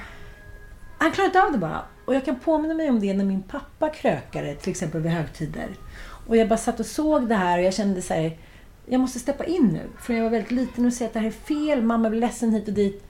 Han 0.98 1.10
klarar 1.10 1.26
inte 1.26 1.42
av 1.42 1.52
det 1.52 1.58
bara. 1.58 1.80
Och 2.04 2.14
jag 2.14 2.24
kan 2.24 2.40
påminna 2.40 2.74
mig 2.74 2.88
om 2.90 3.00
det 3.00 3.14
när 3.14 3.24
min 3.24 3.42
pappa 3.42 3.88
krökade, 3.88 4.54
till 4.54 4.70
exempel 4.70 5.00
vid 5.00 5.12
högtider. 5.12 5.68
Och 6.26 6.36
jag 6.36 6.48
bara 6.48 6.56
satt 6.56 6.80
och 6.80 6.86
såg 6.86 7.28
det 7.28 7.34
här 7.34 7.58
och 7.58 7.64
jag 7.64 7.74
kände 7.74 8.02
så 8.02 8.14
här. 8.14 8.38
Jag 8.86 9.00
måste 9.00 9.18
steppa 9.18 9.44
in 9.44 9.68
nu. 9.72 9.88
För 9.98 10.14
jag 10.14 10.22
var 10.22 10.30
väldigt 10.30 10.50
liten 10.50 10.86
och 10.86 10.92
säga 10.92 11.08
att 11.08 11.14
det 11.14 11.20
här 11.20 11.26
är 11.26 11.30
fel. 11.30 11.82
Mamma 11.82 12.10
blir 12.10 12.20
ledsen 12.20 12.52
hit 12.52 12.68
och 12.68 12.74
dit. 12.74 13.04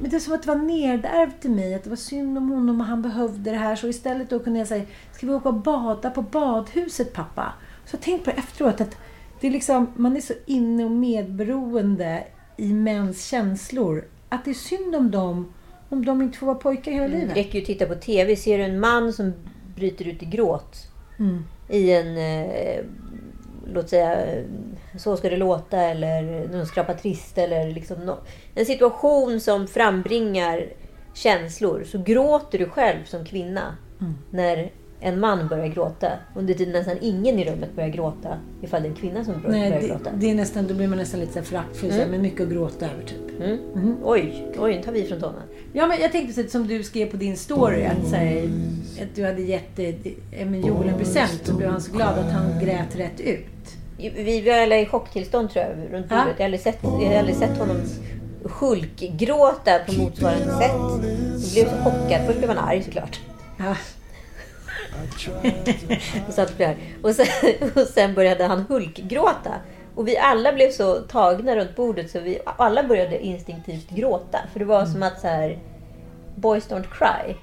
Men 0.00 0.10
det 0.10 0.16
är 0.16 0.20
som 0.20 0.34
att 0.34 0.42
det 0.42 0.48
var 0.48 0.56
nedärvt 0.56 1.44
i 1.44 1.48
mig. 1.48 1.74
Att 1.74 1.84
det 1.84 1.90
var 1.90 1.96
synd 1.96 2.38
om 2.38 2.50
honom 2.50 2.80
och 2.80 2.86
han 2.86 3.02
behövde 3.02 3.50
det 3.50 3.56
här. 3.56 3.76
Så 3.76 3.88
istället 3.88 4.30
då 4.30 4.38
kunde 4.38 4.58
jag 4.58 4.68
säga, 4.68 4.84
ska 5.12 5.26
vi 5.26 5.32
åka 5.32 5.48
och 5.48 5.54
bada 5.54 6.10
på 6.10 6.22
badhuset 6.22 7.12
pappa? 7.12 7.52
Så 7.86 7.96
tänkte 7.96 8.24
på 8.24 8.36
det 8.36 8.42
efteråt 8.42 8.80
att 8.80 8.96
det 9.40 9.46
är 9.46 9.50
liksom, 9.50 9.86
man 9.96 10.16
är 10.16 10.20
så 10.20 10.32
inne 10.46 10.84
och 10.84 10.90
medberoende 10.90 12.24
i 12.56 12.72
mäns 12.72 13.24
känslor. 13.26 14.04
Att 14.28 14.44
det 14.44 14.50
är 14.50 14.54
synd 14.54 14.94
om 14.96 15.10
dem 15.10 15.52
om 15.88 16.04
de 16.04 16.22
inte 16.22 16.38
får 16.38 16.46
vara 16.46 16.56
pojkar 16.56 16.92
hela 16.92 17.08
Det 17.08 17.18
livet. 17.18 17.36
räcker 17.36 17.54
ju 17.54 17.60
att 17.60 17.66
titta 17.66 17.86
på 17.86 17.94
TV. 17.94 18.36
Ser 18.36 18.58
du 18.58 18.64
en 18.64 18.80
man 18.80 19.12
som 19.12 19.32
bryter 19.76 20.08
ut 20.08 20.22
i 20.22 20.26
gråt 20.26 20.76
Mm. 21.18 21.44
i 21.68 21.92
en, 21.92 22.16
eh, 22.16 22.84
låt 23.74 23.88
säga, 23.88 24.18
Så 24.98 25.16
ska 25.16 25.30
det 25.30 25.36
låta 25.36 25.76
eller 25.80 26.48
någon 26.52 26.66
skrapa 26.66 26.94
trist 26.94 27.38
eller 27.38 27.70
liksom 27.70 27.96
nå- 28.00 28.18
en 28.54 28.66
situation 28.66 29.40
som 29.40 29.66
frambringar 29.68 30.66
känslor 31.14 31.84
så 31.84 31.98
gråter 31.98 32.58
du 32.58 32.66
själv 32.68 33.04
som 33.04 33.24
kvinna 33.24 33.76
Mm. 34.00 34.14
när 34.30 34.70
en 35.02 35.20
man 35.20 35.48
börjar 35.48 35.66
gråta. 35.66 36.08
Under 36.36 36.54
tiden 36.54 36.72
nästan 36.72 36.96
ingen 37.00 37.38
i 37.38 37.44
rummet 37.44 37.74
börjar 37.76 37.88
gråta 37.88 38.36
ifall 38.62 38.82
det 38.82 38.88
är 38.88 38.90
en 38.90 38.96
kvinna 38.96 39.24
som 39.24 39.34
börjar, 39.42 39.56
Nej, 39.58 39.70
börjar 39.70 39.82
det, 39.82 39.88
gråta. 39.88 40.10
det 40.14 40.30
är 40.30 40.34
nästan, 40.34 40.66
då 40.66 40.74
blir 40.74 40.88
man 40.88 40.98
nästan 40.98 41.20
lite 41.20 41.42
föraktfull, 41.42 41.90
så 41.90 41.96
här, 41.96 42.06
men 42.06 42.22
mycket 42.22 42.40
att 42.40 42.48
gråta 42.52 42.84
över 42.86 43.02
typ. 43.06 43.40
Mm. 43.74 43.96
Oj, 44.04 44.52
oj, 44.58 44.76
nu 44.76 44.82
tar 44.82 44.92
vi 44.92 45.04
från 45.04 45.20
tårna. 45.20 45.42
Ja, 45.72 45.86
men 45.86 46.00
jag 46.00 46.12
tänkte 46.12 46.34
så 46.34 46.40
att 46.40 46.50
som 46.50 46.66
du 46.66 46.82
skrev 46.82 47.06
på 47.10 47.16
din 47.16 47.36
story 47.36 47.84
att, 47.84 48.08
så 48.08 48.16
här, 48.16 48.50
att 49.02 49.14
du 49.14 49.24
hade 49.24 49.42
gett 49.42 49.78
eh, 49.78 49.94
Emil 50.42 50.66
Joel 50.66 50.88
en 50.88 50.98
present 50.98 51.40
så 51.44 51.54
blev 51.54 51.70
han 51.70 51.80
så 51.80 51.92
glad 51.92 52.18
att 52.18 52.32
han 52.32 52.64
grät 52.64 52.96
rätt 52.96 53.20
ut. 53.20 53.46
Vi 53.96 54.40
var 54.46 54.52
alla 54.62 54.78
i 54.78 54.86
chocktillstånd 54.86 55.50
tror 55.50 55.64
jag 55.64 55.94
runt 55.94 56.06
Ja. 56.10 56.16
bordet. 56.16 56.34
Jag 56.36 56.38
har 56.38 56.44
aldrig 56.44 56.60
sett, 56.60 56.78
jag 56.82 56.90
har 56.90 57.14
aldrig 57.18 57.36
sett 57.36 57.58
honom 57.58 57.76
hulkgråta 58.42 59.78
på 59.86 59.92
motsvarande 59.92 60.44
sätt. 60.58 60.70
Jag 60.72 61.00
blev 61.52 61.64
så 61.70 61.76
chockad. 61.90 62.26
Först 62.26 62.38
blev 62.38 62.50
han 62.50 62.58
arg 62.58 62.82
såklart. 62.82 63.20
Ja. 63.58 63.76
och, 66.28 66.34
satt 66.34 66.58
där. 66.58 66.76
Och, 67.02 67.14
sen, 67.14 67.26
och 67.74 67.86
sen 67.86 68.14
började 68.14 68.44
han 68.44 68.60
hulkgråta. 68.68 69.54
Och 69.94 70.08
vi 70.08 70.18
alla 70.18 70.52
blev 70.52 70.70
så 70.70 70.94
tagna 70.94 71.56
runt 71.56 71.76
bordet 71.76 72.10
så 72.10 72.20
vi 72.20 72.38
alla 72.44 72.82
började 72.82 73.24
instinktivt 73.24 73.90
gråta. 73.90 74.38
För 74.52 74.58
det 74.58 74.64
var 74.64 74.86
som 74.86 75.02
att 75.02 75.20
så 75.20 75.26
här, 75.26 75.58
Boys 76.36 76.68
don't 76.68 76.86
cry. 76.90 77.34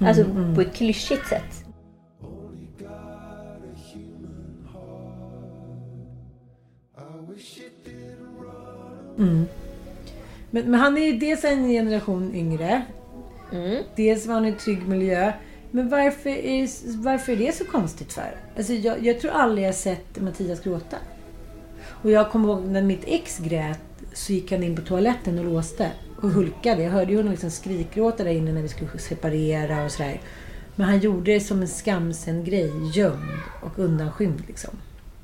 Alltså 0.00 0.24
på 0.54 0.60
ett 0.60 0.74
klyschigt 0.74 1.28
sätt. 1.28 1.64
Men, 10.54 10.70
men 10.70 10.80
han 10.80 10.96
är 10.96 11.06
ju 11.06 11.18
dels 11.18 11.44
en 11.44 11.68
generation 11.68 12.34
yngre. 12.34 12.82
Dels 13.96 14.26
var 14.26 14.34
han 14.34 14.44
i 14.44 14.48
en 14.48 14.56
trygg 14.56 14.88
miljö. 14.88 15.32
Men 15.70 15.88
varför 15.88 16.30
är, 16.30 16.68
varför 17.02 17.32
är 17.32 17.36
det 17.36 17.52
så 17.52 17.64
konstigt 17.64 18.12
för? 18.12 18.36
Alltså 18.56 18.72
jag, 18.72 19.06
jag 19.06 19.20
tror 19.20 19.30
aldrig 19.30 19.66
jag 19.66 19.74
sett 19.74 20.20
Mattias 20.20 20.60
gråta. 20.60 20.96
Och 21.86 22.10
jag 22.10 22.30
kommer 22.30 22.48
ihåg 22.48 22.64
när 22.64 22.82
mitt 22.82 23.04
ex 23.06 23.38
grät 23.38 23.80
så 24.12 24.32
gick 24.32 24.52
han 24.52 24.62
in 24.62 24.76
på 24.76 24.82
toaletten 24.82 25.38
och 25.38 25.44
låste. 25.44 25.90
Och 26.22 26.30
hulkade. 26.30 26.82
Jag 26.82 26.90
hörde 26.90 27.10
ju 27.10 27.16
honom 27.16 27.30
liksom 27.30 27.50
skrikgråta 27.50 28.24
där 28.24 28.30
inne 28.30 28.52
när 28.52 28.62
vi 28.62 28.68
skulle 28.68 28.98
separera 28.98 29.84
och 29.84 29.90
sådär. 29.90 30.20
Men 30.76 30.86
han 30.86 30.98
gjorde 30.98 31.32
det 31.32 31.40
som 31.40 31.60
en 31.62 31.68
skamsen 31.68 32.44
grej. 32.44 32.72
Gömd 32.94 33.40
och 33.62 33.78
undanskymd 33.78 34.42
liksom. 34.46 34.70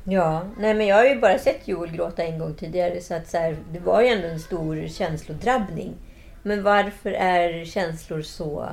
Ja, 0.04 0.44
nej 0.58 0.74
men 0.74 0.86
jag 0.86 0.96
har 0.96 1.04
ju 1.04 1.20
bara 1.20 1.38
sett 1.38 1.68
Joel 1.68 1.90
gråta 1.90 2.22
en 2.22 2.38
gång 2.38 2.54
tidigare 2.54 3.00
så 3.00 3.14
att 3.14 3.28
så 3.28 3.36
här, 3.36 3.56
det 3.72 3.78
var 3.78 4.02
ju 4.02 4.08
ändå 4.08 4.28
en 4.28 4.40
stor 4.40 4.88
känslodrabbning. 4.88 5.94
Men 6.42 6.62
varför 6.62 7.12
är 7.12 7.64
känslor 7.64 8.22
så... 8.22 8.68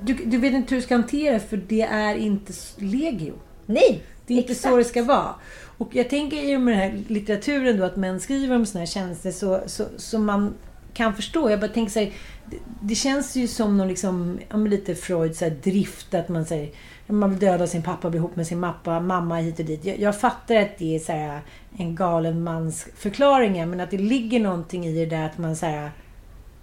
Du, 0.00 0.14
du 0.14 0.38
vet 0.38 0.52
inte 0.52 0.74
hur 0.74 0.80
du 0.80 0.86
ska 0.86 0.94
hantera 0.94 1.34
det, 1.34 1.40
för 1.40 1.56
det 1.56 1.82
är 1.82 2.14
inte 2.14 2.52
legio. 2.76 3.34
Nej! 3.66 4.02
Det 4.26 4.34
är 4.34 4.38
inte 4.38 4.52
exakt. 4.52 4.72
så 4.72 4.76
det 4.76 4.84
ska 4.84 5.02
vara. 5.02 5.34
Och 5.78 5.88
jag 5.92 6.10
tänker 6.10 6.36
ju 6.36 6.58
med 6.58 6.74
den 6.74 6.80
här 6.80 7.04
litteraturen 7.08 7.78
då 7.78 7.84
att 7.84 7.96
män 7.96 8.20
skriver 8.20 8.56
om 8.56 8.66
såna 8.66 8.80
här 8.80 8.86
känslor 8.86 9.32
så, 9.32 9.60
så, 9.66 9.84
så 9.96 10.18
man 10.18 10.54
kan 10.94 11.14
förstå. 11.14 11.50
Jag 11.50 11.60
bara 11.60 11.70
tänker 11.70 11.92
så 11.92 11.98
här, 11.98 12.12
det, 12.50 12.56
det 12.82 12.94
känns 12.94 13.36
ju 13.36 13.46
som 13.46 13.78
någon 13.78 13.88
liksom, 13.88 14.38
lite 14.54 14.94
Freud 14.94 15.36
så 15.36 15.44
här, 15.44 15.56
drift 15.62 16.14
att 16.14 16.28
man 16.28 16.46
säger 16.46 16.70
man 17.08 17.30
vill 17.30 17.38
döda 17.38 17.66
sin 17.66 17.82
pappa, 17.82 18.10
bli 18.10 18.18
ihop 18.18 18.36
med 18.36 18.46
sin 18.46 18.60
mappa, 18.60 19.00
mamma 19.00 19.36
hit 19.36 19.58
och 19.58 19.64
dit. 19.64 19.84
Jag, 19.84 19.98
jag 19.98 20.20
fattar 20.20 20.56
att 20.56 20.78
det 20.78 20.94
är 20.94 20.98
så 20.98 21.12
här, 21.12 21.40
en 21.78 21.94
galen 21.94 22.42
mans 22.42 22.86
förklaring, 22.96 23.70
men 23.70 23.80
att 23.80 23.90
det 23.90 23.98
ligger 23.98 24.40
någonting 24.40 24.86
i 24.86 24.92
det 24.92 25.16
där 25.16 25.26
att 25.26 25.38
man 25.38 25.56
så 25.56 25.66
här, 25.66 25.90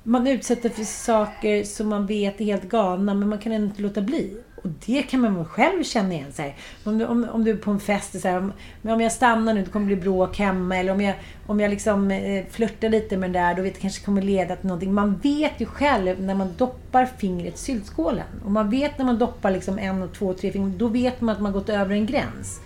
man 0.03 0.27
utsätter 0.27 0.69
för 0.69 0.83
saker 0.83 1.63
som 1.63 1.89
man 1.89 2.05
vet 2.05 2.41
är 2.41 2.45
helt 2.45 2.69
galna 2.69 3.13
men 3.13 3.29
man 3.29 3.39
kan 3.39 3.51
ändå 3.51 3.67
inte 3.67 3.81
låta 3.81 4.01
bli. 4.01 4.37
Och 4.65 4.71
det 4.85 5.01
kan 5.01 5.21
man 5.21 5.35
väl 5.35 5.45
själv 5.45 5.83
känna 5.83 6.13
igen. 6.13 6.33
Så 6.33 6.41
här. 6.41 6.55
Om, 6.83 6.97
du, 6.97 7.05
om, 7.05 7.29
om 7.31 7.43
du 7.43 7.51
är 7.51 7.55
på 7.55 7.71
en 7.71 7.79
fest 7.79 8.15
och 8.15 8.21
så 8.21 8.27
här, 8.27 8.37
om, 8.37 8.53
om 8.83 9.01
jag 9.01 9.11
stannar 9.11 9.53
nu, 9.53 9.61
det 9.63 9.69
kommer 9.71 9.85
bli 9.85 9.95
bråk 9.95 10.37
hemma. 10.37 10.77
Eller 10.77 10.91
om 10.91 11.01
jag, 11.01 11.15
om 11.47 11.59
jag 11.59 11.69
liksom 11.69 12.11
eh, 12.11 12.45
flörtar 12.49 12.89
lite 12.89 13.17
med 13.17 13.31
den 13.31 13.43
där, 13.43 13.55
då 13.55 13.61
vet 13.61 13.73
jag 13.73 13.81
kanske 13.81 14.05
kommer 14.05 14.21
leda 14.21 14.55
till 14.55 14.67
någonting. 14.67 14.93
Man 14.93 15.15
vet 15.15 15.51
ju 15.57 15.65
själv 15.65 16.21
när 16.21 16.35
man 16.35 16.53
doppar 16.57 17.05
fingret 17.05 17.55
i 17.55 17.57
syltskålen. 17.57 18.25
Och 18.45 18.51
man 18.51 18.69
vet 18.69 18.97
när 18.97 19.05
man 19.05 19.17
doppar 19.17 19.51
liksom 19.51 19.79
en, 19.79 20.01
och 20.01 20.13
två, 20.13 20.33
tre 20.33 20.51
fingrar, 20.51 20.77
då 20.77 20.87
vet 20.87 21.21
man 21.21 21.35
att 21.35 21.41
man 21.41 21.51
gått 21.51 21.69
över 21.69 21.95
en 21.95 22.05
gräns. 22.05 22.59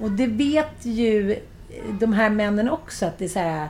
Och 0.00 0.10
det 0.10 0.26
vet 0.26 0.86
ju 0.86 1.32
eh, 1.32 1.38
de 2.00 2.12
här 2.12 2.30
männen 2.30 2.70
också, 2.70 3.06
att 3.06 3.18
det 3.18 3.24
är 3.24 3.28
så 3.28 3.38
här... 3.38 3.68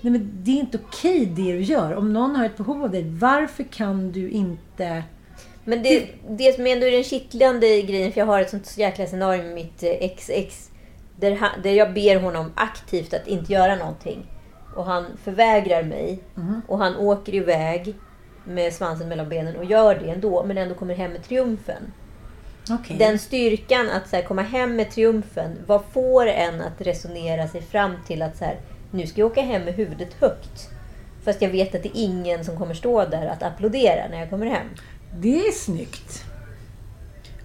Nej, 0.00 0.12
men 0.12 0.30
det 0.34 0.50
är 0.50 0.60
inte 0.60 0.78
okej 0.84 1.26
det 1.26 1.52
du 1.52 1.60
gör. 1.60 1.94
Om 1.94 2.12
någon 2.12 2.36
har 2.36 2.46
ett 2.46 2.56
behov 2.56 2.82
av 2.84 2.90
dig, 2.90 3.10
varför 3.10 3.64
kan 3.64 4.12
du 4.12 4.30
inte... 4.30 5.02
Men 5.68 5.82
det, 5.82 6.08
det 6.28 6.52
som 6.52 6.66
ändå 6.66 6.86
är 6.86 6.92
den 6.92 7.04
kittlande 7.04 7.82
grejen, 7.82 8.12
för 8.12 8.20
jag 8.20 8.26
har 8.26 8.40
ett 8.40 8.50
sånt 8.50 8.78
jäkla 8.78 9.06
scenario 9.06 9.42
med 9.42 9.54
mitt 9.54 9.82
eh, 9.82 9.90
ex-ex. 9.90 10.70
Där, 11.16 11.36
han, 11.36 11.62
där 11.62 11.70
jag 11.70 11.94
ber 11.94 12.20
honom 12.20 12.52
aktivt 12.54 13.14
att 13.14 13.26
inte 13.26 13.52
göra 13.52 13.76
någonting. 13.76 14.26
Och 14.76 14.84
han 14.84 15.06
förvägrar 15.24 15.82
mig. 15.82 16.18
Och 16.66 16.78
han 16.78 16.96
åker 16.96 17.34
iväg 17.34 17.94
med 18.44 18.72
svansen 18.72 19.08
mellan 19.08 19.28
benen 19.28 19.56
och 19.56 19.64
gör 19.64 19.94
det 19.94 20.10
ändå. 20.10 20.44
Men 20.44 20.58
ändå 20.58 20.74
kommer 20.74 20.94
hem 20.94 21.12
med 21.12 21.24
triumfen. 21.24 21.92
Okej. 22.70 22.96
Den 22.98 23.18
styrkan 23.18 23.90
att 23.90 24.08
så 24.08 24.16
här, 24.16 24.22
komma 24.22 24.42
hem 24.42 24.76
med 24.76 24.90
triumfen. 24.90 25.58
Vad 25.66 25.84
får 25.92 26.26
en 26.26 26.60
att 26.60 26.80
resonera 26.80 27.48
sig 27.48 27.62
fram 27.62 27.92
till 28.06 28.22
att 28.22 28.36
så 28.36 28.44
här, 28.44 28.60
nu 28.90 29.06
ska 29.06 29.20
jag 29.20 29.30
åka 29.30 29.42
hem 29.42 29.64
med 29.64 29.74
huvudet 29.74 30.14
högt. 30.20 30.70
Fast 31.24 31.42
jag 31.42 31.50
vet 31.50 31.74
att 31.74 31.82
det 31.82 31.88
är 31.88 32.02
ingen 32.04 32.44
som 32.44 32.58
kommer 32.58 32.74
stå 32.74 33.04
där 33.04 33.26
att 33.26 33.42
applådera 33.42 34.08
när 34.10 34.20
jag 34.20 34.30
kommer 34.30 34.46
hem. 34.46 34.66
Det 35.14 35.46
är 35.46 35.52
snyggt. 35.52 36.24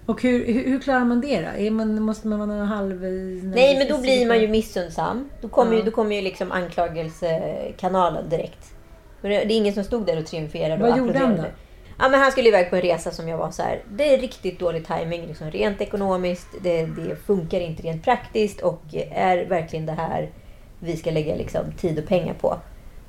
Och 0.06 0.22
hur, 0.22 0.46
hur, 0.46 0.64
hur 0.64 0.80
klarar 0.80 1.04
man 1.04 1.20
det 1.20 1.40
då? 1.40 1.48
Är 1.48 1.70
man, 1.70 2.02
måste 2.02 2.28
man 2.28 2.48
vara 2.48 2.64
halv... 2.64 3.02
Nej, 3.42 3.78
men 3.78 3.88
då 3.88 4.00
blir 4.02 4.26
man 4.26 4.40
ju 4.40 4.48
missundsam. 4.48 5.30
Då 5.40 5.48
kommer, 5.48 5.76
ju, 5.76 5.82
då 5.82 5.90
kommer 5.90 6.16
ju 6.16 6.22
liksom 6.22 6.52
anklagelsekanalen 6.52 8.28
direkt. 8.28 8.74
Men 9.20 9.30
det 9.30 9.44
det 9.44 9.54
är 9.54 9.56
ingen 9.56 9.74
som 9.74 9.84
stod 9.84 10.06
där 10.06 10.18
och 10.18 10.26
triumferade 10.26 10.82
Vad 10.82 10.92
och 10.92 10.98
gjorde 10.98 11.18
han 11.18 11.24
applåderade. 11.24 11.54
Ja, 11.98 12.08
men 12.08 12.20
han 12.20 12.32
skulle 12.32 12.48
iväg 12.48 12.70
på 12.70 12.76
en 12.76 12.82
resa 12.82 13.10
som 13.10 13.28
jag 13.28 13.38
var 13.38 13.50
så 13.50 13.62
här. 13.62 13.82
Det 13.90 14.14
är 14.14 14.18
riktigt 14.18 14.58
dålig 14.58 14.86
timing, 14.86 15.26
liksom, 15.26 15.50
rent 15.50 15.80
ekonomiskt. 15.80 16.48
Det, 16.62 16.86
det 16.86 17.16
funkar 17.26 17.60
inte 17.60 17.82
rent 17.82 18.04
praktiskt 18.04 18.60
och 18.60 18.82
är 19.10 19.46
verkligen 19.46 19.86
det 19.86 19.92
här 19.92 20.30
vi 20.78 20.96
ska 20.96 21.10
lägga 21.10 21.34
liksom, 21.34 21.72
tid 21.72 21.98
och 21.98 22.06
pengar 22.06 22.34
på. 22.34 22.56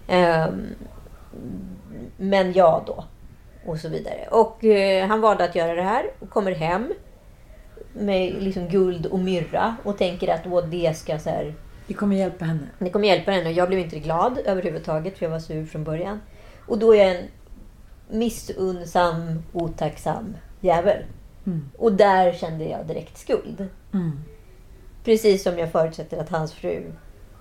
Ehm, 0.08 0.66
men 2.18 2.54
ja 2.54 2.84
då. 2.88 3.04
Och 3.66 3.78
så 3.80 3.90
vidare. 3.90 4.28
Och 4.32 4.64
eh, 4.64 5.08
han 5.08 5.22
valde 5.22 5.44
att 5.44 5.56
göra 5.56 5.76
det 5.76 5.82
här 5.82 6.06
och 6.20 6.30
kommer 6.30 6.52
hem 6.52 6.94
med 7.94 8.44
liksom 8.44 8.68
guld 8.68 9.06
och 9.06 9.20
myrra 9.20 9.76
och 9.84 9.98
tänker 9.98 10.34
att 10.34 10.42
åh, 10.48 10.66
det 10.66 10.98
ska 10.98 11.20
så 11.20 11.30
här, 11.30 11.54
Det 11.88 11.94
kommer 11.94 12.16
hjälpa 12.16 12.46
henne. 12.46 12.68
det 12.80 12.90
kommer 12.90 13.08
hjälpa 13.08 13.32
henne. 13.32 13.52
Jag 13.52 13.68
blev 13.68 13.80
inte 13.80 14.00
glad 14.00 14.38
överhuvudtaget 14.46 15.18
för 15.18 15.26
jag 15.26 15.32
var 15.32 15.40
sur 15.40 15.66
från 15.66 15.84
början. 15.84 16.22
Och 16.68 16.80
då 16.80 16.96
är 16.96 17.06
jag 17.06 17.16
en 17.16 17.26
missunnsam, 18.10 19.44
otacksam 19.54 20.38
jävel. 20.62 21.04
Och 21.78 21.94
där 21.94 22.34
kände 22.34 22.66
jag 22.66 22.86
direkt 22.88 23.18
skuld. 23.18 23.68
Precis 25.04 25.44
som 25.44 25.58
jag 25.60 25.72
förutsätter 25.72 26.18
att 26.18 26.30
hans 26.30 26.54
fru 26.54 26.92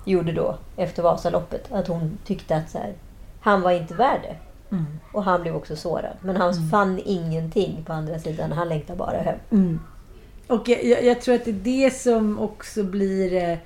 gjorde 0.05 0.33
då 0.33 0.59
efter 0.77 1.03
Vasaloppet. 1.03 1.72
Att 1.72 1.89
hon 1.89 2.18
tyckte 2.25 2.57
att 2.57 2.70
så 2.70 2.79
här, 2.79 2.95
han 3.41 3.62
var 3.62 3.70
inte 3.70 3.95
värd 3.95 4.20
det. 4.22 4.37
Och 5.12 5.25
han 5.25 5.43
blev 5.43 5.57
också 5.57 5.77
sårad. 5.77 6.16
Men 6.20 6.37
han 6.37 6.55
fann 6.70 7.01
ingenting 7.05 7.85
på 7.87 7.93
andra 7.93 8.18
sidan. 8.18 8.53
Han 8.53 8.68
längtade 8.68 8.99
bara 8.99 9.18
hem. 9.18 9.39
Och 10.47 10.68
jag, 10.68 10.85
jag, 10.85 11.05
jag 11.05 11.20
tror 11.20 11.35
att 11.35 11.45
det 11.45 11.51
är 11.51 11.85
det 11.85 11.95
som 11.95 12.39
också 12.39 12.85
blir 12.85 13.35
eh, 13.35 13.59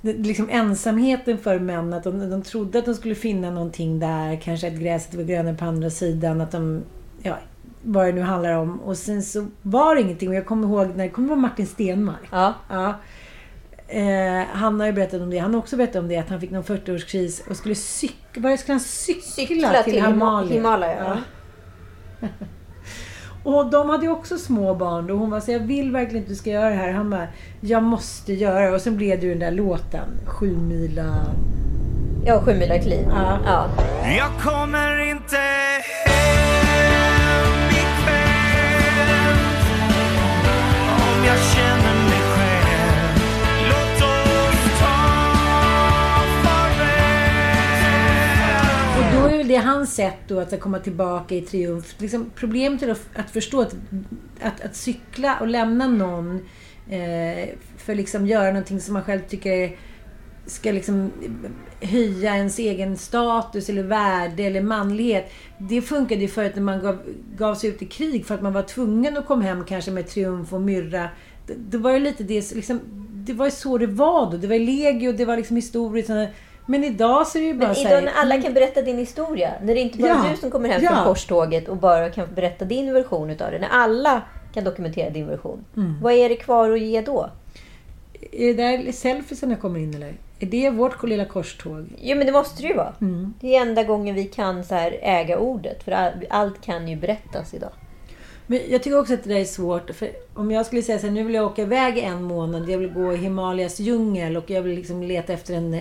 liksom 0.00 0.48
ensamheten 0.50 1.38
för 1.38 1.58
män. 1.58 1.92
Att 1.92 2.04
de, 2.04 2.30
de 2.30 2.42
trodde 2.42 2.78
att 2.78 2.84
de 2.84 2.94
skulle 2.94 3.14
finna 3.14 3.50
någonting 3.50 3.98
där. 3.98 4.40
Kanske 4.40 4.66
att 4.66 4.74
gräset 4.74 5.14
var 5.14 5.22
grönare 5.22 5.54
på 5.54 5.64
andra 5.64 5.90
sidan. 5.90 6.40
Att 6.40 6.50
de, 6.50 6.82
ja, 7.22 7.38
vad 7.82 8.06
det 8.06 8.12
nu 8.12 8.20
handlar 8.20 8.52
om. 8.52 8.80
Och 8.80 8.96
sen 8.98 9.22
så 9.22 9.46
var 9.62 9.94
det 9.94 10.00
ingenting. 10.00 10.28
Och 10.28 10.34
jag 10.34 10.46
kommer 10.46 10.68
ihåg 10.68 10.86
när 10.96 11.04
det 11.04 11.10
kommer 11.10 11.28
vara 11.28 11.40
Martin 11.40 11.66
Stenmark. 11.66 12.28
Ja. 12.30 12.54
Ja. 12.70 12.94
Eh, 13.88 14.46
han 14.52 14.80
har 14.80 14.86
ju 14.86 14.92
berättat 14.92 15.20
om 15.20 15.30
det. 15.30 15.38
Han 15.38 15.54
har 15.54 15.60
också 15.60 15.76
berättat 15.76 15.96
om 15.96 16.08
det. 16.08 16.16
Att 16.16 16.28
han 16.28 16.40
fick 16.40 16.50
någon 16.50 16.64
40-årskris 16.64 17.48
och 17.50 17.56
skulle 17.56 17.74
cykla. 17.74 18.42
Var 18.48 18.56
skulle 18.56 18.72
han 18.74 18.80
cykla, 18.80 19.22
Cykla 19.22 19.82
till, 19.82 19.94
Hima- 19.94 20.06
Himalaya? 20.08 20.52
Himalaya. 20.52 21.18
Ja. 22.20 22.28
Och 23.44 23.70
de 23.70 23.88
hade 23.88 24.04
ju 24.06 24.12
också 24.12 24.38
små 24.38 24.74
barn 24.74 25.10
och 25.10 25.18
hon 25.18 25.30
var 25.30 25.40
så 25.40 25.52
jag 25.52 25.58
vill 25.60 25.92
verkligen 25.92 26.16
inte 26.22 26.32
du 26.32 26.36
ska 26.36 26.50
göra 26.50 26.68
det 26.68 26.74
här. 26.76 26.92
Han 26.92 27.10
bara, 27.10 27.26
jag 27.60 27.82
måste 27.82 28.32
göra 28.32 28.60
det. 28.66 28.70
Och 28.74 28.80
sen 28.80 28.96
blev 28.96 29.20
det 29.20 29.26
ju 29.26 29.30
den 29.32 29.40
där 29.40 29.50
låten, 29.50 30.08
Sju 30.26 30.56
mila... 30.56 31.16
Ja, 32.26 32.40
sju 32.42 32.54
mila 32.54 32.78
kliv. 32.78 33.06
Ja. 33.10 33.38
Ja. 33.46 33.66
Jag 34.16 34.30
kommer 34.42 35.10
inte 35.10 35.36
hem 36.06 37.68
ikväll 37.70 39.14
Om 40.92 41.24
jag 41.26 41.38
känner 41.38 41.73
då 49.24 49.34
är 49.34 49.38
väl 49.38 49.48
det 49.48 49.56
hans 49.56 49.94
sätt 49.94 50.18
då 50.28 50.40
att 50.40 50.60
komma 50.60 50.78
tillbaka 50.78 51.34
i 51.34 51.40
triumf. 51.40 51.94
Liksom, 51.98 52.30
problemet 52.34 52.82
är 52.82 52.88
att, 52.88 53.08
att 53.14 53.30
förstå 53.30 53.60
att, 53.60 53.76
att, 54.40 54.60
att 54.60 54.76
cykla 54.76 55.38
och 55.40 55.46
lämna 55.46 55.86
någon 55.88 56.34
eh, 56.90 57.48
för 57.76 57.94
liksom 57.94 58.26
göra 58.26 58.46
någonting 58.46 58.80
som 58.80 58.94
man 58.94 59.02
själv 59.02 59.20
tycker 59.28 59.76
ska 60.46 60.72
liksom 60.72 61.12
höja 61.80 62.36
ens 62.36 62.58
egen 62.58 62.96
status 62.96 63.68
eller 63.68 63.82
värde 63.82 64.42
eller 64.42 64.62
manlighet. 64.62 65.32
Det 65.58 65.82
funkade 65.82 66.20
ju 66.20 66.28
förut 66.28 66.54
när 66.54 66.62
man 66.62 66.80
gav, 66.80 66.98
gav 67.36 67.54
sig 67.54 67.70
ut 67.70 67.82
i 67.82 67.86
krig 67.86 68.26
för 68.26 68.34
att 68.34 68.42
man 68.42 68.52
var 68.52 68.62
tvungen 68.62 69.16
att 69.16 69.26
komma 69.26 69.42
hem 69.42 69.64
kanske 69.64 69.90
med 69.90 70.08
triumf 70.08 70.52
och 70.52 70.60
myrra. 70.60 71.08
Det, 71.46 71.54
det 71.70 71.78
var 71.78 71.90
ju 71.90 71.98
lite 71.98 72.22
det, 72.22 72.54
liksom, 72.54 72.80
det 73.12 73.32
var 73.32 73.44
ju 73.44 73.50
så 73.50 73.78
det 73.78 73.86
var 73.86 74.30
då. 74.30 74.36
Det 74.36 74.46
var 74.46 74.58
legio, 74.58 75.12
det 75.12 75.24
var 75.24 75.36
liksom 75.36 75.56
historiskt. 75.56 76.10
Men 76.66 76.84
idag 76.84 77.26
så 77.26 77.38
är 77.38 77.42
det 77.42 77.48
ju 77.48 77.54
bara 77.54 77.68
Men 77.68 77.76
idag 77.76 78.04
när 78.04 78.12
alla 78.12 78.42
kan 78.42 78.54
berätta 78.54 78.82
din 78.82 78.98
historia. 78.98 79.52
När 79.62 79.74
det 79.74 79.80
inte 79.80 79.98
bara 79.98 80.08
Ja, 80.08 80.26
är 80.26 80.30
du 80.30 80.36
som 80.36 80.50
kommer 80.50 80.68
hem 80.68 80.82
ja. 80.82 80.90
från 80.90 81.04
korståget 81.04 81.68
och 81.68 81.76
bara 81.76 82.10
kan 82.10 82.34
berätta 82.34 82.64
din 82.64 82.92
version 82.92 83.30
utav 83.30 83.50
det. 83.50 83.58
När 83.58 83.68
alla 83.68 84.22
kan 84.54 84.64
dokumentera 84.64 85.10
din 85.10 85.26
version. 85.26 85.64
Mm. 85.76 86.00
Vad 86.02 86.12
är 86.12 86.28
det 86.28 86.36
kvar 86.36 86.70
att 86.70 86.80
ge 86.80 87.00
då? 87.00 87.30
Är 88.32 88.46
det 88.46 88.54
där 88.54 88.92
selfiesarna 88.92 89.56
kommer 89.56 89.80
in 89.80 89.94
eller? 89.94 90.12
Är 90.40 90.46
det 90.46 90.70
vårt 90.70 91.02
lilla 91.02 91.24
korståg? 91.24 91.86
Jo 92.00 92.16
men 92.16 92.26
det 92.26 92.32
måste 92.32 92.62
det 92.62 92.68
ju 92.68 92.74
vara. 92.74 92.92
Mm. 93.00 93.34
Det 93.40 93.56
är 93.56 93.62
enda 93.62 93.82
gången 93.82 94.14
vi 94.14 94.24
kan 94.24 94.64
så 94.64 94.74
här 94.74 94.98
äga 95.02 95.38
ordet. 95.38 95.82
För 95.82 95.92
all- 95.92 96.26
allt 96.30 96.60
kan 96.60 96.88
ju 96.88 96.96
berättas 96.96 97.54
idag. 97.54 97.70
Men 98.46 98.60
jag 98.68 98.82
tycker 98.82 98.98
också 98.98 99.14
att 99.14 99.24
det 99.24 99.28
där 99.28 99.40
är 99.40 99.44
svårt. 99.44 99.90
För 99.90 100.10
om 100.34 100.50
jag 100.50 100.66
skulle 100.66 100.82
säga 100.82 100.98
så 100.98 101.06
här, 101.06 101.14
nu 101.14 101.24
vill 101.24 101.34
jag 101.34 101.46
åka 101.46 101.62
iväg 101.62 101.98
en 101.98 102.22
månad. 102.22 102.70
Jag 102.70 102.78
vill 102.78 102.92
gå 102.92 103.12
i 103.12 103.16
Himalayas 103.16 103.80
djungel 103.80 104.36
och 104.36 104.50
jag 104.50 104.62
vill 104.62 104.74
liksom 104.74 105.02
leta 105.02 105.32
efter 105.32 105.54
en 105.54 105.74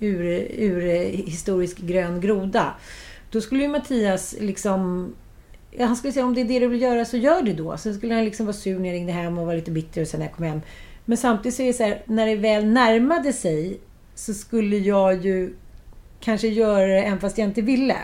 urhistorisk 0.00 1.78
ur, 1.80 1.84
eh, 1.84 1.88
grön 1.88 2.20
groda. 2.20 2.74
Då 3.30 3.40
skulle 3.40 3.62
ju 3.62 3.68
Mattias 3.68 4.36
liksom... 4.40 5.14
Han 5.78 5.96
skulle 5.96 6.12
säga 6.12 6.26
om 6.26 6.34
det 6.34 6.40
är 6.40 6.44
det 6.44 6.58
du 6.58 6.66
vill 6.66 6.82
göra 6.82 7.04
så 7.04 7.16
gör 7.16 7.42
det 7.42 7.52
då. 7.52 7.76
Sen 7.76 7.94
skulle 7.94 8.14
han 8.14 8.24
liksom 8.24 8.46
vara 8.46 8.56
sur 8.56 8.78
när 8.78 8.88
jag 8.88 8.94
ringde 8.94 9.12
hem 9.12 9.38
och 9.38 9.46
vara 9.46 9.56
lite 9.56 9.70
bitter 9.70 10.00
och 10.00 10.08
sen 10.08 10.20
när 10.20 10.26
jag 10.26 10.34
kom 10.34 10.46
hem. 10.46 10.60
Men 11.04 11.16
samtidigt 11.16 11.54
så 11.54 11.62
är 11.62 11.66
det 11.66 11.72
så 11.72 11.82
här, 11.82 12.02
när 12.04 12.26
det 12.26 12.36
väl 12.36 12.66
närmade 12.66 13.32
sig 13.32 13.80
så 14.14 14.34
skulle 14.34 14.78
jag 14.78 15.24
ju 15.24 15.54
kanske 16.20 16.48
göra 16.48 16.86
det 16.86 17.02
även 17.02 17.20
fast 17.20 17.38
jag 17.38 17.48
inte 17.48 17.62
ville. 17.62 17.96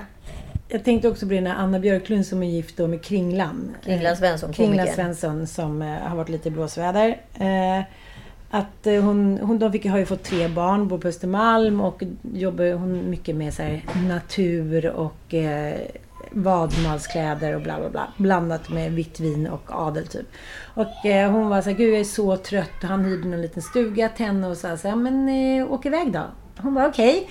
Jag 0.73 0.85
tänkte 0.85 1.09
också 1.09 1.27
på 1.27 1.33
det 1.33 1.41
när 1.41 1.55
Anna 1.55 1.79
Björklund 1.79 2.27
som 2.27 2.43
är 2.43 2.47
gift 2.47 2.77
då 2.77 2.87
med 2.87 3.03
Kringlan. 3.03 3.77
Kringlan 3.85 4.17
Svensson, 4.17 4.53
Kringlan. 4.53 4.87
Svensson 4.87 5.47
som 5.47 5.83
eh, 5.83 5.89
har 5.89 6.17
varit 6.17 6.29
lite 6.29 6.49
i 6.49 6.51
blåsväder. 6.51 7.21
Eh, 7.35 7.85
att 8.51 8.87
eh, 8.87 9.03
hon, 9.03 9.39
hon 9.43 9.59
de 9.59 9.73
fick, 9.73 9.87
har 9.87 9.99
ju 9.99 10.07
fått 10.07 10.23
tre 10.23 10.49
barn, 10.49 10.89
bor 10.89 10.99
på 10.99 11.09
Östermalm 11.09 11.81
och 11.81 12.03
jobbar 12.35 12.73
hon 12.75 13.11
mycket 13.11 13.37
med 13.37 13.55
så 13.55 13.63
här, 13.63 13.83
natur 14.09 14.91
och 14.91 15.35
eh, 15.35 15.75
vadmalskläder 16.31 17.55
och 17.55 17.63
bla 17.63 17.81
bla 17.81 17.91
bla. 17.91 18.13
Blandat 18.17 18.71
med 18.71 18.93
vitt 18.93 19.21
vin 19.21 19.47
och 19.47 19.71
adel 19.73 20.07
typ. 20.07 20.27
Och 20.75 21.07
eh, 21.07 21.31
hon 21.31 21.49
var 21.49 21.63
så 21.63 21.71
här, 21.71 21.77
gud 21.77 21.93
jag 21.95 22.01
är 22.01 22.05
så 22.05 22.37
trött. 22.37 22.83
Och 22.83 22.89
han 22.89 23.05
hyrde 23.05 23.29
en 23.29 23.43
liten 23.43 23.63
stuga 23.63 24.09
till 24.09 24.27
henne 24.27 24.49
och 24.49 24.57
sa 24.57 24.77
så 24.77 24.89
här, 24.89 24.97
men 24.97 25.29
eh, 25.29 25.73
åk 25.73 25.87
iväg 25.87 26.13
då. 26.13 26.23
Hon 26.59 26.75
var 26.75 26.89
okej. 26.89 27.29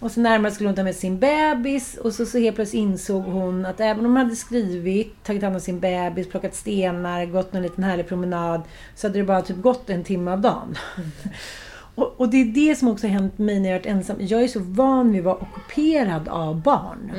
Och 0.00 0.10
så 0.10 0.20
närmare 0.20 0.52
skulle 0.52 0.68
hon 0.68 0.76
ta 0.76 0.82
med 0.82 0.96
sin 0.96 1.18
bebis 1.18 1.96
och 1.96 2.14
så, 2.14 2.26
så 2.26 2.38
helt 2.38 2.56
plötsligt 2.56 2.80
insåg 2.80 3.22
hon 3.22 3.66
att 3.66 3.80
även 3.80 3.98
om 3.98 4.10
hon 4.10 4.16
hade 4.16 4.36
skrivit, 4.36 5.24
tagit 5.24 5.42
hand 5.42 5.54
om 5.54 5.60
sin 5.60 5.80
bebis, 5.80 6.28
plockat 6.28 6.54
stenar, 6.54 7.26
gått 7.26 7.54
en 7.54 7.62
liten 7.62 7.84
härlig 7.84 8.08
promenad 8.08 8.62
så 8.94 9.06
hade 9.06 9.18
det 9.18 9.24
bara 9.24 9.42
typ 9.42 9.56
gått 9.56 9.90
en 9.90 10.04
timme 10.04 10.30
av 10.30 10.40
dagen. 10.40 10.78
och, 11.94 12.14
och 12.20 12.28
det 12.28 12.36
är 12.36 12.44
det 12.44 12.76
som 12.76 12.88
också 12.88 13.06
har 13.06 13.12
hänt 13.12 13.38
mig 13.38 13.60
när 13.60 13.68
jag 13.68 13.74
har 13.74 13.78
varit 13.78 13.86
ensam. 13.86 14.16
Jag 14.20 14.42
är 14.42 14.48
så 14.48 14.60
van 14.60 15.12
vid 15.12 15.20
att 15.20 15.24
vara 15.24 15.36
ockuperad 15.36 16.28
av 16.28 16.62
barn. 16.62 17.12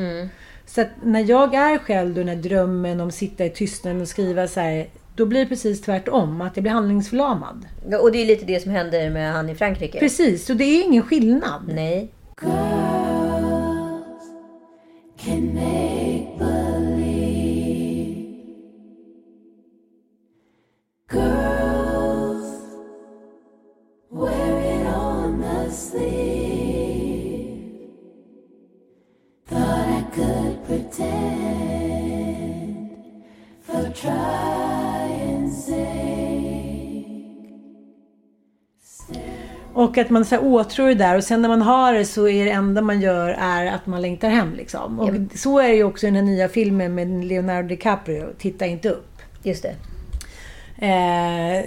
Så 0.66 0.82
att 0.82 0.90
när 1.04 1.30
jag 1.30 1.54
är 1.54 1.78
själv 1.78 2.16
då, 2.16 2.22
när 2.22 2.36
drömmen 2.36 3.02
om 3.02 3.08
att 3.08 3.14
sitta 3.14 3.46
i 3.46 3.50
tystnaden 3.50 4.02
och 4.02 4.08
skriva 4.08 4.48
så 4.48 4.60
här, 4.60 4.88
då 5.16 5.26
blir 5.26 5.40
det 5.40 5.46
precis 5.46 5.82
tvärtom. 5.82 6.42
Att 6.42 6.58
jag 6.58 6.64
blir 6.64 6.74
handlingsförlamad. 6.74 7.66
Ja, 7.90 8.00
Och 8.00 8.12
det 8.12 8.22
är 8.22 8.26
lite 8.26 8.46
det 8.46 8.60
som 8.60 8.72
händer 8.72 9.10
med 9.10 9.34
han 9.34 9.50
i 9.50 9.56
Frankrike. 9.56 10.00
Precis, 10.00 10.46
så 10.46 10.54
det 10.54 10.64
är 10.64 10.84
ingen 10.84 11.04
skillnad. 11.04 11.62
Nej. 11.68 12.12
Girls 12.36 14.30
can 15.18 15.54
make 15.54 15.81
Och 39.92 39.98
att 39.98 40.10
man 40.10 40.26
så 40.26 40.36
här 40.36 40.44
åtrår 40.44 40.88
det 40.88 40.96
där 40.96 41.18
och 41.18 41.24
sen 41.24 41.42
när 41.42 41.50
man 41.50 41.62
har 41.62 41.94
det 41.94 42.06
så 42.06 42.28
är 42.28 42.46
det 42.46 42.52
enda 42.52 42.82
man 42.82 43.02
gör 43.02 43.30
är 43.40 43.66
att 43.66 43.86
man 43.86 44.02
längtar 44.02 44.30
hem. 44.30 44.54
Liksom. 44.54 45.00
Och 45.00 45.10
så 45.36 45.60
är 45.60 45.68
det 45.68 45.76
ju 45.76 45.84
också 45.84 46.08
i 46.08 46.10
den 46.10 46.16
här 46.16 46.24
nya 46.24 46.50
filmen 46.50 46.96
med 46.96 47.26
Leonardo 47.26 47.68
DiCaprio, 47.68 48.26
Titta 48.38 48.66
inte 48.66 48.90
upp. 48.90 49.18
Just 49.44 49.64
det. 49.64 49.76
Eh, 50.88 51.66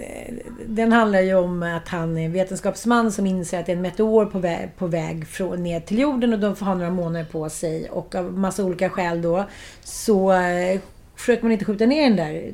den 0.66 0.92
handlar 0.92 1.20
ju 1.20 1.34
om 1.34 1.62
att 1.62 1.88
han 1.88 2.18
är 2.18 2.24
en 2.24 2.32
vetenskapsman 2.32 3.12
som 3.12 3.26
inser 3.26 3.60
att 3.60 3.66
det 3.66 3.72
är 3.72 3.76
en 3.76 3.82
meteor 3.82 4.26
på 4.26 4.38
väg, 4.38 4.70
på 4.76 4.86
väg 4.86 5.26
från, 5.26 5.62
ner 5.62 5.80
till 5.80 5.98
jorden 5.98 6.32
och 6.32 6.38
de 6.38 6.56
får 6.56 6.66
ha 6.66 6.74
några 6.74 6.90
månader 6.90 7.26
på 7.32 7.50
sig. 7.50 7.90
Och 7.90 8.14
av 8.14 8.38
massa 8.38 8.64
olika 8.64 8.90
skäl 8.90 9.22
då 9.22 9.44
så 9.82 10.32
eh, 10.32 10.80
försöker 11.16 11.42
man 11.42 11.52
inte 11.52 11.64
skjuta 11.64 11.86
ner 11.86 12.08
den 12.08 12.16
där, 12.16 12.52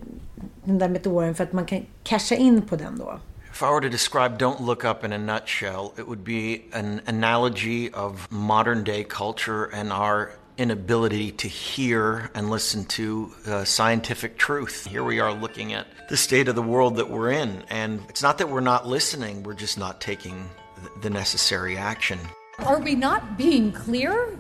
den 0.65 0.79
där 0.79 0.89
meteoren 0.89 1.35
för 1.35 1.45
att 1.45 1.53
man 1.53 1.65
kan 1.65 1.87
casha 2.05 2.35
in 2.35 2.63
på 2.63 2.77
den 2.77 2.99
då. 2.99 3.19
If 3.61 3.65
I 3.65 3.71
were 3.73 3.83
to 3.83 3.91
describe 3.91 4.39
Don't 4.39 4.63
Look 4.63 4.87
Up 4.87 5.05
in 5.05 5.13
a 5.13 5.19
nutshell, 5.19 5.93
it 5.99 6.09
would 6.09 6.25
be 6.25 6.65
an 6.73 7.03
analogy 7.07 7.91
of 7.91 8.27
modern 8.33 8.85
day 8.85 9.05
culture 9.05 9.67
and 9.67 9.93
our 9.93 10.33
inability 10.57 11.33
to 11.33 11.47
hear 11.47 12.31
and 12.35 12.49
listen 12.49 12.87
to 12.87 13.35
uh, 13.45 13.65
scientific 13.65 14.39
truth. 14.39 14.87
Here 14.87 15.05
we 15.05 15.21
are 15.21 15.35
looking 15.35 15.75
at 15.75 15.87
the 16.09 16.17
state 16.17 16.49
of 16.49 16.55
the 16.55 16.63
world 16.63 16.97
that 16.97 17.11
we're 17.11 17.33
in, 17.33 17.63
and 17.69 18.01
it's 18.09 18.23
not 18.23 18.39
that 18.39 18.49
we're 18.49 18.61
not 18.61 18.89
listening, 18.89 19.43
we're 19.43 19.53
just 19.53 19.77
not 19.77 20.01
taking 20.01 20.49
the 21.03 21.11
necessary 21.11 21.77
action. 21.77 22.19
Are 22.61 22.81
we 22.81 22.95
not 22.95 23.37
being 23.37 23.73
clear? 23.73 24.39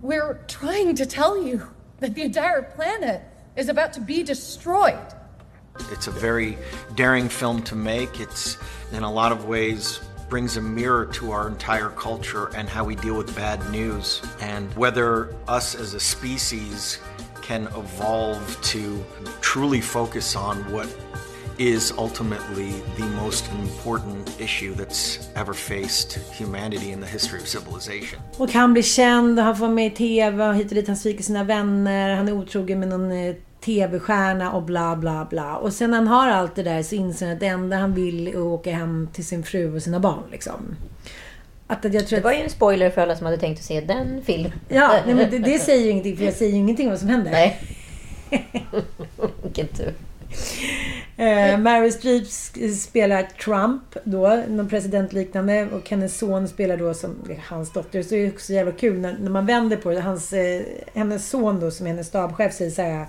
We're 0.00 0.42
trying 0.48 0.94
to 0.94 1.04
tell 1.04 1.42
you 1.42 1.68
that 2.00 2.14
the 2.14 2.22
entire 2.22 2.62
planet 2.62 3.20
is 3.54 3.68
about 3.68 3.92
to 3.92 4.00
be 4.00 4.22
destroyed. 4.22 5.12
It's 5.90 6.06
a 6.06 6.10
very 6.10 6.58
daring 6.94 7.28
film 7.28 7.62
to 7.62 7.76
make. 7.76 8.20
It's, 8.20 8.56
in 8.92 9.02
a 9.02 9.12
lot 9.12 9.32
of 9.32 9.46
ways, 9.46 10.00
brings 10.28 10.56
a 10.56 10.60
mirror 10.60 11.06
to 11.06 11.30
our 11.30 11.48
entire 11.48 11.90
culture 11.90 12.50
and 12.56 12.68
how 12.68 12.84
we 12.84 12.96
deal 12.96 13.16
with 13.16 13.34
bad 13.36 13.60
news, 13.70 14.22
and 14.40 14.72
whether 14.76 15.34
us 15.48 15.74
as 15.74 15.94
a 15.94 16.00
species 16.00 16.98
can 17.42 17.68
evolve 17.76 18.60
to 18.60 19.04
truly 19.40 19.80
focus 19.80 20.34
on 20.34 20.56
what 20.72 20.88
is 21.58 21.92
ultimately 21.96 22.72
the 22.96 23.06
most 23.22 23.50
important 23.52 24.40
issue 24.40 24.74
that's 24.74 25.28
ever 25.36 25.54
faced 25.54 26.14
humanity 26.32 26.90
in 26.90 27.00
the 27.00 27.06
history 27.06 27.40
of 27.40 27.48
civilization. 27.48 28.20
Och 28.38 28.52
han 28.52 28.72
blir 28.72 28.82
känd 28.82 29.38
han 29.38 29.56
får 29.56 29.68
med 29.68 29.86
i 29.86 29.90
TV 29.90 30.52
hit 30.52 30.68
och 30.68 30.74
dit. 30.74 30.88
Han 30.88 30.96
sviker 30.96 31.22
sina 31.22 31.44
vänner. 31.44 32.16
Han 32.16 32.28
är 32.28 32.32
otrogen 32.32 32.80
med 32.80 32.88
någon 32.88 33.10
eh, 33.10 33.34
TV-stjärna 33.66 34.52
och 34.52 34.62
bla 34.62 34.96
bla 34.96 35.26
bla. 35.30 35.56
Och 35.56 35.72
sen 35.72 35.90
när 35.90 35.98
han 35.98 36.06
har 36.06 36.28
allt 36.28 36.54
det 36.54 36.62
där 36.62 36.82
så 36.82 36.94
inser 36.94 37.26
han 37.26 37.34
att 37.34 37.40
det 37.40 37.46
enda 37.46 37.76
han 37.76 37.94
vill 37.94 38.28
är 38.28 38.30
att 38.30 38.36
åka 38.36 38.72
hem 38.72 39.08
till 39.12 39.26
sin 39.26 39.42
fru 39.42 39.74
och 39.76 39.82
sina 39.82 40.00
barn. 40.00 40.22
Liksom. 40.30 40.76
Att, 41.66 41.84
att 41.84 41.94
jag 41.94 42.06
tror 42.06 42.16
Det 42.16 42.20
att, 42.20 42.24
var 42.24 42.32
ju 42.32 42.44
en 42.44 42.50
spoiler 42.50 42.90
för 42.90 43.02
alla 43.02 43.16
som 43.16 43.24
hade 43.26 43.38
tänkt 43.38 43.58
att 43.58 43.64
se 43.64 43.80
den 43.80 44.22
filmen. 44.24 44.52
ja, 44.68 45.00
nej, 45.06 45.14
men 45.14 45.30
det, 45.30 45.38
det 45.38 45.58
säger 45.58 45.84
ju 45.84 45.90
ingenting 45.90 46.16
för 46.16 46.24
jag 46.24 46.34
säger 46.34 46.52
ju 46.52 46.58
ingenting 46.58 46.90
vad 46.90 46.98
som 46.98 47.08
händer. 47.08 47.30
Nej. 47.30 47.60
Vilken 49.42 49.66
tur. 49.66 49.94
Eh, 51.16 51.58
Mary 51.58 51.90
Streep 51.90 52.26
spelar 52.76 53.22
Trump 53.22 53.82
då, 54.04 54.42
någon 54.48 54.68
presidentliknande 54.68 55.68
och 55.72 55.90
hennes 55.90 56.18
son 56.18 56.48
spelar 56.48 56.76
då 56.76 56.94
som 56.94 57.14
hans 57.48 57.72
dotter. 57.72 58.02
Så 58.02 58.14
det 58.14 58.26
är 58.26 58.32
också 58.32 58.52
jävla 58.52 58.72
kul 58.72 58.98
när, 58.98 59.16
när 59.20 59.30
man 59.30 59.46
vänder 59.46 59.76
på 59.76 59.90
det. 59.90 60.00
Hans, 60.00 60.32
eh, 60.32 60.62
hennes 60.94 61.28
son 61.28 61.60
då 61.60 61.70
som 61.70 61.86
är 61.86 61.90
hennes 61.90 62.06
stabschef 62.06 62.54
säger 62.54 62.70
så 62.70 62.82
här. 62.82 63.06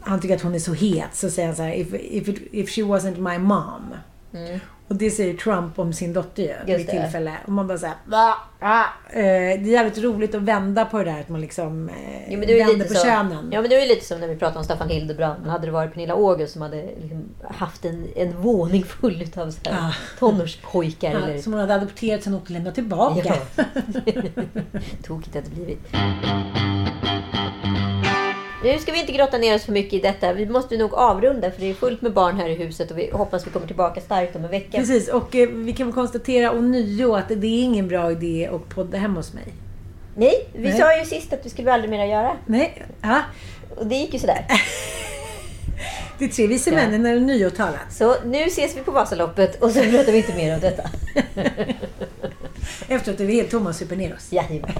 Han 0.00 0.20
tycker 0.20 0.34
att 0.36 0.42
hon 0.42 0.54
är 0.54 0.58
så 0.58 0.72
het. 0.74 1.14
Så 1.14 1.30
säger 1.30 1.48
han 1.48 1.56
så 1.56 1.62
här. 1.62 1.72
If, 1.72 1.94
if, 1.94 2.28
it, 2.28 2.38
if 2.52 2.70
she 2.70 2.82
wasn't 2.82 3.32
my 3.32 3.38
mom. 3.38 3.94
Och 4.88 4.96
det 4.96 5.10
säger 5.10 5.34
Trump 5.34 5.78
om 5.78 5.92
sin 5.92 6.12
dotter 6.12 6.42
ju. 6.42 6.76
Vid 6.76 6.88
tillfälle. 6.88 7.32
Och 7.46 7.52
man 7.52 7.66
bara 7.66 7.78
såhär. 7.78 7.94
Va? 8.06 8.34
Ah. 8.60 8.84
Eh, 9.10 9.20
det 9.22 9.22
är 9.22 9.58
jävligt 9.58 9.98
roligt 9.98 10.34
att 10.34 10.42
vända 10.42 10.84
på 10.84 10.98
det 10.98 11.04
där. 11.04 11.20
Att 11.20 11.28
man 11.28 11.40
liksom 11.40 11.88
eh, 11.88 11.94
Jo, 12.32 12.40
vänder 12.40 12.66
lite 12.76 12.88
på 12.88 12.94
så, 12.94 13.04
könen. 13.04 13.48
Ja, 13.52 13.60
men 13.60 13.70
det 13.70 13.76
är 13.76 13.80
ju 13.82 13.88
lite 13.88 14.04
som 14.06 14.20
när 14.20 14.28
vi 14.28 14.36
pratade 14.36 14.58
om 14.58 14.64
Staffan 14.64 14.88
Hildebrand. 14.88 15.46
Hade 15.46 15.66
det 15.66 15.70
varit 15.72 15.92
Pernilla 15.92 16.14
August 16.14 16.52
som 16.52 16.62
hade 16.62 16.82
liksom 17.00 17.24
haft 17.50 17.84
en, 17.84 18.06
en 18.16 18.40
våning 18.40 18.84
full 18.84 19.22
av 19.36 19.50
så 19.50 19.58
här 19.70 19.78
Ah. 19.88 19.92
tonårspojkar. 20.18 21.10
Ja, 21.12 21.18
eller... 21.18 21.38
som 21.38 21.52
hon 21.52 21.60
hade 21.60 21.74
adopterat 21.74 22.22
sen 22.22 22.34
och 22.34 22.50
lämnat 22.50 22.74
tillbaka. 22.74 23.36
Ja. 23.56 23.64
Tokigt 25.02 25.34
hade 25.34 25.46
det 25.48 25.54
blivit. 25.54 25.80
Nu 28.64 28.78
ska 28.78 28.92
vi 28.92 29.00
inte 29.00 29.12
grotta 29.12 29.38
ner 29.38 29.54
oss 29.54 29.64
för 29.64 29.72
mycket 29.72 29.92
i 29.92 29.98
detta. 30.00 30.32
Vi 30.32 30.46
måste 30.46 30.76
nog 30.76 30.94
avrunda 30.94 31.50
för 31.50 31.60
det 31.60 31.70
är 31.70 31.74
fullt 31.74 32.02
med 32.02 32.12
barn 32.12 32.36
här 32.36 32.48
i 32.48 32.54
huset 32.54 32.90
och 32.90 32.98
vi 32.98 33.10
hoppas 33.12 33.46
vi 33.46 33.50
kommer 33.50 33.66
tillbaka 33.66 34.00
starkt 34.00 34.36
om 34.36 34.44
en 34.44 34.50
vecka. 34.50 34.78
Precis, 34.78 35.08
och 35.08 35.34
eh, 35.36 35.48
vi 35.48 35.72
kan 35.72 35.92
konstatera 35.92 36.52
ånyo 36.52 37.14
att 37.14 37.28
det 37.28 37.46
är 37.46 37.62
ingen 37.62 37.88
bra 37.88 38.10
idé 38.12 38.50
att 38.52 38.68
podda 38.68 38.98
hemma 38.98 39.14
hos 39.16 39.34
mig. 39.34 39.44
Nej, 40.16 40.48
vi 40.52 40.68
Nej. 40.68 40.78
sa 40.78 40.98
ju 40.98 41.04
sist 41.04 41.32
att 41.32 41.46
vi 41.46 41.50
skulle 41.50 41.72
aldrig 41.72 41.90
mer 41.90 42.04
göra. 42.04 42.36
Nej, 42.46 42.86
ja. 43.02 43.20
Och 43.76 43.86
det 43.86 43.94
gick 43.94 44.12
ju 44.14 44.18
sådär. 44.18 44.44
Det 46.18 46.24
är 46.24 46.28
tre 46.28 46.46
vise 46.46 46.70
Ja. 46.70 46.76
männen 46.76 47.02
när 47.02 47.10
det 47.12 47.16
är 47.16 47.20
nyårtalat. 47.20 47.92
Så 47.92 48.14
nu 48.24 48.42
ses 48.44 48.76
vi 48.76 48.80
på 48.80 48.90
Vasaloppet 48.90 49.62
och 49.62 49.70
så 49.70 49.80
pratar 49.80 50.12
vi 50.12 50.18
inte 50.18 50.34
mer 50.36 50.54
om 50.54 50.60
detta. 50.60 50.90
Efteråt 52.88 53.20
är 53.20 53.24
vi 53.24 53.34
helt 53.34 53.50
tomma 53.50 53.68
och 53.68 53.76
super 53.76 53.96
ner 53.96 54.14
oss. 54.14 54.32
Jajamän. 54.32 54.70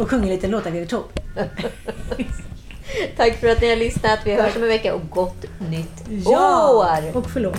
och 0.00 0.10
sjunger 0.10 0.28
lite 0.28 0.46
låtar 0.46 0.70
vid 0.70 0.88
topp. 0.88 1.20
Tack 3.16 3.36
för 3.40 3.48
att 3.48 3.60
ni 3.60 3.68
har 3.68 3.76
lyssnat. 3.76 4.18
Vi 4.24 4.34
hörs 4.34 4.56
om 4.56 4.62
en 4.62 4.68
vecka 4.68 4.94
och 4.94 5.10
gott 5.10 5.44
nytt 5.70 6.24
Ja, 6.26 6.70
år! 6.70 7.16
och 7.18 7.30
förlåt. 7.30 7.58